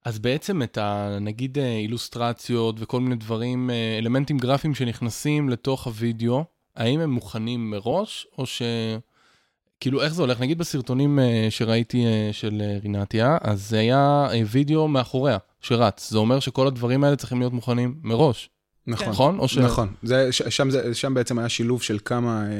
אז 0.05 0.19
בעצם 0.19 0.63
את 0.63 0.77
ה... 0.77 1.17
נגיד 1.21 1.57
אה, 1.57 1.77
אילוסטרציות 1.77 2.75
וכל 2.79 2.99
מיני 2.99 3.15
דברים, 3.15 3.69
אה, 3.69 3.97
אלמנטים 3.97 4.37
גרפיים 4.37 4.75
שנכנסים 4.75 5.49
לתוך 5.49 5.87
הוידאו, 5.87 6.43
האם 6.75 6.99
הם 6.99 7.11
מוכנים 7.11 7.69
מראש, 7.71 8.27
או 8.37 8.45
ש... 8.45 8.61
כאילו, 9.79 10.01
איך 10.01 10.13
זה 10.13 10.21
הולך? 10.21 10.41
נגיד 10.41 10.57
בסרטונים 10.57 11.19
אה, 11.19 11.47
שראיתי 11.49 12.05
אה, 12.05 12.29
של 12.31 12.61
אה, 12.61 12.77
רינתיה, 12.83 13.37
אז 13.41 13.69
זה 13.69 13.79
היה 13.79 14.27
אה, 14.31 14.41
וידאו 14.51 14.87
מאחוריה, 14.87 15.37
שרץ. 15.61 16.09
זה 16.09 16.17
אומר 16.17 16.39
שכל 16.39 16.67
הדברים 16.67 17.03
האלה 17.03 17.15
צריכים 17.15 17.39
להיות 17.39 17.53
מוכנים 17.53 17.95
מראש, 18.03 18.49
נכון. 18.87 19.09
נכון? 19.09 19.39
או 19.39 19.47
ש... 19.47 19.57
נכון, 19.57 19.93
זה, 20.03 20.31
ש, 20.31 20.41
שם, 20.41 20.69
זה, 20.69 20.93
שם 20.93 21.13
בעצם 21.13 21.39
היה 21.39 21.49
שילוב 21.49 21.81
של 21.81 21.97
כמה 22.05 22.41
אה, 22.41 22.47
אה, 22.47 22.51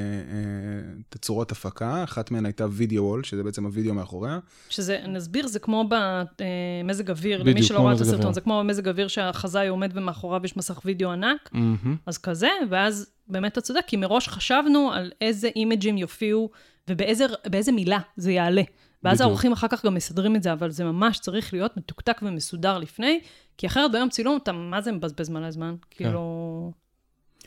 תצורות 1.09 1.51
הפקה, 1.51 2.03
אחת 2.03 2.31
מהן 2.31 2.45
הייתה 2.45 2.65
וידאו 2.71 3.03
וול, 3.03 3.23
שזה 3.23 3.43
בעצם 3.43 3.65
הוידאו 3.65 3.93
מאחוריה. 3.93 4.39
שזה, 4.69 4.99
נסביר, 5.07 5.47
זה 5.47 5.59
כמו 5.59 5.89
במזג 5.89 7.09
אוויר, 7.09 7.41
בדיוק, 7.41 7.57
למי 7.57 7.63
שלא 7.63 7.79
ראה 7.79 7.93
את 7.93 8.01
הסרטון, 8.01 8.19
אוויר. 8.19 8.33
זה 8.33 8.41
כמו 8.41 8.59
במזג 8.59 8.87
אוויר 8.87 9.07
שהחזאי 9.07 9.67
עומד 9.67 9.91
ומאחוריו 9.93 10.41
יש 10.45 10.57
מסך 10.57 10.81
וידאו 10.85 11.11
ענק, 11.11 11.49
מהמם. 11.51 11.95
אז 12.05 12.17
כזה, 12.17 12.49
ואז 12.69 13.09
באמת 13.27 13.51
אתה 13.51 13.61
צודק, 13.61 13.81
כי 13.87 13.97
מראש 13.97 14.27
חשבנו 14.27 14.91
על 14.93 15.11
איזה 15.21 15.49
אימג'ים 15.55 15.97
יופיעו 15.97 16.49
ובאיזה 16.89 17.25
באיזה 17.45 17.71
מילה 17.71 17.99
זה 18.17 18.31
יעלה. 18.31 18.61
ואז 19.03 19.17
בדיוק. 19.17 19.27
העורכים 19.27 19.51
אחר 19.51 19.67
כך 19.67 19.85
גם 19.85 19.93
מסדרים 19.93 20.35
את 20.35 20.43
זה, 20.43 20.53
אבל 20.53 20.71
זה 20.71 20.83
ממש 20.83 21.19
צריך 21.19 21.53
להיות 21.53 21.77
מתוקתק 21.77 22.17
ומסודר 22.21 22.77
לפני, 22.77 23.19
כי 23.57 23.67
אחרת 23.67 23.91
ביום 23.91 24.09
צילום 24.09 24.39
אתה, 24.43 24.51
מה 24.51 24.81
זה 24.81 24.91
מבזבז 24.91 25.29
על 25.35 25.51
זמן? 25.51 25.75
כן. 25.91 26.05
כאילו... 26.05 26.71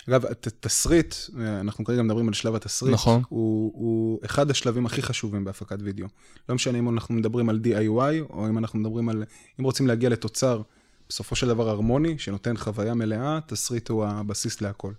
אגב, 0.09 0.25
תסריט, 0.61 1.15
אנחנו 1.61 1.85
כרגע 1.85 2.03
מדברים 2.03 2.29
על 2.29 2.35
שלב 2.35 2.55
התסריט, 2.55 2.95
נכון. 2.95 3.23
הוא, 3.29 3.73
הוא 3.75 4.21
אחד 4.25 4.51
השלבים 4.51 4.87
הכי 4.87 5.03
חשובים 5.03 5.45
בהפקת 5.45 5.77
וידאו. 5.81 6.07
לא 6.49 6.55
משנה 6.55 6.79
אם 6.79 6.89
אנחנו 6.89 7.15
מדברים 7.15 7.49
על 7.49 7.61
DIY, 7.65 8.31
או 8.31 8.49
אם 8.49 8.59
אנחנו 8.59 8.79
מדברים 8.79 9.09
על, 9.09 9.25
אם 9.61 9.65
רוצים 9.65 9.87
להגיע 9.87 10.09
לתוצר, 10.09 10.63
בסופו 11.09 11.37
של 11.37 11.49
דבר 11.49 11.69
הרמוני, 11.69 12.19
שנותן 12.19 12.57
חוויה 12.57 12.95
מלאה, 12.95 13.39
תסריט 13.47 13.89
הוא 13.89 14.05
הבסיס 14.05 14.61
להכל. 14.61 14.93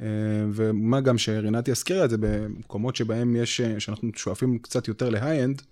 אה, 0.00 0.06
ומה 0.52 1.00
גם 1.00 1.18
שרינתי 1.18 1.70
הזכירה 1.70 2.04
את 2.04 2.10
זה, 2.10 2.16
במקומות 2.20 2.96
שבהם 2.96 3.36
יש, 3.36 3.60
אה, 3.60 3.80
שאנחנו 3.80 4.10
שואפים 4.16 4.58
קצת 4.58 4.88
יותר 4.88 5.10
להיי-אנד, 5.10 5.62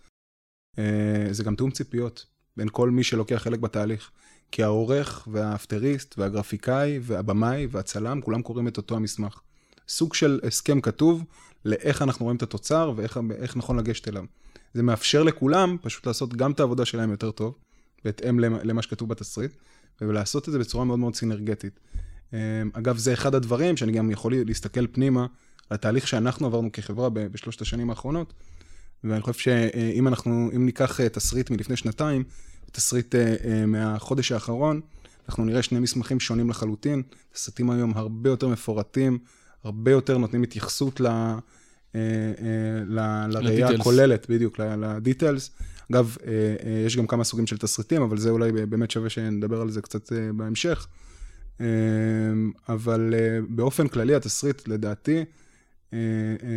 אה, 0.79 1.27
זה 1.31 1.45
גם 1.45 1.57
תיאום 1.57 1.71
ציפיות 1.71 2.27
בין 2.57 2.69
כל 2.73 2.91
מי 2.91 3.05
שלוקח 3.05 3.37
חלק 3.37 3.59
בתהליך. 3.59 4.11
כי 4.53 4.63
העורך 4.63 5.29
והאפטריסט 5.33 6.19
והגרפיקאי 6.19 6.99
והבמאי 7.03 7.67
והצלם, 7.71 8.21
כולם 8.21 8.43
קוראים 8.43 8.69
את 8.69 8.77
אותו 8.77 8.97
המסמך. 8.97 9.41
סוג 9.89 10.15
של 10.15 10.41
הסכם 10.43 10.81
כתוב 10.81 11.25
לאיך 11.65 12.03
אנחנו 12.03 12.25
רואים 12.25 12.37
את 12.37 12.43
התוצר 12.43 12.93
ואיך 12.97 13.21
איך 13.37 13.57
נכון 13.57 13.79
לגשת 13.79 14.09
אליו. 14.09 14.25
זה 14.75 14.83
מאפשר 14.83 15.23
לכולם 15.23 15.77
פשוט 15.83 16.07
לעשות 16.07 16.37
גם 16.37 16.53
את 16.53 16.61
העבודה 16.61 16.85
שלהם 16.85 17.11
יותר 17.11 17.31
טוב, 17.31 17.55
בהתאם 18.05 18.41
למה 18.41 18.83
שכתוב 18.83 19.09
בתסריט, 19.09 19.53
ולעשות 20.01 20.49
את 20.49 20.53
זה 20.53 20.59
בצורה 20.59 20.85
מאוד 20.85 20.99
מאוד 20.99 21.15
סינרגטית. 21.15 21.81
אמ, 22.33 22.39
אגב, 22.73 22.97
זה 22.97 23.13
אחד 23.13 23.35
הדברים 23.35 23.77
שאני 23.77 23.93
גם 23.93 24.11
יכול 24.11 24.35
להסתכל 24.47 24.87
פנימה 24.87 25.27
על 25.71 25.75
התהליך 25.75 26.09
שאנחנו 26.09 26.47
עברנו 26.47 26.73
כחברה 26.73 27.09
בשלושת 27.11 27.61
השנים 27.61 27.91
האחרונות, 27.91 28.33
ואני 29.05 29.21
חושב 29.21 29.39
שאם 29.39 30.09
אנחנו, 30.09 30.51
אם 30.57 30.67
ניקח 30.67 31.01
אה, 31.01 31.09
תסריט 31.09 31.51
מלפני 31.51 31.77
שנתיים, 31.77 32.25
תסריט 32.73 33.15
אה, 33.15 33.35
אה, 33.45 33.67
מהחודש 33.67 34.33
האחרון, 34.33 34.81
אנחנו 35.29 35.45
נראה 35.45 35.63
שני 35.63 35.79
מסמכים 35.79 36.21
שונים 36.21 36.51
לחלוטין. 36.51 37.03
תסריטים 37.33 37.71
היום 37.71 37.93
הרבה 37.97 38.31
יותר 38.31 38.49
מפורטים, 38.49 39.19
הרבה 39.65 39.91
יותר 39.91 40.19
נותנים 40.19 40.43
התייחסות 40.43 41.01
ל, 41.01 41.09
לראייה. 43.29 43.71
הכוללת, 43.71 44.27
בדיוק, 44.31 44.59
לדיטלס. 44.59 45.51
אגב, 45.93 46.17
יש 46.87 46.97
גם 46.97 47.07
כמה 47.07 47.25
סוגים 47.25 47.47
של 47.47 47.59
תסריטים, 47.59 48.03
אבל 48.03 48.19
זה 48.19 48.31
אולי 48.31 48.53
באמת 48.53 48.91
שווה 48.91 49.11
שנדבר 49.11 49.61
על 49.61 49.71
זה 49.71 49.83
קצת 49.83 50.13
בהמשך. 50.37 50.87
אה, 51.61 51.67
אבל 52.69 53.15
אה, 53.15 53.39
באופן 53.49 53.89
כללי, 53.89 54.15
התסריט, 54.15 54.69
לדעתי, 54.69 55.25
אה, 55.93 55.99
אה, 56.43 56.49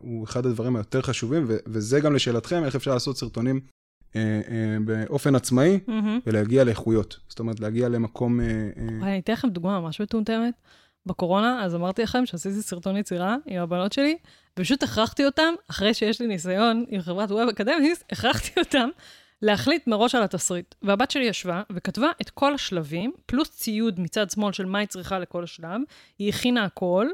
הוא 0.00 0.24
אחד 0.24 0.46
הדברים 0.46 0.76
היותר 0.76 1.02
חשובים, 1.02 1.44
וזה 1.66 2.00
גם 2.00 2.14
לשאלתכם, 2.14 2.64
איך 2.64 2.76
אפשר 2.76 2.94
לעשות 2.94 3.16
סרטונים 3.18 3.60
באופן 4.84 5.34
עצמאי 5.34 5.78
מהמם. 5.86 6.20
ולהגיע 6.26 6.64
לאיכויות. 6.64 7.18
זאת 7.28 7.38
אומרת, 7.38 7.60
להגיע 7.60 7.88
למקום... 7.88 8.40
אני 9.02 9.18
אתן 9.18 9.32
לכם 9.32 9.48
דוגמה 9.48 9.80
ממש 9.80 10.00
מטומטמת. 10.00 10.54
בקורונה, 11.06 11.64
אז 11.64 11.74
אמרתי 11.74 12.02
לכם 12.02 12.26
שעשיתי 12.26 12.62
סרטון 12.62 12.96
יצירה 12.96 13.36
עם 13.46 13.62
הבנות 13.62 13.92
שלי, 13.92 14.16
ופשוט 14.56 14.82
הכרחתי 14.82 15.26
אותם, 15.26 15.54
אחרי 15.70 15.94
שיש 15.94 16.20
לי 16.20 16.26
ניסיון 16.26 16.84
עם 16.88 17.00
חברת 17.00 17.30
ווב 17.30 17.48
אקדמיסט, 17.48 18.04
הכרחתי 18.12 18.60
אותם 18.60 18.88
להחליט 19.42 19.86
מראש 19.86 20.14
על 20.14 20.22
התסריט. 20.22 20.74
והבת 20.82 21.10
שלי 21.10 21.24
ישבה 21.24 21.62
וכתבה 21.72 22.10
את 22.22 22.30
כל 22.30 22.54
השלבים, 22.54 23.12
פלוס 23.26 23.50
ציוד 23.50 24.00
מצד 24.00 24.30
שמאל 24.30 24.52
של 24.52 24.66
מה 24.66 24.78
היא 24.78 24.88
צריכה 24.88 25.18
לכל 25.18 25.44
השלב, 25.44 25.80
היא 26.18 26.28
הכינה 26.28 26.64
הכל, 26.64 27.06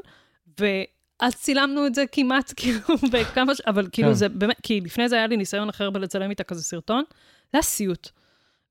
ואז 0.59 1.35
צילמנו 1.35 1.87
את 1.87 1.95
זה 1.95 2.03
כמעט, 2.11 2.53
כאילו, 2.57 2.79
בכמה, 3.11 3.55
ש... 3.55 3.61
אבל 3.61 3.87
כאילו 3.91 4.07
כן. 4.07 4.13
זה 4.13 4.29
באמת, 4.29 4.57
כי 4.63 4.81
לפני 4.81 5.09
זה 5.09 5.15
היה 5.15 5.27
לי 5.27 5.37
ניסיון 5.37 5.69
אחר 5.69 5.89
בלצלם 5.89 6.29
איתה 6.29 6.43
כזה 6.43 6.63
סרטון, 6.63 7.03
זה 7.09 7.49
היה 7.53 7.61
סיוט. 7.61 8.09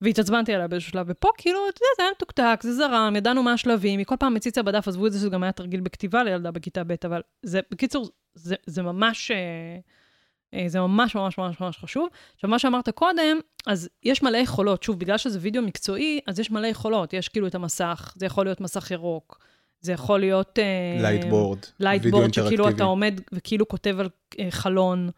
והתעצבנתי 0.01 0.53
עליה 0.53 0.67
באיזשהו 0.67 0.91
שלב, 0.91 1.05
ופה 1.09 1.29
כאילו, 1.37 1.59
אתה 1.69 1.77
יודע, 1.77 1.89
זה 1.97 2.03
היה 2.03 2.11
מתוקתק, 2.11 2.59
זה 2.63 2.73
זרם, 2.73 3.13
ידענו 3.15 3.43
מה 3.43 3.53
השלבים, 3.53 3.99
היא 3.99 4.05
כל 4.05 4.15
פעם 4.19 4.35
הציצה 4.35 4.63
בדף, 4.63 4.87
עזבו 4.87 5.07
את 5.07 5.11
זה 5.11 5.19
שזה 5.19 5.29
גם 5.29 5.43
היה 5.43 5.51
תרגיל 5.51 5.81
בכתיבה 5.81 6.23
לילדה 6.23 6.51
בכיתה 6.51 6.83
ב', 6.83 6.95
אבל 7.05 7.21
זה, 7.43 7.59
בקיצור, 7.71 8.09
זה, 8.35 8.55
זה 8.65 8.81
ממש, 8.81 9.31
אה, 9.31 9.37
זה 10.67 10.79
ממש 10.79 11.15
ממש 11.15 11.37
ממש 11.37 11.61
ממש 11.61 11.77
חשוב. 11.77 12.07
עכשיו, 12.35 12.49
מה 12.49 12.59
שאמרת 12.59 12.89
קודם, 12.89 13.37
אז 13.67 13.89
יש 14.03 14.23
מלא 14.23 14.37
יכולות, 14.37 14.83
שוב, 14.83 14.99
בגלל 14.99 15.17
שזה 15.17 15.39
וידאו 15.41 15.61
מקצועי, 15.61 16.19
אז 16.27 16.39
יש 16.39 16.51
מלא 16.51 16.67
יכולות, 16.67 17.13
יש 17.13 17.29
כאילו 17.29 17.47
את 17.47 17.55
המסך, 17.55 18.13
זה 18.15 18.25
יכול 18.25 18.45
להיות 18.45 18.61
מסך 18.61 18.91
ירוק, 18.91 19.39
זה 19.81 19.91
יכול 19.91 20.19
להיות... 20.19 20.59
אה, 20.59 21.01
lightboard, 21.01 21.59
lightboard, 21.79 22.33
שכאילו 22.33 22.69
אתה 22.69 22.83
עומד 22.83 23.21
וכאילו 23.31 23.67
כותב 23.67 23.95
על 23.99 24.09
אה, 24.39 24.47
חלון, 24.51 25.09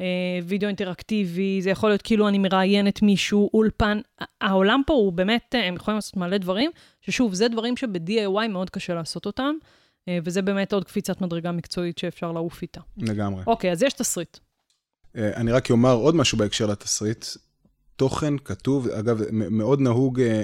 אה, 0.00 0.06
וידאו 0.44 0.68
אינטראקטיבי, 0.68 1.62
זה 1.62 1.70
יכול 1.70 1.90
להיות 1.90 2.02
כאילו 2.02 2.28
אני 2.28 2.38
מראיינת 2.38 3.02
מישהו, 3.02 3.50
אולפן. 3.54 4.00
העולם 4.40 4.82
פה 4.86 4.92
הוא 4.94 5.12
באמת, 5.12 5.54
אה, 5.54 5.68
הם 5.68 5.74
יכולים 5.74 5.96
לעשות 5.96 6.16
מלא 6.16 6.36
דברים, 6.38 6.70
ששוב, 7.00 7.34
זה 7.34 7.48
דברים 7.48 7.76
שב-DIY 7.76 8.48
מאוד 8.48 8.70
קשה 8.70 8.94
לעשות 8.94 9.26
אותם, 9.26 9.54
אה, 10.08 10.18
וזה 10.24 10.42
באמת 10.42 10.72
עוד 10.72 10.84
קפיצת 10.84 11.20
מדרגה 11.20 11.52
מקצועית 11.52 11.98
שאפשר 11.98 12.32
לעוף 12.32 12.62
איתה. 12.62 12.80
לגמרי. 12.96 13.42
אוקיי, 13.46 13.72
אז 13.72 13.82
יש 13.82 13.92
תסריט. 13.92 14.38
אה, 15.16 15.36
אני 15.36 15.52
רק 15.52 15.70
אומר 15.70 15.92
עוד 15.92 16.14
משהו 16.14 16.38
בהקשר 16.38 16.66
לתסריט. 16.66 17.26
תוכן 17.96 18.38
כתוב, 18.38 18.88
אגב, 18.88 19.20
מאוד 19.32 19.80
נהוג, 19.80 20.20
אה, 20.20 20.26
אה, 20.26 20.42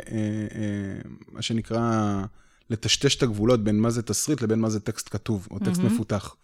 מה 1.32 1.42
שנקרא, 1.42 2.22
לטשטש 2.70 3.16
את 3.16 3.22
הגבולות 3.22 3.64
בין 3.64 3.80
מה 3.80 3.90
זה 3.90 4.02
תסריט 4.02 4.42
לבין 4.42 4.58
מה 4.58 4.70
זה 4.70 4.80
טקסט 4.80 5.08
כתוב, 5.10 5.48
או 5.50 5.58
טקסט 5.58 5.80
מהמם. 5.80 5.94
מפותח. 5.94 6.36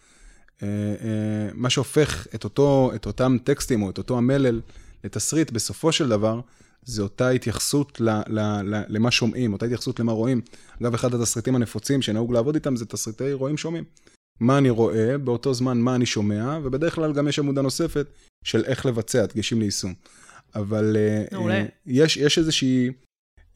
מה 1.54 1.70
שהופך 1.70 2.26
את, 2.34 2.44
אותו, 2.44 2.90
את 2.94 3.06
אותם 3.06 3.36
טקסטים 3.44 3.82
או 3.82 3.90
את 3.90 3.98
אותו 3.98 4.18
המלל 4.18 4.60
לתסריט, 5.04 5.50
בסופו 5.50 5.92
של 5.92 6.08
דבר, 6.08 6.40
זה 6.82 7.02
אותה 7.02 7.28
התייחסות 7.28 8.00
ל, 8.00 8.08
ל, 8.08 8.40
ל, 8.40 8.82
למה 8.88 9.10
שומעים, 9.10 9.52
אותה 9.52 9.66
התייחסות 9.66 10.00
למה 10.00 10.12
רואים. 10.12 10.40
אגב, 10.82 10.94
אחד 10.94 11.14
התסריטים 11.14 11.56
הנפוצים 11.56 12.02
שנהוג 12.02 12.32
לעבוד 12.32 12.54
איתם 12.54 12.76
זה 12.76 12.86
תסריטי 12.86 13.32
רואים 13.32 13.56
שומעים. 13.56 13.84
מה 14.40 14.58
אני 14.58 14.70
רואה, 14.70 15.18
באותו 15.18 15.54
זמן 15.54 15.78
מה 15.78 15.94
אני 15.94 16.06
שומע, 16.06 16.58
ובדרך 16.62 16.94
כלל 16.94 17.12
גם 17.12 17.28
יש 17.28 17.38
עמודה 17.38 17.62
נוספת 17.62 18.06
של 18.44 18.64
איך 18.64 18.86
לבצע, 18.86 19.26
דגשים 19.26 19.60
ליישום. 19.60 19.94
אבל 20.54 20.96
אה. 20.96 21.24
אה, 21.50 21.66
יש, 21.86 22.16
יש 22.16 22.38
איזושהי 22.38 22.90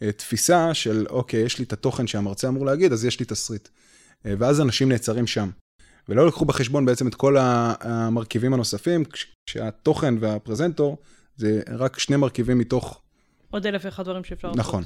אה, 0.02 0.12
תפיסה 0.12 0.74
של, 0.74 1.06
אוקיי, 1.10 1.40
יש 1.40 1.58
לי 1.58 1.64
את 1.64 1.72
התוכן 1.72 2.06
שהמרצה 2.06 2.48
אמור 2.48 2.66
להגיד, 2.66 2.92
אז 2.92 3.04
יש 3.04 3.20
לי 3.20 3.26
תסריט. 3.26 3.68
ואז 4.24 4.60
אנשים 4.60 4.88
נעצרים 4.88 5.26
שם. 5.26 5.50
ולא 6.08 6.26
לקחו 6.26 6.44
בחשבון 6.44 6.84
בעצם 6.86 7.08
את 7.08 7.14
כל 7.14 7.36
המרכיבים 7.38 8.54
הנוספים, 8.54 9.04
כש- 9.04 9.26
כשהתוכן 9.46 10.14
והפרזנטור 10.20 10.98
זה 11.36 11.60
רק 11.68 11.98
שני 11.98 12.16
מרכיבים 12.16 12.58
מתוך, 12.58 13.02
עוד 13.50 13.66
אלף 13.66 13.82
ואחד 13.84 14.04
דברים 14.04 14.24
שאפשר 14.24 14.48
לעשות. 14.48 14.60
נכון. 14.60 14.84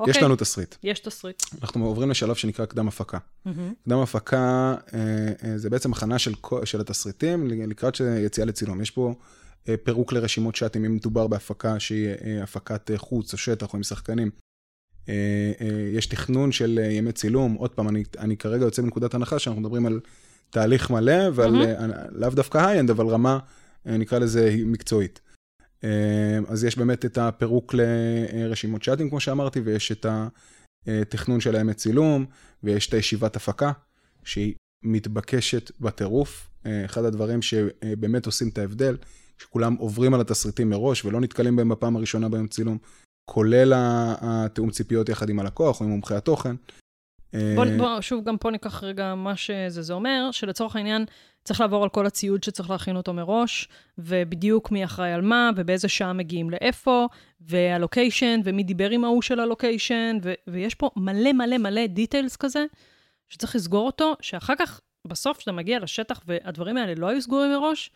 מהמם. 0.00 0.10
יש 0.10 0.16
אוקיי, 0.16 0.24
לנו 0.24 0.36
תסריט. 0.36 0.74
יש 0.82 1.00
תסריט. 1.00 1.42
אנחנו 1.62 1.86
עוברים 1.86 2.10
לשלב 2.10 2.34
שנקרא 2.34 2.64
קדם 2.64 2.88
הפקה. 2.88 3.18
מהמם. 3.44 3.72
קדם 3.84 3.98
הפקה 3.98 4.74
אה, 4.94 4.98
אה, 5.44 5.58
זה 5.58 5.70
בעצם 5.70 5.92
הכנה 5.92 6.18
של, 6.18 6.32
של 6.64 6.80
התסריטים 6.80 7.46
לקראת 7.50 8.00
יציאה 8.00 8.46
לצילום. 8.46 8.80
יש 8.80 8.90
פה 8.90 9.14
אה, 9.68 9.74
פירוק 9.84 10.12
לרשימות 10.12 10.56
shotים, 10.56 10.84
אם 10.84 10.94
מדובר 10.94 11.26
בהפקה 11.26 11.80
שהיא 11.80 12.08
אה, 12.08 12.42
הפקת 12.42 12.90
אה, 12.90 12.98
חוץ 12.98 13.32
או 13.32 13.38
שטח 13.38 13.72
או 13.72 13.76
עם 13.76 13.82
שחקנים. 13.82 14.30
אה, 15.08 15.14
אה, 15.60 15.66
יש 15.92 16.06
תכנון 16.06 16.52
של 16.52 16.80
אה, 16.82 16.92
ימי 16.92 17.12
צילום. 17.12 17.54
עוד 17.54 17.70
פעם, 17.70 17.88
אני, 17.88 18.04
אני 18.18 18.36
כרגע 18.36 18.64
יוצא 18.64 18.82
מנקודת 18.82 19.14
הנחה 19.14 19.38
שאנחנו 19.38 19.60
מדברים 19.60 19.86
על 19.86 20.00
תהליך 20.50 20.90
מלא 20.90 21.22
ועל 21.34 21.50
מהמם. 21.50 21.92
אה, 21.92 22.04
לאו 22.12 22.30
דווקא 22.30 22.58
high-end, 22.58 22.90
אבל 22.90 23.06
רמה, 23.06 23.38
אה, 23.86 23.96
נקרא 23.96 24.18
לזה 24.18 24.56
מקצועית. 24.66 25.20
אה, 25.84 26.38
אז 26.48 26.64
יש 26.64 26.78
באמת 26.78 27.04
את 27.04 27.18
הפירוק 27.18 27.74
לרשימות 27.74 28.82
shotים, 28.82 29.10
כמו 29.10 29.20
שאמרתי, 29.20 29.60
ויש 29.60 29.92
את 29.92 30.06
התכנון 30.86 31.40
של 31.40 31.56
הימי 31.56 31.74
צילום, 31.74 32.26
ויש 32.62 32.88
את 32.88 32.94
הישיבת 32.94 33.36
הפקה, 33.36 33.72
שהיא 34.24 34.54
מתבקשת 34.84 35.70
בטירוף. 35.80 36.48
אה, 36.66 36.84
אחד 36.84 37.04
הדברים 37.04 37.42
שבאמת 37.42 38.26
עושים 38.26 38.48
את 38.48 38.58
ההבדל, 38.58 38.96
שכולם 39.38 39.74
עוברים 39.74 40.14
על 40.14 40.20
התסריטים 40.20 40.70
מראש 40.70 41.04
ולא 41.04 41.20
נתקלים 41.20 41.56
בהם 41.56 41.68
בפעם 41.68 41.96
הראשונה 41.96 42.28
ביום 42.28 42.46
צילום, 42.46 42.78
כולל 43.30 43.72
התיאום 44.20 44.70
ציפיות 44.70 45.08
יחד 45.08 45.30
עם 45.30 45.40
הלקוח 45.40 45.80
או 45.80 45.86
עם 45.86 45.90
מומחי 45.90 46.14
התוכן. 46.14 46.56
אה, 47.34 47.52
בוא, 47.56 47.64
בוא, 47.78 48.00
שוב, 48.00 48.24
גם 48.24 48.38
פה 48.38 48.50
ניקח 48.50 48.84
רגע 48.84 49.14
מה 49.14 49.36
שזה. 49.36 49.82
זה 49.82 49.92
אומר 49.92 50.28
שלצורך 50.32 50.76
העניין 50.76 51.04
צריך 51.44 51.60
לעבור 51.60 51.82
על 51.82 51.88
כל 51.88 52.06
הציוד 52.06 52.44
שצריך 52.44 52.70
להכין 52.70 52.96
אותו 52.96 53.12
מראש, 53.12 53.68
ובדיוק 53.98 54.70
מי 54.70 54.84
אחראי 54.84 55.12
על 55.12 55.20
מה, 55.20 55.50
ובאיזה 55.56 55.88
שעה 55.88 56.12
מגיעים 56.12 56.50
לאיפה, 56.50 57.06
והלוקיישן, 57.40 58.40
ומי 58.44 58.62
דיבר 58.62 58.90
עם 58.90 59.04
ההוא 59.04 59.22
של 59.22 59.40
הלוקיישן, 59.40 60.18
ו- 60.22 60.32
ויש 60.46 60.74
פה 60.74 60.90
מלא 60.96 61.32
מלא 61.32 61.58
מלא 61.58 61.86
דיטיילס 61.86 62.36
כזה, 62.36 62.64
שצריך 63.28 63.56
לסגור 63.56 63.86
אותו, 63.86 64.14
שאחר 64.20 64.54
כך, 64.58 64.80
בסוף, 65.06 65.36
כשאתה 65.36 65.52
מגיע 65.52 65.78
לשטח 65.78 66.20
והדברים 66.26 66.76
האלה 66.76 66.94
לא 66.96 67.08
היו 67.08 67.22
סגורים 67.22 67.50
מראש, 67.50 67.90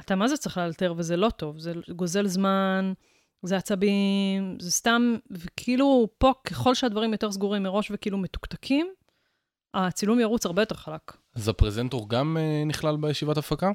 אתה 0.00 0.16
מה 0.16 0.28
זה 0.28 0.36
צריך 0.36 0.58
לאלתר, 0.58 0.94
וזה 0.96 1.16
לא 1.16 1.30
טוב, 1.30 1.58
זה 1.58 1.72
גוזל 1.96 2.26
זמן, 2.26 2.92
זה 3.42 3.56
עצבים, 3.56 4.56
זה 4.60 4.70
סתם, 4.70 5.14
וכאילו 5.30 6.08
פה, 6.18 6.32
ככל 6.44 6.74
שהדברים 6.74 7.12
יותר 7.12 7.32
סגורים 7.32 7.62
מראש 7.62 7.90
וכאילו 7.90 8.18
מתוקתקים, 8.18 8.86
הצילום 9.74 10.20
ירוץ 10.20 10.46
הרבה 10.46 10.62
יותר 10.62 10.74
חלק. 10.74 11.16
אז 11.36 11.48
הפרזנטור 11.48 12.08
גם 12.08 12.36
אה, 12.40 12.62
נכלל 12.66 12.96
בישיבת 12.96 13.36
הפקה? 13.36 13.70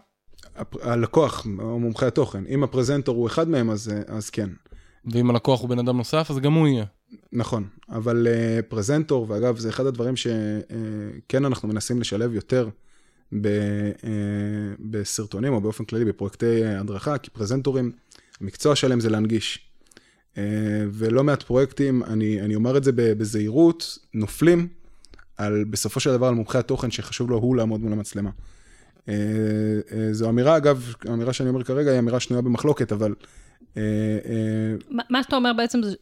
הפ- 0.56 0.78
הלקוח 0.82 1.46
או 1.60 1.80
מומחי 1.80 2.06
התוכן, 2.06 2.44
אם 2.50 2.64
הפרזנטור 2.64 3.16
הוא 3.16 3.28
אחד 3.28 3.50
מהם, 3.50 3.70
אז, 3.70 3.90
אה, 3.90 4.16
אז 4.16 4.30
כן. 4.30 4.50
ואם 5.12 5.30
הלקוח 5.30 5.62
הוא 5.62 5.70
בן 5.70 5.80
אדם 5.80 5.98
נוסף, 5.98 6.28
אז 6.30 6.40
גם 6.40 6.54
הוא 6.54 6.68
יהיה. 6.68 6.86
נכון, 7.32 7.68
אבל 7.90 8.28
uh, 8.28 8.62
פרזנטור, 8.62 9.26
ואגב, 9.30 9.58
זה 9.58 9.70
אחד 9.70 9.86
הדברים 9.86 10.16
שכן 10.16 11.44
uh, 11.44 11.48
אנחנו 11.48 11.68
מנסים 11.68 12.00
לשלב 12.00 12.34
יותר 12.34 12.70
ב, 13.42 13.48
uh, 13.48 14.06
בסרטונים, 14.80 15.54
או 15.54 15.62
באופן 15.62 15.86
כללי 15.86 16.06
בפרויקטי 16.06 16.62
uh, 16.64 16.82
הדרכה, 16.82 17.18
כי 17.18 17.30
פרזנטורים, 17.30 17.92
המקצוע 18.42 18.76
שלהם 18.76 19.00
זה 19.00 19.10
להנגיש. 19.10 19.60
Uh, 20.34 20.38
ולא 20.92 21.24
מעט 21.24 21.44
פרויקטים, 21.44 22.04
אני, 22.04 22.42
אני 22.42 22.56
אומר 22.56 22.78
את 22.78 22.84
זה 22.84 22.92
בזהירות, 22.96 23.98
נופלים 24.14 24.68
על, 25.38 25.64
בסופו 25.64 26.00
של 26.00 26.12
דבר 26.12 26.28
על 26.28 26.34
מומחי 26.34 26.58
התוכן 26.58 26.92
שחשוב 26.92 27.30
לו 27.30 27.38
הוא 27.38 27.56
לעמוד 27.56 27.82
מול 27.82 27.94
המצלמה. 27.94 28.30
Uh, 28.30 29.08
uh, 29.08 29.10
זו 30.12 30.30
אמירה, 30.30 30.58
אגב, 30.58 30.94
האמירה 31.06 31.34
שאני 31.34 31.50
אומר 31.50 31.64
כרגע 31.64 31.92
היא 31.92 32.00
אמירה 32.00 32.20
שנויה 32.20 32.42
במחלוקת, 32.42 32.92
אבל... 32.92 33.16
מה 35.10 35.24
שאתה 35.24 35.36
אומר 35.36 35.52
בעצם 35.58 35.84
זה... 35.84 35.96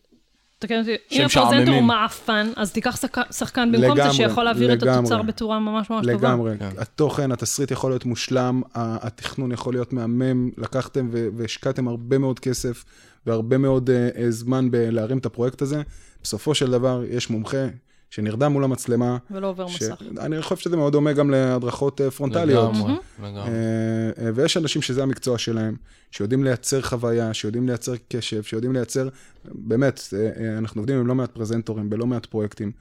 תקן 0.60 0.80
אותי, 0.80 0.96
אם 1.12 1.26
הפרזנטור 1.26 1.74
הוא. 1.76 1.84
מעפן, 1.84 2.48
אז 2.56 2.72
תיקח 2.72 2.96
שחק- 2.96 3.32
שחקן 3.32 3.72
במקום 3.72 3.96
זה 3.96 4.02
לגמרי, 4.02 4.14
שיכול 4.14 4.44
להעביר 4.44 4.74
את 4.74 4.82
לגמרי. 4.82 5.00
התוצר 5.00 5.22
בצורה 5.22 5.60
ממש 5.60 5.90
ממש 5.90 6.06
טובה. 6.06 6.28
לגמרי. 6.28 6.58
כן. 6.60 6.70
התוכן, 6.78 7.32
התסריט 7.32 7.72
יכול 7.72 7.92
להיות 7.92 8.06
מושלם, 8.06 8.62
התכנון 8.76 9.52
יכול 9.52 9.74
להיות 9.74 9.94
מהמם, 9.94 10.50
לקחתם 10.58 11.10
והשקעתם 11.12 11.88
הרבה 11.88 12.18
מאוד 12.18 12.40
כסף 12.40 12.84
והרבה 13.26 13.58
מאוד 13.58 13.90
uh, 13.90 14.18
uh, 14.18 14.30
זמן 14.30 14.72
בלהרים 14.72 15.18
את 15.18 15.26
הפרויקט 15.26 15.62
הזה. 15.62 15.82
בסופו 16.24 16.56
של 16.56 16.72
דבר, 16.72 17.04
יש 17.10 17.30
מומחה 17.30 17.66
שנרדם 18.14 18.52
מול 18.52 18.64
המצלמה. 18.64 19.18
ולא 19.32 19.48
עובר 19.48 19.68
ש- 19.68 19.82
מסך. 19.82 20.02
אני 20.20 20.42
חושב 20.42 20.56
שזה 20.58 20.78
מאוד 20.78 20.94
דומה 20.94 21.14
גם 21.14 21.30
להדרכות 21.30 22.02
uh, 22.02 22.12
פרונטליות. 22.12 22.74
לגמרי, 22.76 22.92
אה, 22.94 22.98
לגמרי. 23.30 23.50
אה, 23.50 24.32
ויש 24.36 24.58
אנשים 24.58 24.82
שזה 24.82 25.04
המקצוע 25.04 25.38
שלהם, 25.38 25.76
שיודעים 26.12 26.44
לייצר 26.44 26.82
חוויה, 26.82 27.34
שיודעים 27.34 27.68
לייצר 27.68 27.94
קשב, 28.10 28.44
שיודעים 28.44 28.74
לייצר, 28.74 29.10
באמת, 29.46 30.02
אה, 30.14 30.30
אה, 30.44 30.58
אנחנו 30.58 30.82
עובדים 30.82 31.00
עם 31.00 31.08
לא 31.08 31.16
מעט 31.16 31.32
פרזנטורים 31.32 31.90
בלא 31.90 32.08
מעט 32.08 32.26
פרויקטים. 32.26 32.72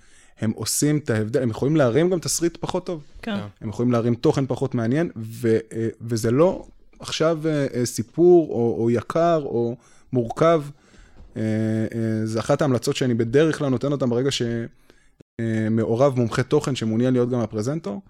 הם 0.40 0.50
עושים 0.50 0.98
את 0.98 1.10
ההבדל, 1.10 1.42
הם 1.42 1.50
יכולים 1.50 1.76
להרים 1.76 2.10
גם 2.10 2.18
תסריט 2.18 2.56
פחות 2.60 2.86
טוב, 2.86 3.04
כן. 3.22 3.36
הם 3.60 3.68
יכולים 3.68 3.92
להרים 3.92 4.14
תוכן 4.14 4.46
פחות 4.46 4.74
מעניין, 4.74 5.10
ו, 5.16 5.58
אה, 5.72 5.88
וזה 6.00 6.30
לא 6.30 6.64
עכשיו 7.00 7.38
אה, 7.46 7.66
אה, 7.74 7.86
סיפור 7.86 8.48
או, 8.50 8.76
או 8.82 8.90
יקר 8.90 9.42
או 9.44 9.76
מורכב. 10.12 10.62
אה, 11.36 11.42
אה, 11.42 12.26
זה 12.26 12.40
אחת 12.40 12.62
ההמלצות 12.62 12.96
שאני 12.96 13.14
בדרך 13.14 13.58
כלל 13.58 13.68
נותן 13.68 13.92
אותן 13.92 14.10
ברגע 14.10 14.30
שמעורב 15.40 16.18
מומחה 16.18 16.42
תוכן 16.42 16.74
שמעוניין 16.76 17.12
להיות 17.12 17.30
גם 17.30 17.40
הפרזנטור. 17.40 18.02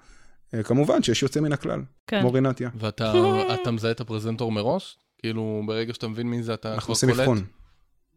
אה, 0.55 0.63
כמובן 0.63 1.03
שיש 1.03 1.23
יוצא 1.23 1.41
מן 1.41 1.53
הכלל, 1.53 1.83
כן. 2.07 2.21
כמו 2.21 2.33
רינתיה. 2.33 2.71
ואתה 2.79 3.13
אתה 3.63 3.71
מזהה 3.71 3.91
את 3.91 4.01
הפרזנטור 4.01 4.53
מראש? 4.53 4.99
כאילו, 5.19 5.63
ברגע 5.67 5.95
שאתה 5.95 6.09
מבין 6.09 6.27
מי 6.27 6.43
זה, 6.43 6.55
אתה 6.55 6.75
אנחנו 6.75 6.85
כבר 6.85 6.93
עושים 6.93 7.09
קולט? 7.09 7.21
אבחון. 7.21 7.45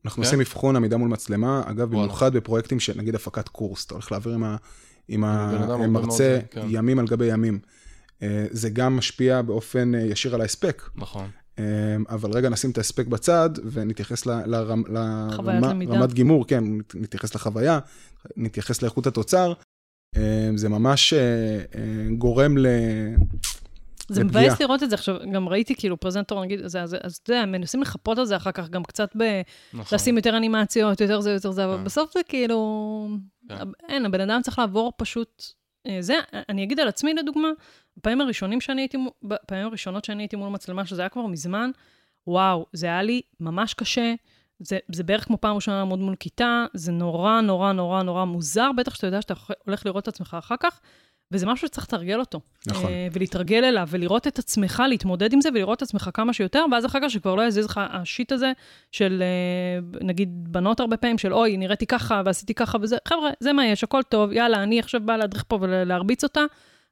אנחנו 0.05 0.21
כן? 0.21 0.27
עושים 0.27 0.41
אבחון 0.41 0.75
עמידה 0.75 0.97
מול 0.97 1.09
מצלמה, 1.09 1.61
אגב. 1.65 1.89
במיוחד 1.89 2.33
בפרויקטים 2.33 2.79
של 2.79 2.93
נגיד 2.97 3.15
הפקת 3.15 3.47
קורס, 3.47 3.85
אתה 3.85 3.93
הולך 3.93 4.11
להעביר 4.11 4.37
עם, 5.07 5.23
המרצה 5.23 6.39
כן. 6.51 6.65
ימים 6.69 6.99
על 6.99 7.07
גבי 7.07 7.25
ימים. 7.25 7.59
אה, 8.23 8.45
זה 8.51 8.69
גם 8.69 8.97
משפיע 8.97 9.41
באופן 9.41 9.95
אה, 9.95 9.99
ישיר 9.99 10.35
על 10.35 10.41
ההספק, 10.41 10.83
נכון. 10.95 11.29
אה, 11.59 11.63
אבל 12.09 12.31
רגע 12.31 12.49
נשים 12.49 12.71
את 12.71 12.77
ההספק 12.77 13.07
בצד 13.07 13.49
ונתייחס 13.71 14.25
ל- 14.25 14.45
לרמ, 14.45 14.83
חוויית 15.35 15.61
לרמה, 15.61 15.73
למידה. 15.73 15.93
רמת 15.93 16.13
גימור, 16.13 16.47
כן, 16.47 16.63
נתייחס 16.95 17.35
לחוויה, 17.35 17.79
נתייחס 18.37 18.81
לאיכות 18.81 19.07
התוצר. 19.07 19.53
אה, 20.17 20.49
זה 20.55 20.69
ממש 20.69 21.13
אה, 21.13 21.19
אה, 21.75 22.07
גורם 22.17 22.57
ל... 22.57 22.67
זה. 24.07 24.23
מבאס 24.23 24.61
לראות 24.61 24.83
את 24.83 24.89
זה. 24.89 24.95
עכשיו, 24.95 25.15
גם 25.33 25.49
ראיתי 25.49 25.75
כאילו 25.75 25.99
פרזנטור, 25.99 26.43
נגיד, 26.43 26.59
זה, 26.65 26.81
אז 26.81 26.95
אז 27.01 27.15
אתה 27.23 27.33
יודע, 27.33 27.45
מנסים 27.45 27.81
לחפות 27.81 28.17
על 28.17 28.25
זה 28.25 28.35
אחר 28.35 28.51
כך, 28.51 28.69
גם 28.69 28.83
קצת 28.83 29.09
ב... 29.17 29.41
נכון. 29.73 29.95
לשים 29.95 30.17
יותר 30.17 30.37
אנימציות, 30.37 31.01
יותר 31.01 31.21
זה, 31.21 31.31
יותר 31.31 31.51
זה, 31.51 31.65
אבל 31.65 31.77
כן. 31.77 31.83
בסוף 31.83 32.13
זה 32.13 32.19
כאילו... 32.27 33.09
כן. 33.49 33.55
אין, 33.89 34.05
הבן 34.05 34.21
אדם 34.21 34.41
צריך 34.41 34.59
לעבור 34.59 34.93
פשוט... 34.97 35.43
זה, 35.99 36.13
אני 36.49 36.63
אגיד 36.63 36.79
על 36.79 36.87
עצמי 36.87 37.13
לדוגמה, 37.13 37.47
בפעמים 37.97 38.21
הראשונים 38.21 38.61
שאני 38.61 38.81
הייתי, 38.81 38.97
בפעמים 39.23 39.65
הראשונות 39.65 40.05
שאני 40.05 40.23
הייתי 40.23 40.35
מול 40.35 40.49
מצלמה, 40.49 40.85
שזה 40.85 41.01
היה 41.01 41.09
כבר 41.09 41.25
מזמן, 41.25 41.71
וואו, 42.27 42.65
זה 42.73 42.85
היה 42.85 43.01
לי 43.03 43.21
ממש 43.39 43.73
קשה. 43.73 44.13
זה, 44.59 44.77
זה 44.91 45.03
בערך 45.03 45.25
כמו 45.25 45.37
פעם 45.41 45.55
ראשונה 45.55 45.77
לעמוד 45.77 45.99
מול 45.99 46.15
כיתה, 46.15 46.65
זה 46.73 46.91
נורא, 46.91 47.41
נורא, 47.41 47.71
נורא, 47.71 48.03
נורא 48.03 48.25
מוזר, 48.25 48.71
בטח 48.77 48.95
שאתה 48.95 49.07
יודע 49.07 49.21
שאתה 49.21 49.33
הולך 49.65 49.85
לראות 49.85 50.03
את 50.03 50.07
עצמך 50.07 50.37
אחר 50.39 50.55
כך, 50.59 50.79
וזה 51.31 51.45
משהו 51.45 51.67
שצריך 51.67 51.87
לתרגל 51.87 52.19
אותו. 52.19 52.39
נכון. 52.67 52.89
אה, 52.89 53.07
ולהתרגל 53.13 53.63
אליו, 53.63 53.87
ולראות 53.91 54.27
את 54.27 54.39
עצמך, 54.39 54.83
להתמודד 54.89 55.33
עם 55.33 55.41
זה, 55.41 55.49
ולראות 55.49 55.77
את 55.77 55.81
עצמך 55.81 56.09
כמה 56.13 56.33
שיותר, 56.33 56.65
ואז 56.71 56.85
אחר 56.85 56.99
כך 57.01 57.09
שכבר 57.09 57.35
לא 57.35 57.41
יזיז 57.41 57.65
לך 57.65 57.81
השיט 57.89 58.31
הזה 58.31 58.51
של, 58.91 59.23
אה, 59.23 59.99
נגיד, 60.01 60.29
בנות 60.51 60.79
הרבה 60.79 60.97
פעמים, 60.97 61.17
של 61.17 61.33
אוי, 61.33 61.57
נראיתי 61.57 61.85
ככה, 61.85 62.21
ועשיתי 62.25 62.53
ככה 62.53 62.77
וזה, 62.81 62.97
חבר'ה, 63.07 63.29
זה 63.39 63.53
מה 63.53 63.65
יש, 63.65 63.83
הכל 63.83 64.01
טוב, 64.09 64.31
יאללה, 64.31 64.63
אני 64.63 64.79
עכשיו 64.79 65.01
באה 65.05 65.17
להדריך 65.17 65.43
פה 65.47 65.57
ולהרביץ 65.61 66.23
אותה, 66.23 66.41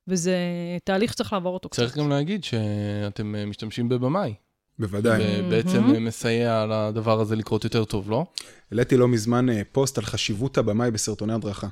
וזה 0.08 0.38
תהליך 0.84 1.14
שצריך 1.14 1.34
לעבור 1.34 1.54
אותו 1.54 1.70
קצת. 1.70 1.82
צריך 1.82 1.98
גם 1.98 2.10
להגיד 2.10 2.44
שאתם 2.44 3.36
אה, 3.36 3.46
משתמשים 3.46 3.90
בבמאי. 3.90 4.34
בוודאי. 4.80 5.24
ובעצם. 5.40 5.84
אה, 5.84 6.00
מסייע 6.00 6.66
לדבר 6.70 7.20
הזה 7.22 7.36
לקרות 7.36 7.64
יותר 7.64 7.86
טוב, 7.86 8.10
לא? 8.10 8.26
העליתי 8.72 8.98
לא 8.98 9.08
מזמן 9.08 9.50
אה, 9.50 9.62
פוסט 9.72 9.98
על 9.98 10.06
חשיבות 10.06 10.58
הבמאי 10.58 10.92
בסרטוני 10.92 11.34
הדרכה. 11.34 11.68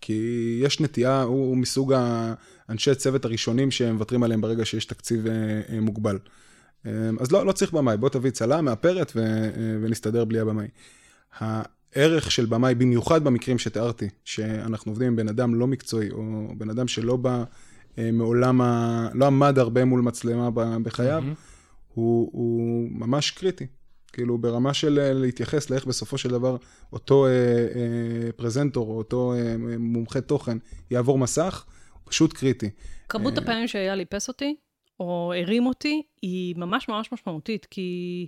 כי 0.00 0.58
יש 0.62 0.80
נטייה, 0.80 1.22
הוא, 1.22 1.48
הוא 1.48 1.56
מסוג 1.56 1.94
האנשי 2.68 2.94
צוות 2.94 3.24
הראשונים 3.24 3.70
שמוותרים 3.70 4.22
עליהם 4.22 4.40
ברגע 4.40 4.64
שיש 4.64 4.84
תקציב 4.84 5.26
אה, 5.26 5.32
אה, 5.68 5.80
מוגבל. 5.80 6.18
אז 7.20 7.32
לא, 7.32 7.46
לא 7.46 7.52
צריך 7.52 7.72
במאי, 7.72 7.96
בוא 7.96 8.08
תביא 8.08 8.30
צלם, 8.30 8.64
מאפרת 8.64 9.12
ו, 9.16 9.20
ונסתדר 9.82 10.24
בלי 10.24 10.38
הבמאי. 10.38 10.66
הערך 11.40 12.30
של 12.30 12.46
במאי, 12.46 12.74
במיוחד 12.74 13.24
במקרים 13.24 13.58
שתיארתי, 13.58 14.08
שאנחנו 14.24 14.92
עובדים 14.92 15.08
עם 15.08 15.16
בן 15.16 15.28
אדם 15.28 15.54
לא 15.54 15.66
מקצועי, 15.66 16.10
או 16.10 16.48
בן 16.58 16.70
אדם 16.70 16.88
שלא 16.88 17.16
בא 17.16 17.44
מעולם, 17.98 18.60
ה... 18.60 19.08
לא 19.14 19.26
עמד 19.26 19.58
הרבה 19.58 19.84
מול 19.84 20.00
מצלמה 20.00 20.50
בחייו, 20.82 21.20
מהמם. 21.20 21.34
הוא, 21.94 22.30
הוא 22.32 22.88
ממש 22.90 23.30
קריטי. 23.30 23.66
כאילו 24.14 24.38
ברמה 24.38 24.74
של 24.74 24.98
אה, 24.98 25.12
להתייחס 25.12 25.70
לאיך 25.70 25.86
בסופו 25.86 26.18
של 26.18 26.28
דבר 26.28 26.56
אותו 26.92 27.26
אה, 27.26 27.30
אה, 27.30 28.32
פרזנטור 28.36 28.88
או 28.88 28.98
אותו 28.98 29.34
אה, 29.34 29.54
מומחה 29.78 30.20
תוכן 30.20 30.58
יעבור 30.90 31.18
מסך, 31.18 31.66
פשוט 32.04 32.32
קריטי. 32.32 32.70
כמות 33.08 33.38
אה, 33.38 33.42
הפעמים 33.42 33.68
שאייל 33.68 34.00
איפס 34.00 34.28
אותי, 34.28 34.56
או 35.00 35.32
הרים 35.36 35.66
אותי, 35.66 36.02
היא 36.22 36.54
ממש 36.56 36.88
ממש 36.88 37.12
משמעותית, 37.12 37.66
כי... 37.70 38.26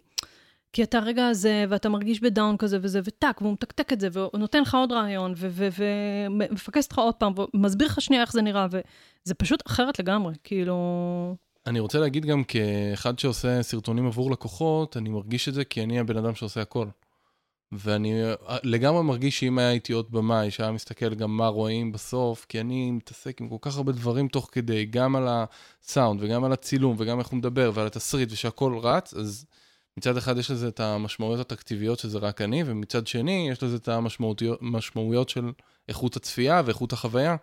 כי 0.73 0.83
אתה 0.83 0.99
רגע 0.99 1.27
הזה, 1.27 1.65
ואתה 1.69 1.89
מרגיש 1.89 2.21
ב-down 2.21 2.57
כזה 2.57 2.79
וזה, 2.83 3.01
וטאק, 3.05 3.43
והוא 3.43 3.53
מתקתק 3.53 3.93
את 3.93 4.01
זה, 4.01 4.09
והוא 4.13 4.39
נותן 4.39 4.63
לך 4.63 4.75
עוד 4.75 4.93
רעיון, 4.93 5.35
ומפקס 5.37 6.85
אותך 6.85 6.99
עוד 6.99 7.15
פעם, 7.15 7.33
ומסביר 7.55 7.87
לך 7.87 8.01
שנייה 8.01 8.23
איך 8.23 8.33
זה 8.33 8.43
נראה, 8.43 8.67
וזה 8.71 9.35
פשוט 9.35 9.67
אחרת 9.67 9.99
לגמרי, 9.99 10.35
כאילו... 10.45 10.77
אני 11.67 11.81
רוצה 11.81 11.99
להגיד 11.99 12.27
גם 12.27 12.45
כאחד 12.45 13.19
שעושה 13.19 13.63
סרטונים 13.63 14.07
עבור 14.07 14.31
לקוחות, 14.31 14.97
אני 14.97 15.09
מרגיש 15.09 15.49
את 15.49 15.55
זה 15.55 15.65
כי 15.65 15.83
אני 15.83 15.99
הבן 15.99 16.17
אדם 16.17 16.35
שעושה 16.35 16.63
הכל. 16.63 16.87
ואני 17.73 18.23
לגמרי 18.63 19.03
מרגיש 19.03 19.41
שאם 19.41 19.59
היה 19.59 19.71
איתי 19.71 19.93
עוד 19.93 20.11
במאי, 20.11 20.51
שהיה 20.51 20.73
מסתכל 20.73 21.15
גם 21.15 21.37
מה 21.37 21.47
רואים 21.47 21.93
בסוף, 21.93 22.47
כי 22.49 22.61
אני 22.61 22.91
מתעסק 22.91 23.41
עם 23.41 23.49
כל 23.49 23.57
כך 23.61 23.77
הרבה 23.77 23.93
דברים 23.93 24.29
תוך 24.29 24.49
כדי, 24.53 24.85
גם 24.85 25.17
על 25.17 25.29
הסאונד 25.29 26.23
וגם 26.23 26.45
על 26.45 26.53
הצילום 26.53 26.97
וגם 26.99 27.19
איך 27.19 27.29
הוא 27.29 27.39
מדבר 27.39 27.71
ועל 27.75 27.87
התסריט 27.87 28.33
ושהכול 28.33 28.79
רץ, 28.79 29.15
אז 29.15 29.47
מצד 29.97 30.17
אחד 30.17 30.39
יש 30.39 30.51
לזה 30.51 30.69
את 30.69 30.81
המשמעויות 30.81 31.41
התקציביות 31.41 31.99
שזה 31.99 32.19
רק 32.19 32.41
אני, 32.41 32.63
ומצד 32.67 33.07
שני 33.07 33.49
יש 33.51 33.63
לזה 33.63 33.77
את 33.77 33.89
המשמעויות 33.89 35.29
של 35.29 35.53
איכות 35.89 36.17
הצפייה 36.17 36.63
ואיכות 36.65 36.93
החוויה. 36.93 37.37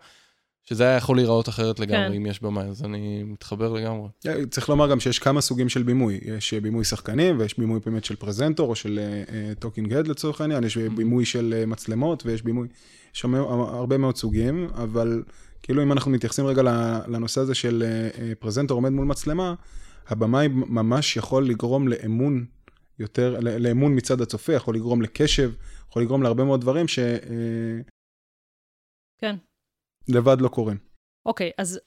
שזה 0.68 0.84
היה 0.84 0.96
יכול 0.96 1.16
להיראות 1.16 1.48
אחרת 1.48 1.80
לגמרי, 1.80 2.08
כן. 2.08 2.12
אם 2.12 2.26
יש 2.26 2.42
במאי, 2.42 2.64
אז 2.64 2.84
אני 2.84 3.22
מתחבר 3.22 3.72
לגמרי. 3.72 4.08
צריך 4.50 4.68
לומר 4.68 4.90
גם 4.90 5.00
שיש 5.00 5.18
כמה 5.18 5.40
סוגים 5.40 5.68
של 5.68 5.82
בימוי. 5.82 6.20
יש 6.22 6.54
בימוי 6.54 6.84
שחקנים, 6.84 7.38
ויש 7.38 7.58
בימוי 7.58 7.80
באמת 7.86 8.04
של 8.04 8.16
פרזנטור, 8.16 8.70
או 8.70 8.74
של 8.74 9.00
talking 9.58 9.92
uh, 9.92 9.96
head 9.96 10.08
לצורך 10.08 10.40
העניין, 10.40 10.64
יש 10.64 10.78
בימוי 10.78 11.24
של 11.24 11.62
אה, 11.62 11.66
מצלמות, 11.66 12.26
ויש 12.26 12.42
בימוי, 12.42 12.68
יש 13.14 13.24
הרבה 13.24 13.98
מאוד 13.98 14.16
סוגים, 14.16 14.68
אבל 14.74 15.22
כאילו 15.62 15.82
אם 15.82 15.92
אנחנו 15.92 16.10
מתייחסים 16.10 16.46
רגע 16.46 16.62
לנושא 17.08 17.40
הזה 17.40 17.54
של 17.54 17.84
אה, 18.14 18.20
פרזנטור 18.38 18.74
עומד 18.74 18.90
מול 18.90 19.06
מצלמה, 19.06 19.54
הבמאי 20.08 20.48
ממש 20.48 21.16
יכול 21.16 21.48
לגרום 21.48 21.88
לאמון 21.88 22.44
יותר, 22.98 23.38
לאמון 23.40 23.96
מצד 23.96 24.20
הצופה, 24.20 24.52
יכול 24.52 24.74
לגרום 24.74 25.02
לקשב, 25.02 25.52
יכול 25.90 26.02
לגרום 26.02 26.22
להרבה 26.22 26.44
מאוד 26.44 26.60
דברים 26.60 26.88
ש... 26.88 26.98
כן. 29.18 29.36
לבד 30.08 30.40
לא 30.40 30.48
קורים. 30.48 30.76
אוקיי, 31.26 31.50
אז 31.58 31.80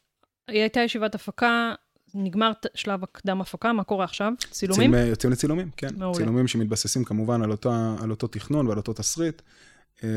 היא 0.47 0.61
הייתה 0.61 0.79
ישיבת 0.79 1.15
הפקה, 1.15 1.73
נגמר 2.13 2.51
שלב 2.75 3.03
הקדם 3.03 3.41
הפקה, 3.41 3.73
מה 3.73 3.83
קורה 3.83 4.05
עכשיו? 4.05 4.33
צילומים? 4.51 4.93
יוצאים, 4.93 5.09
יוצאים 5.09 5.31
לצילומים, 5.31 5.69
כן. 5.77 5.87
מעולה. 5.97 6.17
צילומים 6.17 6.47
שמתבססים 6.47 7.03
כמובן 7.03 7.41
על 7.41 7.51
אותו, 7.51 7.71
על 8.03 8.11
אותו 8.11 8.27
תכנון 8.27 8.67
ועל 8.67 8.77
אותו 8.77 8.93
תסריט. 8.93 9.41
אה, 10.03 10.09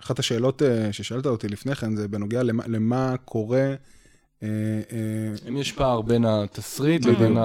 אחת 0.00 0.18
השאלות 0.18 0.62
אה, 0.62 0.92
ששאלת 0.92 1.26
אותי 1.26 1.48
לפני 1.48 1.74
כן 1.74 1.96
זה 1.96 2.08
בנוגע 2.08 2.42
למה, 2.42 2.62
למה 2.66 3.14
קורה 3.24 3.74
אה, 4.42 4.48
אם 5.48 5.56
יש 5.56 5.72
פער 5.72 6.00
בין 6.00 6.24
התסריט 6.24 7.06
לבין 7.06 7.36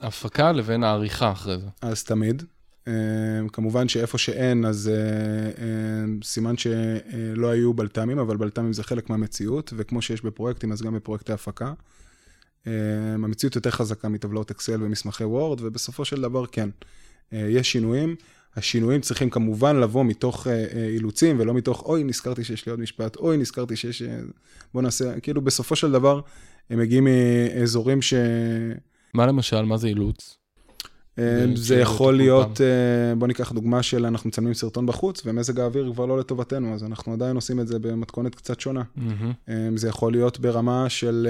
ההפקה 0.00 0.52
לבין 0.52 0.84
העריכה 0.84 1.32
אחרי 1.32 1.58
זה. 1.58 1.66
אז 1.82 2.04
תמיד. 2.04 2.42
כמובן 3.52 3.88
שאיפה 3.88 4.18
שאין, 4.18 4.64
אז 4.64 4.90
סימן 6.22 6.56
שלא 6.56 7.50
היו 7.50 7.74
בלת"מים, 7.74 8.18
אבל 8.18 8.36
בלת"מים 8.36 8.72
זה 8.72 8.82
חלק 8.82 9.10
מהמציאות, 9.10 9.72
וכמו 9.76 10.02
שיש 10.02 10.24
בפרויקטים, 10.24 10.72
אז 10.72 10.82
גם 10.82 10.94
בפרויקטי 10.94 11.32
הפקה. 11.32 11.72
המציאות 12.66 13.56
יותר 13.56 13.70
חזקה 13.70 14.08
מטבלאות 14.08 14.50
אקסל 14.50 14.82
ומסמכי 14.82 15.24
וורד, 15.24 15.60
ובסופו 15.60 16.04
של 16.04 16.20
דבר 16.20 16.46
כן, 16.46 16.68
יש 17.32 17.72
שינויים. 17.72 18.16
השינויים 18.56 19.00
צריכים 19.00 19.30
כמובן 19.30 19.76
לבוא 19.76 20.04
מתוך 20.04 20.46
אילוצים, 20.94 21.40
ולא 21.40 21.54
מתוך, 21.54 21.82
אוי, 21.82 22.04
נזכרתי 22.04 22.44
שיש 22.44 22.66
לי 22.66 22.70
עוד 22.70 22.80
משפט, 22.80 23.16
אוי, 23.16 23.36
נזכרתי 23.36 23.76
שיש... 23.76 24.02
בוא 24.74 24.82
נעשה, 24.82 25.20
כאילו 25.20 25.40
בסופו 25.40 25.76
של 25.76 25.92
דבר, 25.92 26.20
הם 26.70 26.78
מגיעים 26.78 27.04
מאזורים 27.04 28.02
ש... 28.02 28.14
מה 29.14 29.26
למשל, 29.26 29.62
מה 29.62 29.76
זה 29.76 29.88
אילוץ? 29.88 30.39
אה, 31.20 31.46
זה 31.54 31.76
יכול 31.80 32.16
להיות, 32.16 32.60
אה, 32.60 33.14
בוא 33.14 33.26
ניקח 33.26 33.52
דוגמה 33.52 33.82
של 33.82 34.06
אנחנו 34.06 34.28
מצלמים 34.28 34.54
סרטון 34.54 34.86
בחוץ, 34.86 35.22
ומזג 35.26 35.60
האוויר 35.60 35.90
כבר 35.94 36.06
לא 36.06 36.18
לטובתנו, 36.18 36.74
אז 36.74 36.84
אנחנו 36.84 37.12
עדיין 37.12 37.36
עושים 37.36 37.60
את 37.60 37.68
זה 37.68 37.78
במתכונת 37.78 38.34
קצת 38.34 38.60
שונה. 38.60 38.82
אה, 39.48 39.68
זה 39.76 39.88
יכול 39.88 40.12
להיות 40.12 40.40
ברמה 40.40 40.88
של 40.88 41.28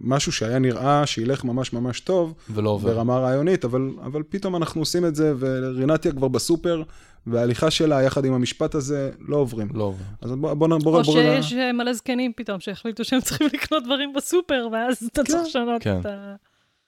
משהו 0.00 0.32
שהיה 0.32 0.58
נראה 0.58 1.06
שילך 1.06 1.44
ממש 1.44 1.72
ממש 1.72 2.00
טוב, 2.00 2.34
ולא 2.50 2.70
עובר. 2.70 2.94
ברמה 2.94 3.18
רעיונית, 3.18 3.64
אבל, 3.64 3.90
אבל 4.04 4.22
פתאום 4.28 4.56
אנחנו 4.56 4.80
עושים 4.80 5.04
את 5.04 5.14
זה, 5.14 5.34
ורינתיה 5.38 6.12
כבר 6.12 6.28
בסופר, 6.28 6.82
וההליכה 7.26 7.70
שלה 7.70 8.02
יחד 8.02 8.24
עם 8.24 8.32
המשפט 8.32 8.74
הזה 8.74 9.10
לא 9.28 9.36
עוברים. 9.36 9.68
לא 9.74 9.84
עובר. 9.84 10.04
אז 10.20 10.30
בוא, 10.30 10.54
בוא, 10.54 10.68
בוא, 10.68 10.78
בוא... 10.78 10.98
או 10.98 11.04
שיש 11.04 11.52
מלא 11.74 11.92
זקנים 11.92 12.32
פתאום 12.36 12.60
שהחליטו 12.60 13.04
שהם 13.04 13.20
צריכים 13.20 13.48
לקנות 13.54 13.84
דברים 13.84 14.12
בסופר, 14.12 14.68
ואז 14.72 15.08
אתה 15.12 15.24
צריך 15.24 15.38
כן. 15.42 15.48
לשנות 15.48 15.82
כן. 15.82 16.00
את 16.00 16.06
ה... 16.06 16.34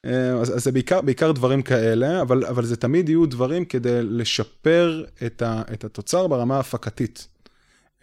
אה, 0.05 0.33
אז, 0.33 0.57
אז 0.57 0.65
זה 0.65 0.73
בעיקר, 0.73 1.01
בעיקר 1.01 1.33
דברים 1.33 1.63
כאלה, 1.63 2.23
אבל, 2.23 2.45
אבל 2.45 2.65
זה 2.65 2.77
תמיד 2.77 3.09
יהיו 3.09 3.27
דברים 3.27 3.65
כדי 3.65 4.03
לשפר 4.03 5.05
את, 5.27 5.43
ה, 5.43 5.63
את 5.73 5.85
התוצר 5.85 6.27
ברמה 6.27 6.57
ההפקתית. 6.57 7.29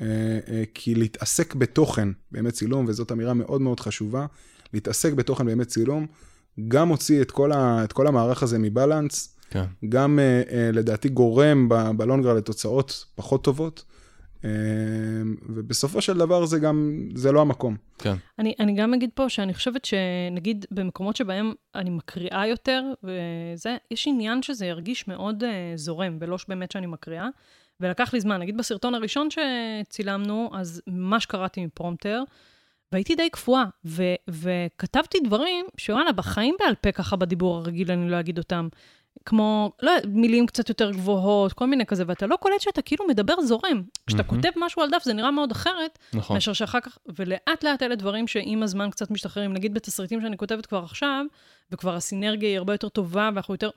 אה, 0.02 0.06
אה, 0.48 0.64
כי 0.74 0.96
להתעסק 0.96 1.56
בתוכן, 1.56 2.10
באמת 2.32 2.54
צילום, 2.54 2.86
וזאת 2.88 3.12
אמירה 3.12 3.34
מאוד 3.34 3.62
מאוד 3.62 3.80
חשובה, 3.80 4.26
להתעסק 4.74 5.14
בתוכן 5.14 5.46
באמת 5.46 5.68
צילום, 5.68 6.06
גם 6.68 6.88
מוציא 6.88 7.22
את 7.22 7.32
כל, 7.32 7.52
ה, 7.52 7.84
את 7.84 7.94
כל 7.94 8.08
המערך 8.08 8.44
הזה 8.44 8.60
מבלנס, 8.60 9.36
כן. 9.50 9.64
גם 9.90 10.20
לדעתי 10.74 11.10
גורם 11.10 11.70
בלונגרה 11.98 12.34
לתוצאות 12.34 13.06
פחות 13.16 13.44
טובות. 13.44 13.84
אמ, 14.44 15.36
ובסופו 15.50 16.02
של 16.02 16.18
דבר 16.18 16.46
זה 16.46 16.60
גם, 16.60 17.10
זה 17.16 17.32
לא 17.32 17.42
המקום. 17.42 17.76
כן. 17.98 18.14
אני, 18.40 18.54
אני 18.60 18.74
גם 18.74 18.94
אגיד 18.94 19.10
פה 19.14 19.30
שאני 19.30 19.54
חושבת 19.54 19.86
שנגיד 19.86 20.66
במקומות 20.72 21.16
שבהם 21.16 21.54
אני 21.76 21.90
מקריאה 21.90 22.48
יותר, 22.48 22.84
וזה, 23.04 23.78
יש 23.92 24.08
עניין 24.08 24.42
שזה 24.42 24.66
ירגיש 24.66 25.08
מאוד 25.08 25.44
uh, 25.44 25.48
זורם, 25.76 26.18
ולא 26.22 26.38
באמת 26.48 26.72
שאני 26.72 26.88
מקריאה. 26.88 27.28
ולקח 27.80 28.14
לי 28.14 28.20
זמן, 28.20 28.40
נגיד 28.42 28.58
בסרטון 28.58 28.96
הראשון 28.96 29.28
שצילמנו, 29.30 30.50
אז 30.54 30.82
ממש 30.88 31.26
קראתי 31.26 31.66
מפרומטר, 31.66 32.24
והייתי 32.92 33.16
די 33.16 33.30
קפואה, 33.30 33.64
ו- 33.86 34.16
וכתבתי 34.30 35.18
דברים 35.20 35.66
שוואלה, 35.78 36.12
בחיים 36.12 36.56
בעל 36.60 36.76
פה 36.76 36.92
ככה 36.92 37.16
בדיבור 37.16 37.58
הרגיל 37.58 37.92
אני 37.92 38.10
לא 38.10 38.20
אגיד 38.20 38.38
אותם. 38.38 38.68
כמו, 39.28 39.72
לא 39.82 39.92
מילים 40.08 40.46
קצת 40.46 40.70
יותר 40.70 40.92
גבוהות, 40.92 41.54
כל 41.54 41.68
מיני 41.68 41.86
כזה, 41.86 42.04
ואתה 42.08 42.28
לא 42.28 42.36
קולט 42.36 42.62
שאתה 42.62 42.82
כאילו 42.82 43.08
מדבר 43.08 43.42
זורם. 43.42 43.84
כשאתה 44.08 44.24
mm-hmm. 44.24 44.26
כותב 44.26 44.50
משהו 44.56 44.82
על 44.82 44.90
דף, 44.90 45.04
זה 45.04 45.14
נראה 45.14 45.32
מאוד 45.32 45.52
אחרת, 45.52 46.00
נכון. 46.14 46.36
מאשר 46.36 46.54
שאחר 46.54 46.80
כך, 46.80 46.98
ולאט 47.16 47.64
לאט 47.64 47.84
אלה 47.84 47.96
דברים 47.96 48.28
שעם 48.28 48.64
הזמן 48.64 48.90
קצת 48.90 49.12
משתחררים. 49.12 49.54
נגיד 49.54 49.74
בתסריטים 49.74 50.22
שאני 50.22 50.38
כותבת 50.38 50.66
כבר 50.66 50.84
עכשיו, 50.84 51.26
וכבר 51.72 51.96
הסינרגיה 51.96 52.50
היא 52.50 52.58
הרבה 52.58 52.74
יותר 52.74 52.90
טובה, 52.90 53.30
ואנחנו 53.34 53.54
יותר... 53.54 53.70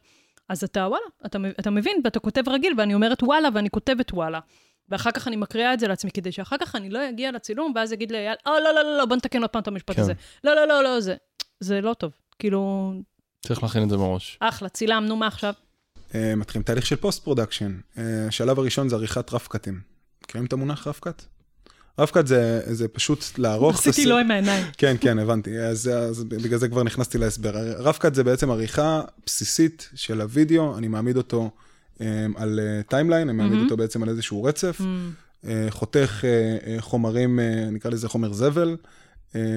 אז 0.48 0.64
אתה, 0.64 0.80
וואלה, 0.80 1.05
אתה, 1.26 1.38
אתה 1.61 1.70
מבין, 1.70 2.01
ואתה 2.05 2.20
כותב 2.20 2.48
רגיל, 2.48 2.72
ואני 2.78 2.94
אומרת 2.94 3.22
וואלה, 3.22 3.48
ואני 3.55 3.70
כותבת 3.70 4.12
וואלה. 4.12 4.40
ואחר 4.88 5.11
כך 5.11 5.28
אני 5.28 5.36
מקריאה 5.36 5.74
את 5.74 5.80
זה 5.80 5.88
לעצמי, 5.88 6.11
כדי 6.11 6.32
שאחר 6.32 6.57
כך 6.61 6.76
אני 6.76 6.90
לא 6.90 7.09
אגיע 7.09 7.32
לצילום, 7.32 7.72
ואז 7.74 7.92
אגיד 7.92 8.12
לאייל, 8.12 8.34
אה, 8.46 8.61
לא, 8.61 8.74
לא, 8.74 8.82
לא, 8.82 8.98
לא, 8.98 9.05
בוא 9.05 9.16
נתקן 9.16 9.40
עוד 9.40 9.51
פעם 9.51 9.62
את 9.62 9.68
המשפט 9.68 9.96
כן. 9.96 10.03
הזה. 10.03 10.12
לא, 10.44 10.55
לא, 10.55 10.68
לא, 10.68 10.82
לא, 10.82 11.01
זה, 11.01 11.14
זה 11.61 11.80
לא 11.80 11.94
טוב. 11.94 12.12
כאילו, 12.38 12.92
צריך 13.47 13.62
להכין 13.62 13.82
את 13.82 13.91
זה 13.91 13.97
מראש. 13.97 14.38
אחלה, 14.41 14.68
צילמנו, 14.68 15.16
מה 15.16 15.26
עכשיו? 15.26 15.55
Uh, 16.11 16.14
מתחילים 16.36 16.62
תהליך 16.62 16.86
של 16.86 16.97
post 16.97 17.24
production. 17.24 17.78
Uh, 17.95 18.01
השלב 18.28 18.59
הראשון 18.59 18.88
זה 18.88 18.97
עריכת 18.97 19.32
rough 19.33 19.53
cut-ים. 19.53 19.81
מכירים 20.24 20.47
את 20.47 20.53
המונח 20.53 20.86
rough 20.87 21.07
cut? 21.07 21.22
rough 21.99 22.16
cut 22.16 22.26
זה, 22.26 22.61
זה 22.74 22.88
פשוט 22.88 23.38
לערוך... 23.38 23.78
עשיתי 23.78 24.07
לו 24.07 24.18
עם 24.18 24.30
העיניים. 24.30 24.66
כן, 24.78 24.97
כן, 25.01 25.18
הבנתי. 25.18 25.59
אז, 25.59 25.88
אז 25.88 26.24
בגלל 26.24 26.59
זה 26.59 26.68
כבר 26.68 26.82
נכנסתי 26.82 27.18
להסבר. 27.18 27.53
rough 27.78 28.01
cut 28.01 28.14
זה 28.14 28.24
בעצם 28.24 28.51
עריכה 28.51 29.01
בסיסית 29.26 29.88
של 29.95 30.20
הוידאו, 30.20 30.78
אני 30.78 30.88
מעמיד 30.88 31.16
אותו 31.16 31.51
um, 31.95 32.01
על 32.36 32.61
timeline, 32.89 33.28
uh, 33.28 33.30
אני 33.30 33.38
מעמיד 33.38 33.59
mm-hmm. 33.59 33.64
אותו 33.64 33.76
בעצם 33.76 34.03
על 34.03 34.09
איזשהו 34.09 34.45
רצף, 34.45 34.80
mm-hmm. 34.80 35.45
uh, 35.45 35.49
חותך 35.70 36.20
uh, 36.20 36.78
uh, 36.78 36.82
חומרים, 36.82 37.38
uh, 37.38 37.70
נקרא 37.70 37.91
לזה 37.91 38.09
חומר 38.09 38.32
זבל, 38.32 38.68
אה, 38.68 38.74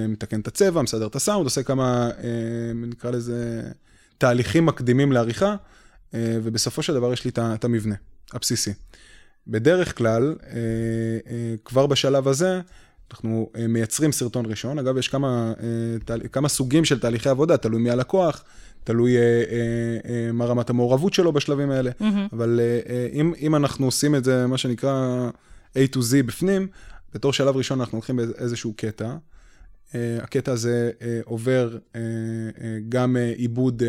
מתקן 0.08 0.40
את 0.40 0.48
הצבע, 0.48 0.82
מסדר 0.82 1.08
את 1.08 1.16
הסאונד, 1.16 1.46
עושה 1.46 1.64
כמה, 1.64 2.10
אה, 2.24 2.74
נקרא 2.76 3.12
לזה, 3.12 3.62
תהליכים 4.18 4.66
מקדימים 4.66 5.12
לעריכה, 5.12 5.56
אה, 6.14 6.38
ובסופו 6.44 6.84
של 6.84 6.94
דבר 6.94 7.14
יש 7.14 7.26
לי 7.26 7.32
את 7.38 7.64
המבנה 7.64 7.96
הבסיסי. 8.34 8.74
בדרך 9.48 9.98
כלל, 9.98 10.36
כבר 11.66 11.88
בשלב 11.88 12.28
הזה, 12.28 12.62
אנחנו 13.12 13.50
מייצרים 13.70 14.12
סרטון 14.12 14.46
ראשון. 14.46 14.80
אגב, 14.80 14.98
יש 14.98 15.08
כמה, 15.08 15.54
כמה 16.32 16.50
סוגים 16.50 16.86
של 16.86 17.00
תהליכי 17.00 17.30
עבודה, 17.30 17.58
תלוי 17.58 17.82
מי 17.82 17.90
הלקוח, 17.90 18.44
תלוי 18.84 19.16
מה 20.34 20.46
רמת 20.46 20.70
המעורבות 20.70 21.14
שלו 21.14 21.32
בשלבים 21.32 21.72
האלה, 21.72 21.92
mm-hmm. 21.92 22.34
אבל 22.34 22.60
אם, 23.14 23.34
אם 23.40 23.56
אנחנו 23.56 23.86
עושים 23.86 24.16
את 24.16 24.24
זה, 24.24 24.48
מה 24.48 24.58
שנקרא 24.58 25.30
A 25.74 25.96
to 25.96 25.98
Z 25.98 26.24
בפנים, 26.26 26.68
בתור 27.14 27.34
שלב 27.34 27.58
ראשון 27.58 27.80
אנחנו 27.80 27.98
הולכים 27.98 28.16
באיזשהו 28.16 28.74
קטע. 28.78 29.16
אה, 29.96 30.18
הקטע 30.24 30.52
הזה 30.52 30.92
אה, 31.02 31.20
עובר 31.26 31.78
אה, 31.96 32.02
גם 32.90 33.18
עיבוד 33.36 33.84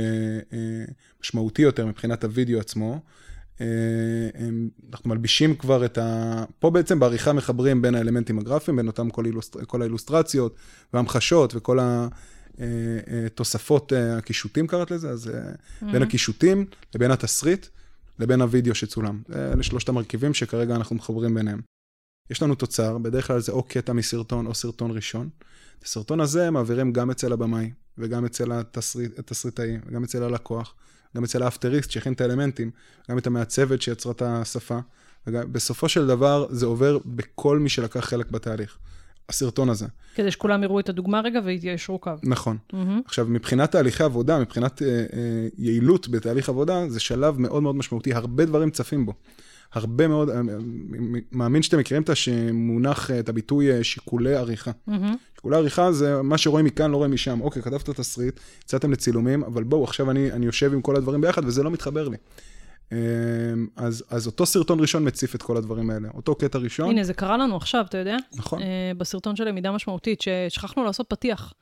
משמעותי 1.21 1.63
יותר 1.63 1.87
מבחינת 1.87 2.25
הוידאו 2.25 2.61
עצמו. 2.61 3.01
אנחנו 4.93 5.11
מלבישים 5.11 5.57
כבר 5.57 5.85
את 5.85 5.99
ה... 5.99 6.45
פה 6.59 6.71
בעצם 6.71 7.01
בעריכה 7.01 7.33
מחברים 7.33 7.83
בין 7.83 7.95
האלמנטים 7.95 8.39
הגרפיים, 8.39 8.77
בין 8.77 8.87
אותם 8.87 9.11
כל, 9.11 9.27
אילוסטר... 9.27 9.65
כל 9.65 9.83
האילוסטרציות 9.83 10.57
והמחשות 10.93 11.53
וכל 11.57 11.79
התוספות 13.27 13.93
הקישוטים 13.93 14.67
קראת 14.67 14.91
לזה, 14.91 15.11
אז 15.11 15.29
אה, 15.29 15.93
בין 15.93 16.03
הקישוטים 16.03 16.67
לבין 16.95 17.11
התסריט 17.11 17.67
לבין 18.19 18.41
הוידאו 18.41 18.75
שצולם. 18.75 19.23
אלה 19.35 19.63
שלושת 19.63 19.89
המרכיבים 19.89 20.35
שכרגע 20.35 20.77
אנחנו 20.77 20.97
מחברים 20.97 21.35
ביניהם. 21.35 21.61
יש 22.31 22.43
לנו 22.43 22.55
תוצר, 22.55 22.99
בדרך 22.99 23.27
כלל 23.27 23.41
זה 23.41 23.53
או 23.53 23.63
קטע 23.63 23.93
מסרטון 23.93 24.47
או 24.47 24.55
סרטון 24.55 24.91
ראשון. 24.91 25.29
את 25.79 25.85
הסרטון 25.85 26.21
הזה 26.21 26.51
מעבירים 26.51 26.93
גם 26.93 27.11
אצל 27.11 27.33
הבמאי, 27.33 27.71
וגם 27.99 28.25
אצל 28.25 28.53
התסריט, 28.53 29.19
התסריטאי, 29.19 29.79
וגם 29.87 30.05
אצל 30.05 30.23
הלקוח, 30.23 30.75
גם 31.17 31.25
אצל 31.25 31.43
האפטריסט 31.43 31.91
שהכין 31.91 32.13
את 32.13 32.21
האלמנטים, 32.21 32.71
גם 33.11 33.19
את 33.19 33.27
המעצבת 33.27 33.83
שיצרה 33.83 34.13
את 34.13 34.23
השפה. 34.23 34.79
ובסופו 35.27 35.89
של 35.89 36.07
דבר 36.07 36.47
זה 36.51 36.67
עובר 36.67 36.99
בכל 37.05 37.59
מי 37.59 37.69
שלקח 37.69 38.01
חלק 38.01 38.31
בתהליך. 38.31 38.79
הסרטון 39.29 39.69
הזה. 39.69 39.87
כדי 40.15 40.31
שכולם 40.31 40.63
יראו 40.63 40.81
את 40.81 40.89
הדוגמה 40.89 41.21
רגע 41.21 41.41
ויתיישרו 41.45 41.99
קו. 41.99 42.11
נכון. 42.23 42.57
מהמם. 42.73 43.01
עכשיו, 43.05 43.27
מבחינת 43.29 43.73
תהליכי 43.73 44.03
עבודה, 44.03 44.41
מבחינת 44.41 44.83
אה, 44.83 44.89
אה, 44.89 45.49
יעילות 45.59 46.09
בתהליך 46.09 46.49
עבודה, 46.49 46.89
זה 46.89 47.01
שלב 47.01 47.39
מאוד 47.39 47.63
מאוד 47.63 47.77
משמעותי, 47.77 48.15
הרבה 48.15 48.45
דברים 48.45 48.71
צפים 48.71 49.07
בו. 49.07 49.15
הרבה 49.75 50.09
מאוד, 50.09 50.31
אה, 50.31 50.43
מ- 50.43 51.39
מאמין 51.39 51.63
שאתם 51.63 51.79
מכירים 51.79 52.03
את 52.03 52.11
המונח, 52.51 53.11
אה, 53.11 53.19
את 53.19 53.29
הביטוי 53.29 53.73
אה, 53.73 53.85
שיקולי 53.85 54.35
עריכה. 54.35 54.71
מהמם. 54.87 55.15
שיקולי 55.35 55.57
עריכה 55.57 55.93
זה 55.93 56.23
מה 56.23 56.39
שרואים 56.39 56.67
מכאן, 56.67 56.91
לא 56.91 56.97
רואים 56.97 57.13
משם. 57.13 57.41
אוקיי, 57.41 57.63
כתבת 57.63 57.91
תסריט, 57.91 58.41
יצאתם 58.63 58.93
לצילומים, 58.93 59.45
אבל 59.45 59.63
בואו, 59.63 59.85
עכשיו 59.85 60.11
אני, 60.11 60.33
אני 60.33 60.47
יושב 60.47 60.73
עם 60.73 60.83
כל 60.83 60.97
הדברים 60.97 61.21
ביחד 61.21 61.45
וזה 61.45 61.63
לא 61.63 61.71
מתחבר 61.71 62.09
לי. 62.09 62.17
אה, 62.93 62.99
אז, 63.77 64.05
אז 64.11 64.27
אותו 64.27 64.47
סרטון 64.47 64.81
ראשון 64.81 65.07
מציף 65.07 65.35
את 65.35 65.43
כל 65.43 65.57
הדברים 65.57 65.91
האלה. 65.91 66.09
אותו 66.15 66.35
קטע 66.35 66.59
ראשון, 66.59 66.91
הנה, 66.91 67.05
זה 67.05 67.15
קרה 67.15 67.37
לנו 67.37 67.57
עכשיו, 67.57 67.85
אתה 67.89 67.99
יודע? 67.99 68.17
נכון. 68.37 68.63
אה, 68.63 68.93
בסרטון 68.99 69.37
של 69.37 69.45
למידה 69.45 69.73
משמעותית, 69.73 70.21
ששכחנו 70.21 70.85
לעשות 70.85 71.07
פתיח 71.09 71.53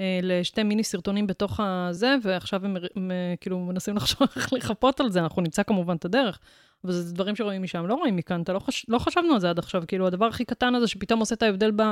אה, 0.00 0.20
לשתי 0.22 0.62
מיני 0.62 0.84
סרטונים 0.84 1.26
בתוך 1.26 1.60
הזה, 1.62 2.16
ועכשיו 2.22 2.64
הם, 2.64 2.76
הם 2.96 3.10
אה, 3.10 3.34
כאילו 3.40 3.58
מנסים 3.58 3.96
לחשוב 3.96 4.28
איך 4.36 4.52
לחפות 4.52 5.00
על 5.00 5.10
זה, 5.10 5.20
אנחנו 5.20 5.42
נמצא 5.42 5.62
כמובן 5.62 5.96
את 5.96 6.04
הדרך. 6.04 6.38
אבל 6.84 6.92
זה 6.92 7.14
דברים 7.14 7.36
שרואים 7.36 7.62
משם, 7.62 7.86
לא 7.86 7.94
רואים 7.94 8.16
מכאן, 8.16 8.42
אתה 8.42 8.52
לא, 8.52 8.58
חש... 8.58 8.86
לא 8.88 8.98
חשבנו 8.98 9.34
על 9.34 9.40
זה 9.40 9.50
עד 9.50 9.58
עכשיו, 9.58 9.82
כאילו, 9.88 10.06
הדבר 10.06 10.24
הכי 10.24 10.44
קטן 10.44 10.74
הזה 10.74 10.86
שפתאום 10.86 11.20
עושה 11.20 11.34
את 11.34 11.42
ההבדל 11.42 11.70
ב... 11.76 11.82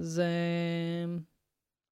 זה... 0.00 0.26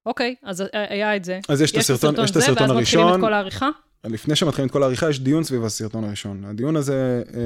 אוקיי, 0.06 0.34
אז 0.42 0.64
היה 0.72 1.16
את 1.16 1.24
זה. 1.24 1.40
אז 1.48 1.60
יש 1.60 1.70
את 1.72 1.76
הסרטון, 1.76 2.24
יש 2.24 2.30
את 2.30 2.36
הסרטון 2.36 2.70
ואז 2.70 2.80
מתחילים 2.80 3.06
הראשון. 3.06 3.20
את 3.20 3.26
כל 3.26 3.32
העריכה. 3.32 3.68
לפני 4.04 4.36
שמתחילים 4.36 4.66
את 4.66 4.72
כל 4.72 4.82
העריכה, 4.82 5.10
יש 5.10 5.20
דיון 5.20 5.44
סביב 5.44 5.64
הסרטון 5.64 6.04
הראשון. 6.04 6.44
הדיון 6.44 6.76
הזה, 6.76 7.22
אה, 7.34 7.40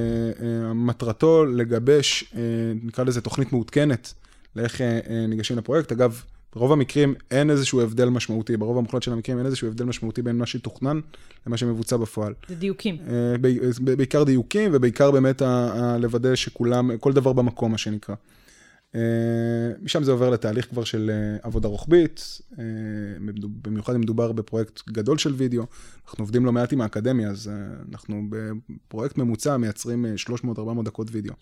אה, 0.47 0.75
מטרתו 0.75 1.45
לגבש, 1.45 2.25
אה, 2.37 2.41
נקרא 2.83 3.05
לזה 3.05 3.21
תוכנית 3.21 3.53
מעודכנת, 3.53 4.15
לאיך 4.57 4.81
אה, 4.81 4.99
אה, 5.11 5.27
ניגשים 5.27 5.59
לפרויקט. 5.59 5.93
אגב, 5.93 6.23
ברוב 6.55 6.73
המקרים 6.73 7.15
אין 7.31 7.51
איזשהו 7.51 7.81
הבדל 7.81 8.09
משמעותי, 8.09 8.57
ברוב 8.57 8.79
המוחלט 8.79 9.03
של 9.03 9.13
המקרים 9.13 9.39
אין 9.39 9.47
איזשהו 9.47 9.69
הבדל 9.69 9.85
משמעותי 9.85 10.23
בין 10.23 10.37
מה 10.39 10.47
שתוכנן 10.47 11.01
למה 11.47 11.57
שמבוצע 11.57 11.97
בפועל. 11.97 12.35
זה 12.49 12.55
דיוקים. 12.55 12.97
אה, 13.09 13.39
ב- 13.41 13.97
בעיקר 13.97 14.25
דיוקים, 14.25 14.71
ובעיקר 14.75 15.11
באמת 15.11 15.43
לוודא 15.99 16.35
שכולם, 16.35 16.97
כל 16.99 17.13
דבר 17.13 17.33
במקום, 17.33 17.73
מה 17.73 17.79
שנקרא. 17.79 18.15
אה, 18.95 19.01
משם 19.83 20.03
זה 20.03 20.13
עובר 20.13 20.31
לתהליך 20.31 20.69
כבר 20.69 20.85
של 20.85 21.11
אה, 21.11 21.39
עבודה 21.43 21.69
רוחבית, 21.69 22.41
אה, 22.59 22.65
במיוחד 23.63 23.95
אם 23.95 24.01
מדובר 24.01 24.33
בפרויקט 24.33 24.89
גדול 24.89 25.19
של 25.19 25.33
וידאו. 25.33 25.65
אנחנו 26.09 26.23
עובדים 26.23 26.45
לא 26.45 26.53
מעט 26.53 26.73
עם 26.73 26.81
האקדמיה, 26.81 27.31
אז 27.31 27.49
אה, 27.49 27.55
אנחנו 27.93 28.23
בפרויקט 28.31 29.19
ממוצע 29.19 29.57
מייצרים 29.57 30.07
אה, 30.07 30.15
300-400 30.45 30.83
דקות 30.85 31.09
וידאו. 31.13 31.35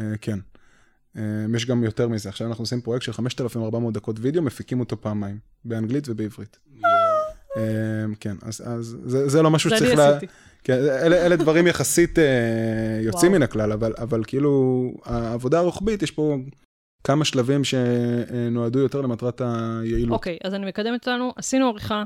אה, 0.00 0.12
כן. 0.20 0.38
אה, 1.16 1.22
יש 1.56 1.66
גם 1.66 1.84
יותר 1.84 2.08
מזה. 2.08 2.28
עכשיו 2.28 2.48
אנחנו 2.48 2.62
עושים 2.62 2.80
פרויקט 2.80 3.04
של 3.04 3.12
5,400 3.12 3.94
דקות 3.94 4.16
וידאו, 4.20 4.42
מפיקים 4.42 4.80
אותו 4.80 5.00
פעמיים, 5.00 5.38
באנגלית 5.64 6.08
ובעברית. 6.08 6.58
אה, 7.56 7.62
כן, 8.20 8.36
אז, 8.42 8.62
אז 8.66 8.96
זה, 9.04 9.28
זה 9.28 9.42
לא 9.42 9.50
משהו 9.50 9.70
זה 9.70 9.76
אני 9.76 9.84
שצריך 9.84 9.98
לה... 9.98 10.16
עשיתי. 10.16 10.32
כן, 10.64 10.72
אלה, 10.72 11.26
אלה 11.26 11.36
דברים 11.36 11.66
יחסית 11.66 12.18
אה, 12.18 12.24
יוצאים. 13.02 13.32
מן 13.32 13.42
הכלל, 13.42 13.72
אבל, 13.72 13.92
אבל 13.98 14.24
כאילו, 14.26 14.92
העבודה 15.04 15.58
הרוחבית, 15.58 16.02
יש 16.02 16.10
פה 16.10 16.36
כמה 17.04 17.24
שלבים 17.24 17.62
שנועדו 17.64 18.78
יותר 18.78 19.00
למטרת 19.00 19.40
היעילות. 19.44 20.12
אוקיי, 20.12 20.38
אז 20.44 20.54
אני 20.54 20.66
מקדמת 20.66 21.08
אותנו, 21.08 21.32
עשינו 21.36 21.68
עריכה, 21.68 22.04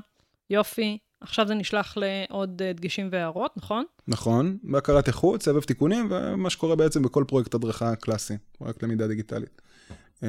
יופי, 0.50 0.98
עכשיו 1.20 1.48
זה 1.48 1.54
נשלח 1.54 1.96
לעוד 1.96 2.62
אה, 2.62 2.72
דגשים 2.72 3.08
והערות, 3.12 3.56
נכון? 3.56 3.84
נכון, 4.08 4.58
בקרת 4.62 5.08
איכות, 5.08 5.42
סבב 5.42 5.62
תיקונים, 5.62 6.08
ומה 6.10 6.50
שקורה 6.50 6.76
בעצם 6.76 7.02
בכל 7.02 7.24
פרויקט 7.28 7.54
הדרכה 7.54 7.96
קלאסי, 7.96 8.34
פרויקט 8.58 8.82
למידה 8.82 9.08
דיגיטלית. 9.08 9.62
אה, 10.22 10.28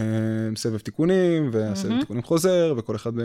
סבב 0.55 0.77
תיקונים, 0.77 1.49
והסבב 1.53 1.89
מהמם. 1.89 2.01
תיקונים 2.01 2.23
חוזר, 2.23 2.73
וכל 2.77 2.95
אחד 2.95 3.15
ב... 3.15 3.21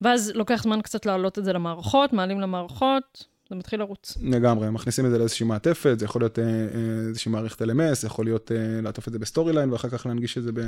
ואז 0.00 0.30
לוקח 0.34 0.62
זמן 0.62 0.82
קצת 0.82 1.06
להעלות 1.06 1.38
את 1.38 1.44
זה 1.44 1.52
למערכות, 1.52 2.12
מעלים 2.12 2.40
למערכות, 2.40 3.26
זה 3.50 3.54
מתחיל 3.54 3.80
לרוץ. 3.80 4.18
לגמרי, 4.22 4.70
מכניסים 4.70 5.06
את 5.06 5.10
זה 5.10 5.18
לאיזושהי 5.18 5.46
מעטפת, 5.46 5.98
זה 5.98 6.04
יכול 6.04 6.22
להיות 6.22 6.38
אה, 6.38 6.68
איזושהי 7.08 7.32
מערכת 7.32 7.62
LMS, 7.62 7.94
זה 7.94 8.06
יכול 8.06 8.24
להיות 8.24 8.52
אה, 8.52 8.80
לעטוף 8.82 9.08
את 9.08 9.12
זה 9.12 9.18
ב 9.18 9.52
Storyline, 9.52 9.72
ואחר 9.72 9.88
כך 9.88 10.06
להנגיש 10.06 10.38
את 10.38 10.42
זה 10.42 10.52
ב, 10.52 10.58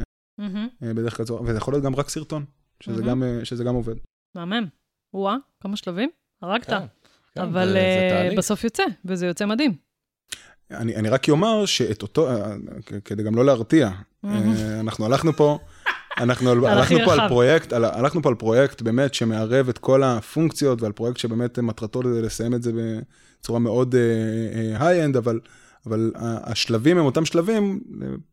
אה, 0.41 0.95
בדרך 0.95 1.17
כזו, 1.17 1.41
וזה 1.47 1.59
יכול 1.59 1.75
להיות 1.75 1.85
גם 1.85 1.95
רק 1.95 2.09
סרטון, 2.09 2.45
שזה, 2.81 3.05
מהמם. 3.05 3.39
גם, 3.39 3.45
שזה 3.45 3.65
גם 3.65 3.75
עובד. 3.75 3.95
מהמם. 4.35 4.67
וואה, 5.17 5.37
כמה 5.61 5.77
שלבים? 5.77 6.09
הרגת. 6.43 6.67
כן, 6.71 6.77
כן, 7.35 7.41
אבל 7.41 7.67
זה- 7.67 7.73
זה 7.73 8.29
אה. 8.31 8.37
בסוף 8.37 8.65
יוצא, 8.65 8.83
וזה 9.05 9.27
יוצא 9.27 9.47
מדהים. 9.47 9.75
אני, 10.71 10.97
אני 10.97 11.09
רק 11.09 11.29
אומר 11.29 11.67
שאת 11.67 12.03
אותו, 12.03 12.29
אה, 12.31 12.55
כדי 13.05 13.23
גם 13.23 13.35
לא 13.35 13.45
להרתיע. 13.45 13.91
אה, 14.25 14.31
אנחנו 14.81 15.07
הלכנו 15.07 15.33
פה, 15.33 15.59
אנחנו 16.19 16.51
הלכנו 16.67 16.99
פה 17.05 17.13
על. 17.13 17.29
פרויקט, 17.29 17.73
על- 17.73 17.85
הלכנו 17.85 18.23
פה 18.23 18.29
על 18.29 18.35
פרויקט 18.35 18.83
באמת 18.83 19.15
שמערב 19.15 19.69
את 19.69 19.79
כל 19.79 20.03
הפונקציות, 20.03 20.83
ועל 20.83 20.93
פרויקט 20.93 21.17
שבאמת 21.19 21.59
מטרתו 21.59 22.03
לסיים 22.03 22.55
את 22.55 22.63
זה 22.63 22.73
בצורה 23.41 23.59
מאוד 23.59 23.95
high-end, 24.79 25.17
אבל, 25.17 25.41
אבל 25.87 26.13
ה- 26.15 26.51
השלבים 26.51 26.99
הם 26.99 27.05
אותם 27.05 27.25
שלבים, 27.25 27.81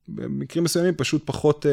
במקרים 0.07 0.63
מסוימים 0.63 0.93
פשוט 0.95 1.21
פחות... 1.25 1.65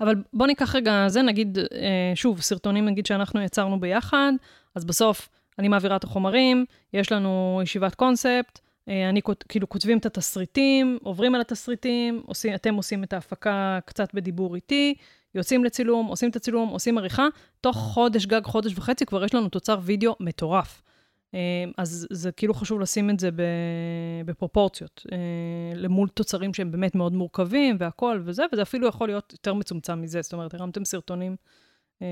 אבל 0.00 0.14
בוא 0.32 0.46
ניקח 0.46 0.76
רגע 0.76 1.04
זה, 1.08 1.22
נגיד, 1.22 1.58
אה, 1.58 2.12
שוב, 2.14 2.40
סרטונים 2.40 2.84
נגיד 2.84 3.06
שאנחנו 3.06 3.42
יצרנו 3.42 3.80
ביחד, 3.80 4.32
אז 4.74 4.84
בסוף 4.84 5.28
אני 5.58 5.68
מעבירה 5.68 5.96
את 5.96 6.04
החומרים, 6.04 6.64
יש 6.92 7.12
לנו 7.12 7.60
ישיבת 7.62 7.94
קונספט, 7.94 8.58
אה, 8.88 9.08
אני 9.08 9.22
כות- 9.22 9.44
כאילו 9.48 9.68
כותבים 9.68 9.98
את 9.98 10.06
התסריטים, 10.06 10.98
עוברים 11.02 11.34
על 11.34 11.40
התסריטים, 11.40 12.22
עושים, 12.26 12.54
אתם 12.54 12.74
עושים 12.74 13.04
את 13.04 13.12
ההפקה 13.12 13.78
קצת 13.84 14.14
בדיבור 14.14 14.54
איתי, 14.54 14.94
יוצאים 15.34 15.64
לצילום, 15.64 16.06
עושים 16.06 16.30
את 16.30 16.36
הצילום, 16.36 16.68
עושים 16.68 16.98
עריכה, 16.98 17.26
תוך 17.60 17.76
חודש 17.76 18.26
גג, 18.26 18.44
חודש 18.44 18.72
וחצי, 18.76 19.06
כבר 19.06 19.24
יש 19.24 19.34
לנו 19.34 19.48
תוצר 19.48 19.78
וידאו 19.82 20.16
מטורף. 20.20 20.82
אה, 21.34 21.40
אז 21.78 22.06
זה 22.10 22.32
כאילו 22.32 22.54
חשוב 22.54 22.80
לשים 22.80 23.10
את 23.10 23.20
זה 23.20 23.30
בפרופורציות, 24.24 25.06
אה, 25.12 25.18
למול 25.74 26.08
תוצרים 26.08 26.54
שהם 26.54 26.70
באמת 26.70 26.94
מאוד 26.94 27.12
מורכבים 27.12 27.76
והכול 27.80 28.22
וזה, 28.24 28.42
וזה 28.52 28.62
אפילו 28.62 28.86
יכול 28.88 29.08
להיות 29.08 29.32
יותר 29.32 29.54
מצומצם 29.54 30.02
מזה, 30.02 30.22
זאת 30.22 30.32
אומרת, 30.32 30.54
הרמתם 30.54 30.84
סרטונים 30.84 31.36
אה, 32.02 32.06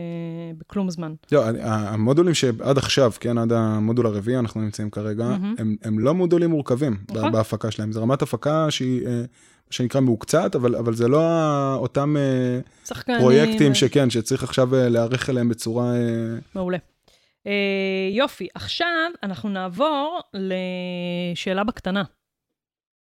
בכלום 0.58 0.90
זמן. 0.90 1.14
לא, 1.32 1.44
המודולים 1.62 2.34
שעד 2.34 2.78
עכשיו, 2.78 3.12
כן, 3.20 3.38
עד 3.38 3.52
המודול 3.52 4.06
הרביעי 4.06 4.38
אנחנו 4.38 4.60
נמצאים 4.60 4.90
כרגע, 4.90 5.24
מהמם. 5.24 5.54
הם, 5.58 5.76
הם 5.82 5.98
לא 5.98 6.14
מודולים 6.14 6.50
מורכבים 6.50 6.96
נכון. 7.10 7.32
בהפקה 7.32 7.70
שלהם. 7.70 7.92
זו 7.92 8.02
רמת 8.02 8.22
הפקה 8.22 8.70
שהיא, 8.70 9.06
אה, 9.06 9.20
מה 9.66 9.72
שנקרא 9.72 10.00
מהוקצת, 10.00 10.54
אבל, 10.54 10.76
אבל 10.76 10.94
זה 10.94 11.08
לא 11.08 11.20
אותם 11.74 12.16
שחקנים... 12.84 13.20
פרויקטים 13.20 13.74
שכן, 13.74 14.10
שצריך 14.10 14.42
עכשיו 14.42 14.68
להיערך 14.72 15.30
אליהם 15.30 15.48
בצורה... 15.48 15.92
מעולה. 16.54 16.78
אה, 17.48 17.52
יופי, 18.12 18.48
עכשיו 18.54 19.10
אנחנו 19.22 19.48
נעבור 19.48 20.20
לשאלה 20.34 21.64
בקטנה. 21.64 22.02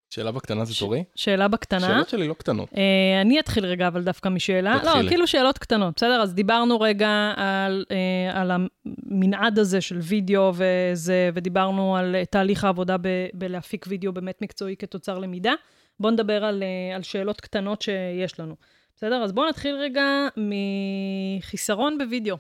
שאלה 0.10 0.32
בקטנה 0.32 0.66
זה 0.66 0.74
תורי? 0.80 1.04
שאלה 1.16 1.48
בקטנה. 1.48 1.80
שאלות 1.80 2.10
שלי 2.10 2.28
לא 2.28 2.34
קטנות. 2.34 2.70
אה, 2.78 3.22
אני 3.22 3.40
אתחיל 3.40 3.66
רגע, 3.66 3.88
אבל 3.88 4.04
דווקא 4.04 4.30
משאלה. 4.30 4.80
תתחילי. 4.80 5.04
לא, 5.04 5.10
כאילו 5.10 5.28
שאלות 5.28 5.58
קטנות, 5.58 5.96
בסדר? 5.96 6.22
אז 6.22 6.34
דיברנו 6.34 6.80
רגע 6.80 7.34
על, 7.36 7.86
אה, 7.92 8.42
על 8.42 8.52
המנעד 8.52 9.60
הזה 9.60 9.82
של 9.82 9.98
וידאו 9.98 10.52
וזה, 10.56 11.30
ודיברנו 11.34 11.98
על 11.98 12.16
אה, 12.16 12.26
תהליך 12.26 12.64
העבודה 12.64 12.98
ב, 12.98 13.08
בלהפיק 13.34 13.86
וידאו 13.90 14.14
באמת 14.14 14.42
מקצועי 14.42 14.76
כתוצר 14.76 15.20
למידה. 15.20 15.54
בואו 16.00 16.14
נדבר 16.14 16.46
על, 16.46 16.64
אה, 16.64 16.96
על 16.96 17.04
שאלות 17.04 17.42
קטנות 17.42 17.82
שיש 17.82 18.40
לנו. 18.40 18.56
בסדר? 18.96 19.24
אז 19.24 19.32
בואו 19.32 19.50
נתחיל 19.50 19.76
רגע 19.76 20.28
מחיסרון 20.38 21.98
בוידאו. 21.98 22.38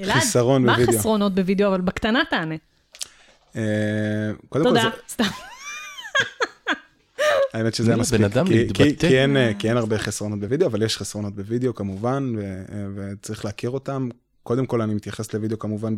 אלעד, 0.00 0.16
חיסרון 0.16 0.64
מה 0.64 0.72
בווידאו. 0.72 0.94
החסרונות 0.94 1.34
בוידאו? 1.34 1.68
אבל 1.68 1.80
בקטנה 1.80 2.22
תענה. 2.30 2.54
אה, 3.56 3.62
קודם 4.48 4.64
כל, 4.64 4.70
תודה, 4.70 4.82
זה, 4.82 4.88
סתם. 5.08 5.24
האמת 7.54 7.74
שזה 7.74 7.90
היה 7.90 7.96
בן 7.96 8.00
מספיק. 8.00 8.20
אדם 8.20 8.46
כי, 8.46 8.52
כי, 8.52 8.82
מתבטא. 8.82 9.08
כי, 9.08 9.18
אין, 9.18 9.36
אה, 9.36 9.52
כי 9.58 9.68
אין 9.68 9.76
הרבה 9.76 9.98
חסרונות 9.98 10.40
בווידאו, 10.40 10.66
אבל 10.66 10.82
יש 10.82 10.96
חסרונות 10.96 11.34
בווידאו 11.34 11.74
כמובן, 11.74 12.32
ו, 12.36 12.42
אה, 12.42 12.86
וצריך 12.94 13.44
להכיר 13.44 13.70
אותם. 13.70 14.08
קודם 14.42 14.66
כל 14.66 14.82
אני 14.82 14.94
מתייחס 14.94 15.34
לוידאו 15.34 15.58
כמובן 15.58 15.94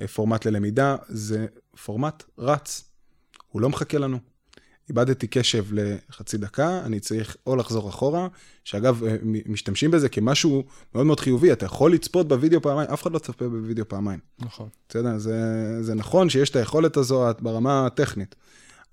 אה, 0.00 0.08
פורמט 0.08 0.46
ללמידה, 0.46 0.96
זה 1.08 1.46
פורמט 1.84 2.22
רץ, 2.38 2.84
הוא 3.48 3.62
לא 3.62 3.68
מחכה 3.68 3.98
לנו. 3.98 4.18
איבדתי 4.88 5.26
קשב 5.26 5.64
לחצי 5.72 6.38
דקה, 6.38 6.80
אני 6.84 7.00
צריך 7.00 7.36
או 7.46 7.56
לחזור 7.56 7.88
אחורה, 7.88 8.28
שאגב, 8.64 9.04
אה, 9.04 9.16
משתמשים 9.46 9.90
בזה 9.90 10.08
כמשהו 10.08 10.64
מאוד 10.94 11.06
מאוד 11.06 11.20
חיובי, 11.20 11.52
אתה 11.52 11.66
יכול 11.66 11.92
לצפות 11.92 12.28
בווידאו 12.28 12.62
פעמיים, 12.62 12.90
אף 12.90 13.02
אחד 13.02 13.12
לא 13.12 13.18
צפה 13.18 13.48
בווידאו 13.48 13.88
פעמיים. 13.88 14.20
נכון. 14.38 14.68
בסדר? 14.88 15.18
זה, 15.18 15.38
זה 15.82 15.94
נכון 15.94 16.30
שיש 16.30 16.50
את 16.50 16.56
היכולת 16.56 16.96
הזו 16.96 17.26
ברמה 17.40 17.86
הטכנית, 17.86 18.34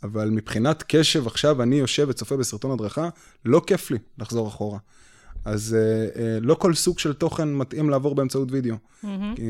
אבל 0.03 0.29
מבחינת 0.29 0.83
קשב, 0.87 1.27
עכשיו 1.27 1.61
אני 1.61 1.75
יושב 1.75 2.05
וצופה 2.09 2.37
בסרטון 2.37 2.71
הדרכה, 2.71 3.09
לא 3.45 3.61
כיף 3.67 3.91
לי 3.91 3.97
לחזור 4.17 4.47
אחורה. 4.47 4.79
אז 5.45 5.77
אה, 5.79 6.23
אה, 6.23 6.37
לא 6.41 6.55
כל 6.55 6.73
סוג 6.73 6.99
של 6.99 7.13
תוכן 7.13 7.53
מתאים 7.53 7.89
לעבור 7.89 8.15
באמצעות 8.15 8.51
וידאו. 8.51 8.75
מהמם. 9.03 9.23
אה, 9.23 9.43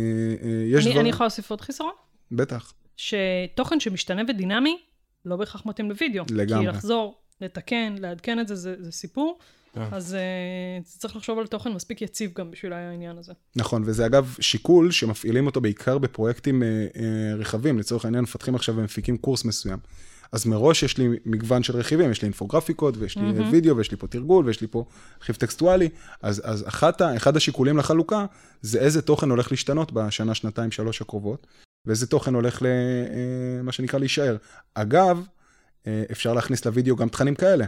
אה, 0.44 0.50
יש 0.66 0.76
אני, 0.76 0.84
דברים... 0.84 1.00
אני 1.00 1.10
יכולה 1.10 1.26
להוסיף 1.26 1.50
עוד 1.50 1.62
חיסרון? 1.62 1.92
בטח. 2.32 2.74
שתוכן 2.98 3.80
שמשתנה 3.80 4.22
ודינמי, 4.30 4.78
לא 5.26 5.36
בהכרח 5.36 5.66
מתאים 5.66 5.90
לוידאו. 5.90 6.24
לגמרי. 6.32 6.66
כי 6.66 6.68
לחזור, 6.68 7.16
לתקן, 7.42 7.96
לעדכן 8.00 8.40
את 8.40 8.48
זה, 8.48 8.56
זה, 8.56 8.76
זה 8.80 8.92
סיפור. 8.92 9.40
כן. 9.76 9.82
אז 9.92 10.18
uh, 10.84 11.00
צריך 11.00 11.16
לחשוב 11.16 11.40
על 11.40 11.48
תוכן 11.48 11.74
מספיק 11.74 12.02
יציב 12.02 12.32
גם 12.36 12.52
בשביל 12.52 12.74
העניין 12.74 13.18
הזה. 13.18 13.34
נכון, 13.56 13.84
וזה 13.86 14.06
אגב 14.06 14.36
שיקול 14.40 14.92
שמפעילים 14.92 15.46
אותו 15.46 15.62
בעיקר 15.62 15.98
בפרויקטים 15.98 16.64
אה, 16.64 16.68
אה, 16.68 17.36
רחבים. 17.36 17.80
לצורך 17.80 18.06
העניין, 18.06 18.24
מפתחים 18.24 18.56
עכשיו 18.56 18.76
ומפיקים 18.76 19.18
קורס 19.18 19.46
מסוים. 19.46 19.80
אז 20.32 20.46
מראש 20.46 20.84
יש 20.84 20.98
לי 20.98 21.08
מגוון 21.26 21.64
של 21.64 21.78
רכיבים, 21.78 22.12
יש 22.12 22.22
לי 22.22 22.26
אינפוגרפיקות, 22.26 22.98
ויש 22.98 23.18
לי 23.18 23.22
מהמם. 23.22 23.52
וידאו, 23.52 23.78
ויש 23.78 23.92
לי 23.92 23.98
פה 23.98 24.08
תרגול, 24.08 24.46
ויש 24.46 24.62
לי 24.62 24.68
פה 24.68 24.86
רכיב 25.22 25.36
טקסטואלי. 25.36 25.90
אז, 26.22 26.42
אז 26.46 26.68
אחת, 26.68 27.02
אחד 27.02 27.38
השיקולים 27.38 27.78
לחלוקה, 27.78 28.26
זה 28.62 28.80
איזה 28.80 29.02
תוכן 29.02 29.30
הולך 29.30 29.52
להשתנות 29.52 29.92
בשנה, 29.92 30.36
שנתיים, 30.36 30.72
שלוש 30.72 31.02
הקרובות, 31.02 31.48
ואיזה 31.88 32.08
תוכן 32.08 32.34
הולך 32.34 32.62
למה 33.62 33.72
שנקרא 33.72 34.00
להישאר. 34.00 34.38
אגב, 34.74 35.26
אה, 35.88 36.04
אפשר 36.12 36.34
להכניס 36.34 36.66
לוידאו 36.66 36.96
גם 36.96 37.10
תכנים 37.10 37.36
כאלה, 37.36 37.66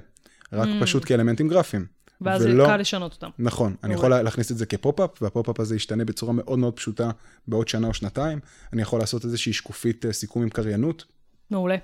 רק 0.54 0.68
Mm. 0.68 0.84
פשוט 0.84 1.06
כאלמנטים 1.06 1.48
גרפיים. 1.48 1.86
ואז 2.22 2.42
ולא- 2.46 2.66
קל 2.66 2.78
לשנות 2.78 3.14
אותם. 3.14 3.30
נכון, 3.40 3.76
אני 3.84 3.94
יכול 3.94 4.10
להכניס 4.22 4.52
את 4.52 4.58
זה 4.58 4.66
כ 4.66 4.78
pop-up, 4.78 5.22
וה 5.22 5.31
pop-up 5.31 5.60
הזה 5.60 5.76
ישתנה 5.76 6.06
בצורה 6.06 6.34
מאוד 6.34 6.60
מאוד 6.60 6.74
פשוטה 6.76 7.12
בעוד 7.48 7.68
שנה 7.68 7.88
או 7.88 7.94
שנתיים. 7.94 8.40
אני 8.74 8.82
יכול 8.82 9.00
לעשות 9.00 9.26
איזושהי 9.26 9.54
שקופית 9.54 10.06
אה, 10.06 10.14
סיכום 10.14 10.44
עם 10.44 10.50
קריינות. 10.50 11.06
מעולה. 11.52 11.76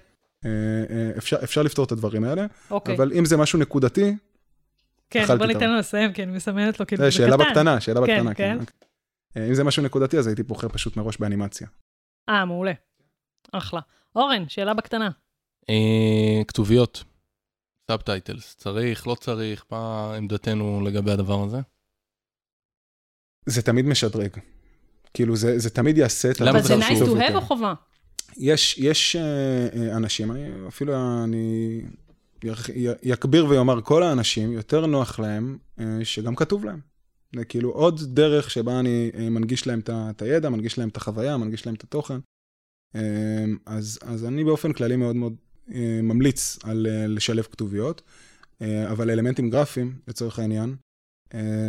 אה, 0.45 0.49
אה, 0.89 1.11
אפשר, 1.17 1.37
אפשר 1.43 1.61
לפתור 1.61 1.85
את 1.85 1.91
הדברים 1.91 2.23
האלה, 2.23 2.45
אוקיי. 2.71 2.95
אבל 2.95 3.11
אם 3.13 3.25
זה 3.25 3.37
משהו 3.37 3.59
נקודתי, 3.59 4.15
כן, 5.09 5.25
בוא. 5.37 5.45
ניתן 5.45 5.69
לו 5.69 5.77
לסיים, 5.77 6.13
כי 6.13 6.23
אני 6.23 6.31
מסמנת 6.31 6.79
לו, 6.79 6.87
כאילו, 6.87 7.03
זה 7.03 7.07
זה 7.09 7.11
שאלה 7.11 7.35
קטן. 7.37 7.45
בקטנה, 7.45 7.79
שאלה 7.81 7.99
כן, 8.05 8.25
בקטנה, 8.25 8.33
כן. 8.33 8.57
אה, 9.37 9.47
אם 9.47 9.53
זה 9.53 9.63
משהו 9.63 9.83
נקודתי, 9.83 10.17
אז 10.17 10.27
הייתי 10.27 10.43
בוחר 10.43 10.67
פשוט 10.69 10.97
מראש 10.97 11.17
באנימציה. 11.17 11.67
אה, 12.29 12.45
מעולה. 12.45 12.73
אחלה. 13.51 13.81
אורן, 14.15 14.49
שאלה 14.49 14.73
בקטנה. 14.73 15.09
אה, 15.69 16.41
כתוביות, 16.47 17.03
subtitles, 17.87 18.55
צריך, 18.55 19.07
לא 19.07 19.15
צריך, 19.15 19.65
מה 19.71 20.13
עמדתנו 20.15 20.81
לגבי 20.81 21.11
הדבר 21.11 21.43
הזה? 21.43 21.57
זה 23.45 23.61
תמיד 23.61 23.85
משדרג. 23.85 24.37
כאילו, 25.13 25.35
זה, 25.35 25.59
זה 25.59 25.69
תמיד 25.69 25.97
יעשה 25.97 26.31
את 26.31 26.41
למה 26.41 26.49
אבל 26.51 26.61
זה 26.61 26.67
זה 26.67 26.81
חשוב 26.83 27.17
nice 27.17 27.21
to 27.21 27.29
have 27.29 27.35
או 27.35 27.41
חובה? 27.41 27.73
יש, 28.37 28.77
יש 28.77 29.15
אה, 29.15 29.21
אה, 29.75 29.95
אנשים, 29.95 30.31
אני, 30.31 30.67
אפילו 30.67 31.23
אני 31.23 31.81
יכביר 33.03 33.45
ויאמר, 33.45 33.81
כל 33.81 34.03
האנשים, 34.03 34.51
יותר 34.51 34.85
נוח 34.85 35.19
להם 35.19 35.57
אה, 35.79 35.85
שגם 36.03 36.35
כתוב 36.35 36.65
להם. 36.65 36.92
זה 37.35 37.45
כאילו 37.45 37.69
עוד 37.69 38.01
דרך 38.13 38.49
שבה 38.49 38.79
אני 38.79 39.11
אה, 39.15 39.29
מנגיש 39.29 39.67
להם 39.67 39.79
את 39.89 40.21
הידע, 40.21 40.49
מנגיש 40.49 40.77
להם 40.77 40.89
את 40.89 40.97
החוויה, 40.97 41.37
מנגיש 41.37 41.65
להם 41.65 41.75
את 41.75 41.83
התוכן. 41.83 42.19
אה, 42.95 43.45
אז, 43.65 43.99
אז 44.01 44.25
אני 44.25 44.43
באופן 44.43 44.73
כללי 44.73 44.95
מאוד 44.95 45.15
מאוד 45.15 45.35
אה, 45.73 45.99
ממליץ 46.03 46.57
על 46.63 46.87
לשלב 47.07 47.43
כתוביות, 47.43 48.01
אבל 48.91 49.09
אלמנטים 49.09 49.49
גרפיים, 49.49 49.95
לצורך 50.07 50.39
העניין, 50.39 50.75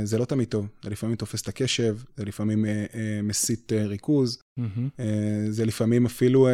זה 0.05 0.19
לא 0.19 0.25
תמיד 0.25 0.49
טוב. 0.49 0.67
זה 0.83 0.91
לפעמים 0.91 1.17
תופס 1.17 1.43
את 1.43 1.49
הקשב, 1.49 1.97
זה 2.17 2.25
לפעמים 2.25 2.65
אה, 2.67 3.87
ריכוז. 3.87 4.39
אה, 5.01 5.47
זה 5.51 5.65
לפעמים 5.65 6.07
אפילו 6.07 6.49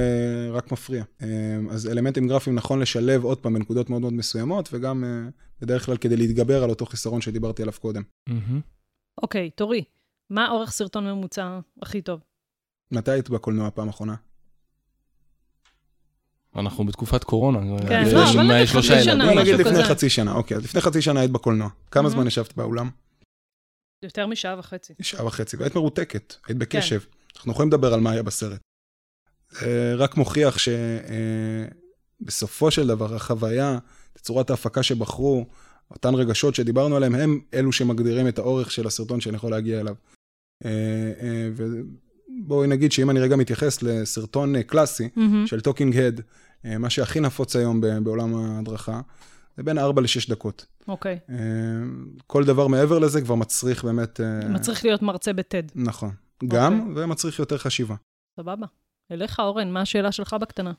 רק 0.53 0.73
מפריע. 0.73 1.05
אז 1.71 1.87
אלמנטים 1.87 2.29
גרפיים 2.29 2.57
נכון 2.57 2.81
לשלב 2.81 3.25
עוד 3.25 3.39
פעם 3.39 3.55
בנקודות 3.55 3.91
מאוד 3.91 4.01
מאוד 4.01 4.13
מסוימות, 4.13 4.69
וגם 4.73 5.05
בדרך 5.61 5.87
כלל 5.87 5.97
כדי 5.97 6.17
להתגבר 6.17 6.65
על 6.65 6.71
אותו 6.71 6.87
חיסרון 6.87 7.21
שדיברתי 7.21 7.63
עליו 7.63 7.75
קודם. 7.81 8.03
מהמם. 8.29 8.61
אוקיי, 9.19 9.51
תורי. 9.51 9.85
מה 10.31 10.51
אורך 10.51 10.71
סרטון 10.71 11.05
ממוצע 11.05 11.59
הכי 11.83 12.03
טוב? 12.03 12.21
מתי 12.91 13.11
היית 13.11 13.31
בקולנוע 13.31 13.71
פעם 13.71 13.89
אחרונה? 13.89 14.15
אנחנו 16.57 16.87
בתקופת 16.87 17.25
קורונה. 17.25 17.59
כן, 17.89 18.05
לא, 18.13 18.31
אבל 18.31 18.43
נגיד 18.43 18.67
חצי 18.67 19.03
שנה, 19.05 19.25
משהו 19.25 19.41
נגיד 19.41 19.55
לפני. 19.55 19.85
חצי 19.85 20.11
שנה, 20.11 20.33
אוקיי, 20.33 20.57
אז 20.57 20.65
לפני 20.65 20.81
חצי 20.81 21.03
שנה 21.03 21.21
היית 21.21 21.31
בקולנוע. 21.31 21.69
כמה. 21.91 22.09
זמן 22.09 22.27
ישבת 22.27 22.57
באולם? 22.57 22.91
יותר 24.03 24.27
משעה 24.27 24.59
וחצי. 24.59 24.95
שעה 25.03 25.27
וחצי, 25.27 25.57
והיית 25.57 25.75
מרותקת, 25.75 26.35
היית 26.47 26.59
בקשב. 26.59 27.01
אנחנו 27.37 27.53
יכולים 27.53 27.69
לדבר 27.69 27.95
על 27.95 28.01
מה 28.01 28.11
היה 28.11 28.23
בסרט. 28.23 28.61
רק 29.97 30.17
מוכיח 30.17 30.57
שבסופו 32.21 32.71
של 32.71 32.87
דבר 32.87 33.15
החוויה, 33.15 33.79
צורת 34.17 34.51
ההפקה 34.51 34.83
שבחרו, 34.83 35.47
אותן 35.91 36.15
רגשות 36.15 36.55
שדיברנו 36.55 36.97
עליהן, 36.97 37.15
הם 37.15 37.41
אלו 37.55 37.73
שמגדירים 37.73 38.29
את 38.29 38.39
האורך 38.39 38.71
של 38.71 38.87
הסרטון 38.87 39.21
שאני 39.21 39.37
יכול 39.37 39.51
להגיע 39.51 39.81
אליו. 39.81 39.95
אה, 40.65 40.71
אה, 41.21 41.49
ובואי 41.57 42.69
נגיד 42.69 42.93
שאם 42.93 43.11
אני 43.11 43.21
רגע 43.21 43.37
מתייחס 43.37 43.83
לסרטון 43.83 44.57
אה, 44.57 44.63
קלאסי 44.63 45.09
מהמם. 45.17 45.47
של 45.47 45.61
talking 45.61 45.97
head, 45.97 46.21
מה 46.65 46.91
שהכי 46.91 47.21
נפוץ 47.21 47.57
היום 47.57 47.81
בעולם 48.05 48.35
ההדרכה, 48.35 49.01
זה 49.57 49.63
בין 49.63 49.79
4 49.79 50.03
ל-6 50.03 50.31
דקות. 50.31 50.67
אוקיי. 50.89 51.19
אה, 51.31 51.37
כל 52.27 52.45
דבר 52.45 52.67
מעבר 52.67 52.99
לזה 52.99 53.21
כבר 53.21 53.35
מצריך 53.35 53.85
באמת... 53.85 54.21
מצריך 54.51 54.85
להיות 54.85 55.03
מרצה 55.03 55.33
בטד. 55.33 55.63
נכון. 55.75 56.11
גם, 56.49 56.95
ומצריך 56.97 57.39
יותר 57.39 57.59
חשיבה. 57.59 57.95
סבבה. 58.37 58.67
אליך, 59.13 59.41
אורן, 59.41 59.71
מה 59.71 59.81
השאלה 59.81 60.13
שלך 60.13 60.37
בקטנה? 60.41 60.73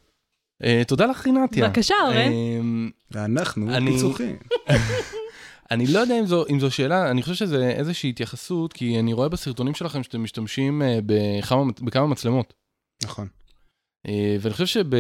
אה, 0.64 0.82
תודה 0.88 1.06
לך, 1.06 1.26
רינתיה. 1.26 1.68
בבקשה, 1.68 1.96
אורן. 2.04 2.16
אה, 2.18 2.60
ואנחנו 3.12 3.76
אני- 3.76 3.92
פיצוחים. 3.92 4.36
אני 5.72 5.88
לא 5.88 6.00
יודע 6.00 6.20
אם 6.20 6.26
זו, 6.26 6.44
אם 6.50 6.60
זו 6.60 6.72
שאלה, 6.72 7.12
אני 7.12 7.22
חושב 7.22 7.34
שזה 7.36 7.70
איזושהי 7.70 8.10
התייחסות, 8.10 8.74
כי 8.74 9.00
אני 9.00 9.14
רואה 9.14 9.30
בסרטונים 9.30 9.74
שלכם 9.74 10.04
שאתם 10.04 10.24
משתמשים 10.24 10.82
אה, 10.82 11.00
בכמה, 11.06 11.64
בכמה 11.82 12.08
מצלמות. 12.08 12.54
נכון. 13.04 13.28
ואני 14.42 14.54
חושב, 14.54 14.66
שב... 14.66 14.94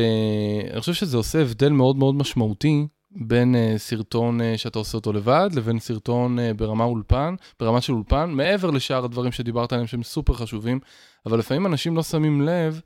אני 0.71 0.79
חושב 0.79 0.93
שזה 0.93 1.17
עושה 1.17 1.41
הבדל 1.41 1.69
מאוד 1.69 1.95
מאוד 1.97 2.15
משמעותי 2.15 2.87
בין 3.11 3.55
סרטון 3.77 4.39
שאתה 4.57 4.79
עושה 4.79 4.97
אותו 4.97 5.13
לבד, 5.13 5.49
לבין 5.53 5.79
סרטון 5.79 6.37
ברמה 6.57 6.83
אולפן, 6.83 7.35
ברמה 7.59 7.81
של 7.81 7.93
אולפן, 7.93 8.29
מעבר 8.31 8.69
לשאר 8.71 9.05
הדברים 9.05 9.31
שדיברת 9.31 9.73
עליהם 9.73 9.87
שהם 9.87 10.03
סופר 10.03 10.33
חשובים, 10.33 10.79
אבל 11.25 11.39
לפעמים 11.39 11.65
אנשים 11.65 11.95
לא 11.95 12.03
שמים 12.03 12.41
לב 12.41 12.81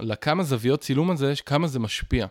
לכמה 0.00 0.42
זוויות 0.42 0.80
צילום 0.80 1.10
הזה, 1.10 1.32
כמה 1.46 1.66
זה 1.66 1.78
משפיע. 1.78 2.26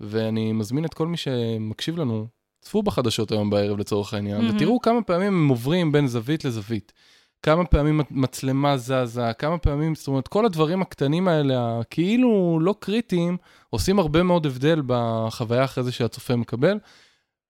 ואני 0.00 0.52
מזמין 0.52 0.84
את 0.84 0.94
כל 0.94 1.06
מי 1.06 1.16
שמקשיב 1.16 1.96
לנו, 1.98 2.26
צפו 2.60 2.82
בחדשות 2.82 3.32
היום 3.32 3.50
בערב 3.50 3.78
לצורך 3.78 4.14
העניין, 4.14 4.42
מהמם. 4.42 4.56
ותראו 4.56 4.80
כמה 4.80 5.02
פעמים 5.02 5.26
הם 5.26 5.48
עוברים 5.48 5.92
בין 5.92 6.06
זווית 6.06 6.44
לזווית. 6.44 6.92
כמה 7.42 7.64
פעמים 7.64 8.00
מצלמה 8.10 8.76
זזה, 8.76 9.32
כמה 9.38 9.58
פעמים, 9.58 9.94
זאת 9.94 10.08
אומרת, 10.08 10.28
כל 10.28 10.46
הדברים 10.46 10.82
הקטנים 10.82 11.28
האלה, 11.28 11.78
הכאילו 11.80 12.58
לא 12.62 12.74
קריטיים, 12.80 13.36
עושים 13.70 13.98
הרבה 13.98 14.22
מאוד 14.22 14.46
הבדל 14.46 14.82
בחוויה 14.86 15.64
אחרי 15.64 15.84
זה 15.84 15.92
שהצופה 15.92 16.36
מקבל, 16.36 16.78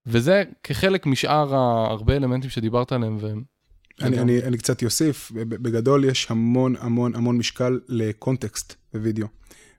וזה 0.07 0.43
כחלק 0.63 1.07
משאר 1.07 1.55
הרבה 1.55 2.17
אלמנטים 2.17 2.51
שדיברת 2.51 2.93
עליהם, 2.93 3.17
והם... 3.21 3.58
אני, 4.03 4.21
אני, 4.21 4.43
אני 4.43 4.59
קצת 4.59 4.85
אוסיף, 4.85 5.33
בגדול 5.35 6.05
יש 6.05 6.31
המון 6.31 6.75
המון 6.79 7.15
המון 7.15 7.39
משקל 7.39 7.81
לקונטקסט 7.89 8.75
בווידאו. 8.95 9.27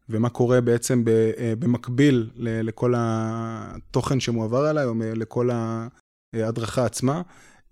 ומה 0.10 0.30
קורה 0.30 0.62
בעצם 0.62 1.06
ב, 1.06 1.10
אה, 1.10 1.54
במקביל 1.60 2.30
לכל 2.38 2.94
התוכן 2.98 4.20
שמועבר 4.20 4.70
אליי, 4.70 4.86
או 4.86 4.94
לכל 5.16 5.50
ההדרכה 6.34 6.86
עצמה. 6.86 7.22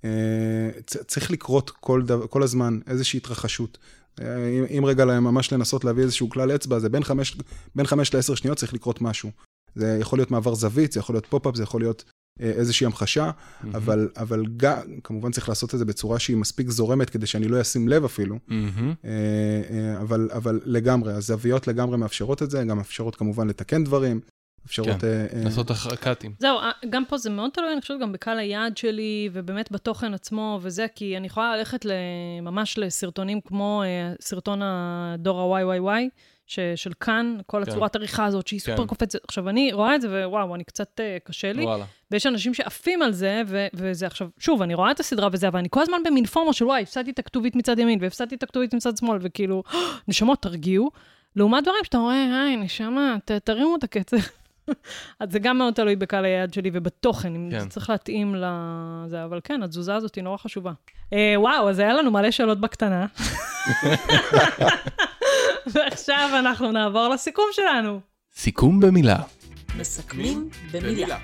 אה, 0.05 0.69
צריך 0.85 1.31
לקרות 1.31 1.69
כל, 1.69 2.01
דבר, 2.01 2.27
כל 2.27 2.43
הזמן 2.43 2.79
איזושהי 2.87 3.17
התרחשות. 3.17 3.77
אה, 4.21 4.49
אם, 4.49 4.63
אם 4.77 4.85
רגע 4.85 5.05
ממש 5.05 5.53
לנסות 5.53 5.83
להביא 5.83 6.03
איזשהו 6.03 6.29
כלל 6.29 6.55
אצבע, 6.55 6.79
זה 6.79 6.89
בין 6.89 7.03
חמש, 7.03 7.37
בין 7.75 7.85
חמש 7.85 8.13
לעשר 8.13 8.35
שניות 8.35 8.57
צריך 8.57 8.73
לקרות 8.73 9.01
משהו. 9.01 9.31
זה 9.75 9.97
יכול 10.01 10.19
להיות 10.19 10.31
מעבר 10.31 10.55
זווית, 10.55 10.91
זה 10.91 10.99
יכול 10.99 11.15
להיות 11.15 11.25
pop-up, 11.25 11.55
זה 11.55 11.63
יכול 11.63 11.81
להיות 11.81 12.03
איזושהי 12.39 12.85
המחשה. 12.85 13.31
אבל, 13.73 14.09
אבל 14.17 14.45
גם, 14.57 14.77
כמובן 15.03 15.31
צריך 15.31 15.49
לעשות 15.49 15.73
את 15.73 15.79
זה 15.79 15.85
בצורה 15.85 16.19
שהיא 16.19 16.37
מספיק 16.37 16.69
זורמת 16.69 17.09
כדי 17.09 17.25
שאני 17.25 17.47
לא 17.47 17.61
אשים 17.61 17.87
לב 17.87 18.05
אפילו. 18.05 18.39
אה, 18.51 18.57
אה, 19.05 20.01
אבל, 20.01 20.29
אבל 20.33 20.59
לגמרי, 20.65 21.13
הזוויות 21.13 21.67
לגמרי 21.67 21.97
מאפשרות 21.97 22.43
את 22.43 22.51
זה, 22.51 22.63
גם 22.63 22.77
מאפשרות 22.77 23.15
כמובן 23.15 23.47
לתקן 23.47 23.83
דברים, 23.83 24.19
אפשרות... 24.67 25.01
כן, 25.01 25.07
אה, 25.07 25.25
אה, 25.33 25.43
לעשות 25.43 25.71
אחר 25.71 25.95
קאטים. 25.95 26.33
זהו, 26.39 26.57
אה, 26.57 26.71
גם 26.89 27.05
פה 27.05 27.17
זה 27.17 27.29
מאוד 27.29 27.49
תלוי, 27.53 27.73
אני 27.73 27.81
חושבת, 27.81 27.99
גם 28.01 28.11
בקהל 28.11 28.39
היעד 28.39 28.77
שלי, 28.77 29.29
ובאמת 29.33 29.71
בתוכן 29.71 30.13
עצמו 30.13 30.59
וזה, 30.61 30.85
כי 30.95 31.17
אני 31.17 31.27
יכולה 31.27 31.57
ללכת 31.57 31.85
ממש 32.41 32.77
לסרטונים 32.77 33.41
כמו 33.41 33.83
אה, 33.85 34.13
סרטון 34.21 34.59
הדור 34.63 35.57
ה-YYY, 35.57 36.09
ש- 36.47 36.59
של 36.75 36.91
כאן, 36.99 37.37
כל 37.45 37.61
כן. 37.65 37.71
הצורת 37.71 37.95
עריכה 37.95 38.25
הזאת, 38.25 38.47
שהיא 38.47 38.59
כן. 38.59 38.71
סופר 38.71 38.85
קופצת. 38.87 39.19
עכשיו, 39.27 39.49
אני 39.49 39.73
רואה 39.73 39.95
את 39.95 40.01
זה, 40.01 40.27
ווואו, 40.27 40.55
אני 40.55 40.63
קצת 40.63 40.99
אה, 40.99 41.17
קשה 41.23 41.53
לי. 41.53 41.63
וואלה. 41.65 41.85
ויש 42.11 42.25
אנשים 42.27 42.53
שעפים 42.53 43.01
על 43.01 43.11
זה, 43.11 43.41
ו- 43.47 43.67
וזה 43.73 44.05
עכשיו, 44.07 44.27
שוב, 44.39 44.61
אני 44.61 44.73
רואה 44.73 44.91
את 44.91 44.99
הסדרה 44.99 45.29
וזה, 45.31 45.47
אבל 45.47 45.59
אני 45.59 45.67
כל 45.71 45.81
הזמן 45.81 45.97
במין 46.05 46.25
פורמה 46.25 46.53
של 46.53 46.65
וואי, 46.65 46.81
הפסדתי 46.81 47.11
את 47.11 47.19
הכתובית 47.19 47.55
מצד 47.55 47.79
ימין, 47.79 47.99
והפסדתי 48.01 48.35
את 48.35 48.43
הכתובית 48.43 48.73
מצד 48.73 48.97
שמאל, 48.97 49.19
וכאילו, 49.21 49.63
נשמות, 50.07 50.41
תרגיעו. 50.41 50.91
לעומת 51.35 51.63
דברים 51.63 51.83
שאתה 51.83 51.97
רואה, 51.97 52.43
היי, 52.43 52.55
נשמה, 52.55 53.15
ת- 53.25 53.31
תרימו 53.31 53.75
את 53.75 53.83
הקצב. 53.83 54.17
אז 55.19 55.31
זה 55.31 55.39
גם 55.39 55.57
מאוד 55.57 55.73
תלוי 55.73 55.95
בקהל 55.95 56.25
היעד 56.25 56.53
שלי 56.53 56.69
ובתוכן, 56.73 57.35
אם 57.35 57.47
כן. 57.51 57.59
זה 57.59 57.69
צריך 57.69 57.89
להתאים 57.89 58.35
לזה, 58.35 59.23
אבל 59.23 59.39
כן, 59.43 59.63
התזוזה 59.63 59.95
הזאת 59.95 60.15
היא 60.15 60.23
נורא 60.23 60.37
חשובה. 60.37 60.71
אה, 61.13 61.33
וואו, 61.37 61.69
אז 61.69 61.79
היה 61.79 61.93
לנו 61.93 62.11
מלא 62.11 62.31
שאלות 62.31 62.59
בקטנה. 62.59 63.05
ועכשיו 65.73 66.29
אנחנו 66.39 66.71
נעבור 66.71 67.07
לסיכום 67.07 67.45
שלנו. 67.51 67.99
סיכום 68.35 68.79
במילה. 68.79 69.17
מסכמים 69.77 70.49
במילה. 70.71 71.19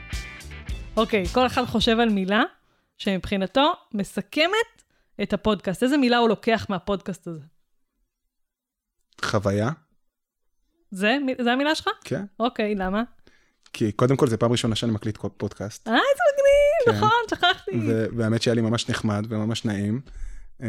אוקיי, 0.98 1.26
כל 1.26 1.46
אחד 1.46 1.66
חושב 1.66 2.00
על 2.00 2.10
מילה 2.10 2.44
שמבחינתו 2.98 3.74
מסכמת 3.94 4.84
את 5.24 5.34
הפודקאסט. 5.34 5.84
איזה 5.84 5.98
מילה 5.98 6.18
הוא 6.18 6.30
לוקח 6.30 6.66
מהפודקאסט 6.70 7.28
הזה? 7.28 7.40
חוויה, 9.22 9.70
זה, 10.92 11.18
זה 11.44 11.52
המילה 11.52 11.76
שלך? 11.76 11.90
כן. 12.04 12.26
אוקיי, 12.40 12.76
למה? 12.76 13.04
כי 13.74 13.92
קודם 13.92 14.16
כל, 14.16 14.28
זה 14.28 14.38
פעם 14.38 14.52
ראשונה 14.52 14.76
שאני 14.76 14.92
מקליט 14.92 15.18
פודקאסט. 15.38 15.88
אה, 15.88 15.94
איזה 15.94 16.24
מגניב, 16.34 17.00
כן. 17.02 17.06
נכון, 17.06 17.20
שכחתי. 17.30 17.72
ו- 17.88 18.06
והאמת 18.18 18.42
שהיה 18.42 18.56
לי 18.56 18.62
ממש 18.62 18.90
נחמד 18.90 19.26
וממש 19.30 19.66
נעים. 19.66 20.02
אה, 20.64 20.68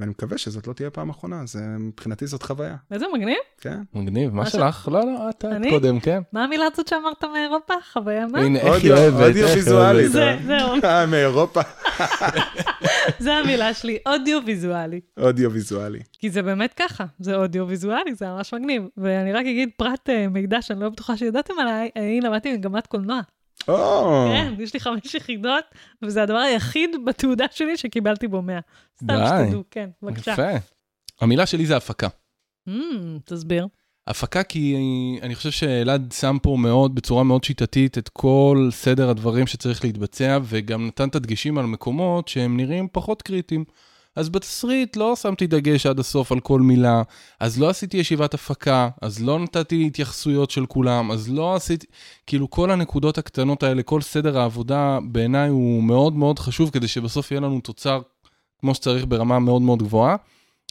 ואני 0.00 0.10
מקווה 0.10 0.38
שזאת 0.38 0.66
לא 0.66 0.72
תהיה 0.72 0.90
פעם 0.90 1.10
אחרונה, 1.10 1.42
אז 1.42 1.56
אה, 1.56 1.78
מבחינתי 1.78 2.26
זאת 2.26 2.42
חוויה, 2.42 2.76
איזה 2.90 3.06
מגניב. 3.14 3.36
כן? 3.60 3.78
מגניב, 3.94 4.34
מה 4.34 4.46
שלך? 4.46 4.88
לא, 4.92 5.00
לא, 5.00 5.30
את? 5.30 5.44
קודם, 5.70 6.00
כן. 6.00 6.22
מה 6.32 6.44
המילה 6.44 6.64
הזאת 6.72 6.88
שאמרת 6.88 7.24
מאירופה? 7.24 7.74
חוויה 7.92 8.26
מה? 8.26 8.38
הנה, 8.38 8.58
איך 8.58 8.66
היא 8.82 8.92
אודיו- 8.92 8.96
אוהבת. 8.96 9.26
אודיו 9.26 9.46
ויזואלי. 9.48 9.98
אוהבת. 9.98 10.12
זה, 10.12 10.36
זהו, 10.46 10.68
אה, 10.84 11.06
מאירופה, 11.06 11.60
זה 13.18 13.34
המילה 13.34 13.74
שלי, 13.74 13.98
אודיו-ויזואלי. 14.06 15.00
אודיו 15.18 15.52
ויזואלי. 15.52 16.00
כי 16.18 16.30
זה 16.30 16.42
באמת 16.42 16.72
ככה, 16.76 17.04
זה 17.18 17.34
אודיו-ויזואלי, 17.34 18.14
זה 18.14 18.26
ממש 18.26 18.54
מגניב. 18.54 18.82
ואני 18.96 19.32
רק 19.32 19.40
אגיד 19.46 19.68
פרט 19.76 20.10
אה, 20.10 20.28
מידע 20.28 20.62
שאני 20.62 20.80
לא 20.80 20.88
בטוחה 20.88 21.16
שידעתם 21.16 21.54
עליי, 21.60 21.90
אני 21.96 22.20
למדתי 22.20 22.52
מגמת 22.56 22.86
קולנוע. 22.86 23.20
או, 23.68 24.28
כן, 24.32 24.54
יש 24.58 24.74
לי 24.74 24.80
חמש 24.80 25.14
יחידות, 25.14 25.64
וזה 26.02 26.22
הדבר 26.22 26.38
היחיד 26.38 26.90
בתעודה 27.06 27.44
שלי 27.50 27.76
שקיבלתי 27.76 28.28
בו 28.28 28.42
100. 28.42 28.60
סתם. 29.02 29.14
שתדעו, 29.26 29.62
כן, 29.70 29.90
בבקשה. 30.02 30.32
יפה. 30.32 30.50
המילה 31.20 31.46
שלי 31.46 31.66
זה 31.66 31.76
הפקה. 31.76 32.08
Mm, 32.68 32.72
תסביר. 33.24 33.66
הפקה 34.06 34.42
כי 34.42 34.76
אני 35.22 35.34
חושב 35.34 35.50
שאלעד 35.50 36.14
שם 36.18 36.36
פה 36.42 36.56
מאוד, 36.58 36.94
בצורה 36.94 37.24
מאוד 37.24 37.44
שיטתית, 37.44 37.98
את 37.98 38.08
כל 38.08 38.68
סדר 38.70 39.10
הדברים 39.10 39.46
שצריך 39.46 39.84
להתבצע, 39.84 40.38
וגם 40.44 40.86
נתן 40.86 41.08
את 41.08 41.14
הדגשים 41.14 41.58
על 41.58 41.66
מקומות 41.66 42.28
שהם 42.28 42.56
נראים 42.56 42.88
פחות 42.92 43.22
קריטיים. 43.22 43.64
אז 44.16 44.28
בתסריט 44.28 44.96
לא 44.96 45.16
שמתי 45.16 45.46
דגש 45.46 45.86
עד 45.86 45.98
הסוף 45.98 46.32
על 46.32 46.40
כל 46.40 46.60
מילה, 46.60 47.02
אז 47.40 47.60
לא 47.60 47.68
עשיתי 47.68 47.96
ישיבת 47.96 48.34
הפקה, 48.34 48.88
אז 49.02 49.22
לא 49.22 49.38
נתתי 49.38 49.86
התייחסויות 49.86 50.50
של 50.50 50.66
כולם, 50.66 51.10
אז 51.10 51.32
לא 51.32 51.54
עשיתי, 51.54 51.86
כאילו 52.26 52.50
כל 52.50 52.70
הנקודות 52.70 53.18
הקטנות 53.18 53.62
האלה, 53.62 53.82
כל 53.82 54.00
סדר 54.00 54.38
העבודה 54.38 54.98
בעיניי 55.04 55.48
הוא 55.48 55.82
מאוד 55.82 56.16
מאוד 56.16 56.38
חשוב, 56.38 56.70
כדי 56.70 56.88
שבסוף 56.88 57.30
יהיה 57.30 57.40
לנו 57.40 57.60
תוצר 57.60 58.00
כמו 58.60 58.74
שצריך 58.74 59.04
ברמה 59.08 59.38
מאוד 59.38 59.62
מאוד 59.62 59.82
גבוהה. 59.82 60.16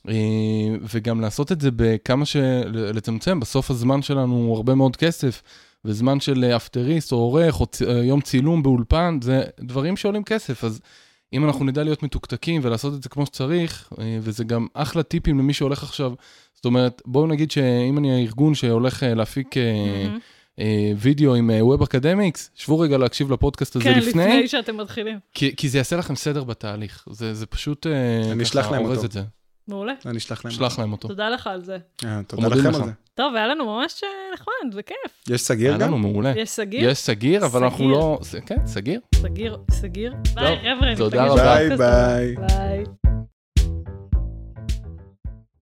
אה, 0.08 0.14
וגם 0.94 1.22
לעשות 1.22 1.52
את 1.52 1.62
זה 1.62 1.70
בכמה 1.76 2.26
ש... 2.26 2.36
לצמצם, 2.74 3.40
בסוף 3.40 3.72
הזמן 3.72 4.02
שלנו 4.02 4.36
הוא 4.36 4.56
הרבה 4.56 4.76
מאוד 4.76 4.96
כסף, 4.96 5.42
וזמן 5.86 6.20
של 6.20 6.44
אפטריסט 6.44 7.12
או 7.12 7.18
עורך 7.18 7.60
או 7.60 7.66
צ... 7.66 7.82
אה, 7.82 7.92
יום 7.92 8.22
צילום 8.22 8.64
באולפן, 8.64 9.20
זה 9.22 9.44
דברים 9.60 9.98
שעולים 9.98 10.24
כסף, 10.24 10.64
אז 10.64 10.80
אם 11.34 11.46
אנחנו 11.46 11.66
נדע 11.66 11.84
להיות 11.84 12.04
מתוקתקים 12.04 12.62
ולעשות 12.64 12.94
את 12.94 13.04
זה 13.04 13.10
כמו 13.10 13.26
שצריך, 13.26 13.90
אה, 14.00 14.18
וזה 14.22 14.44
גם 14.44 14.68
אחלה 14.74 15.04
טיפים 15.04 15.40
למי 15.40 15.54
שהולך 15.54 15.84
עכשיו, 15.84 16.14
זאת 16.56 16.66
אומרת, 16.66 17.02
בואו 17.06 17.28
נגיד 17.28 17.52
שאם 17.52 17.98
אני 17.98 18.12
הארגון 18.12 18.56
שהולך 18.56 19.04
אה, 19.04 19.14
להפיק 19.14 19.58
אה. 19.58 20.18
אה, 20.60 20.92
וידאו 20.98 21.36
עם 21.36 21.50
Web 21.50 21.84
Academics, 21.84 22.50
שבו 22.56 22.80
רגע 22.80 22.98
להקשיב 22.98 23.32
לפודקאסט 23.32 23.76
הזה 23.76 23.86
כן, 23.86 23.98
לפני, 24.00 24.26
לפני 24.26 24.48
שאתם 24.48 24.78
מתחילים. 24.78 25.20
כי, 25.34 25.56
כי 25.56 25.70
זה 25.70 25.78
יעשה 25.78 25.96
לכם 25.96 26.16
סדר 26.16 26.44
בתהליך, 26.44 27.08
זה, 27.12 27.34
זה 27.34 27.46
פשוט 27.46 27.88
אני 28.32 28.44
אשלח 28.44 28.72
להם 28.72 28.86
אורז 28.86 28.98
אותו. 28.98 29.06
את 29.06 29.12
זה, 29.12 29.22
מעולה. 29.70 29.94
אני 30.06 30.18
אשלח 30.18 30.46
להם. 30.46 30.54
שלח 30.54 30.80
להם 30.80 30.92
אותו. 30.92 31.08
תודה 31.08 31.30
לך 31.30 31.48
על 31.48 31.64
זה. 31.64 31.78
אה, 32.06 32.20
תודה 32.28 32.48
לכם 32.48 32.60
לך. 32.60 32.66
על 32.66 32.86
זה. 32.86 32.92
טוב, 33.14 33.36
היה 33.36 33.48
לנו 33.48 33.66
ממש 33.66 34.02
אה, 34.04 34.10
נחמד 34.34 34.76
וכיף. 34.80 35.24
יש 35.30 35.42
סגיר 35.42 35.70
היה 35.70 35.78
גם? 35.78 35.88
לנו 35.88 35.98
מעולה. 35.98 36.34
יש 36.38 36.50
סגיר? 36.50 36.90
יש 36.90 36.98
סגיר, 36.98 37.46
אבל 37.46 37.64
אנחנו. 37.64 37.90
לא... 37.90 38.20
זה- 38.22 38.42
כן, 38.42 38.66
סגיר. 38.66 39.00
סגיר, 39.16 39.58
סגיר. 39.72 40.14
ביי, 40.36 40.58
חבר'ה. 40.58 40.96
תודה 40.98 41.26
רבה. 41.26 41.56
ביי. 41.78 42.36
ביי. 42.36 42.84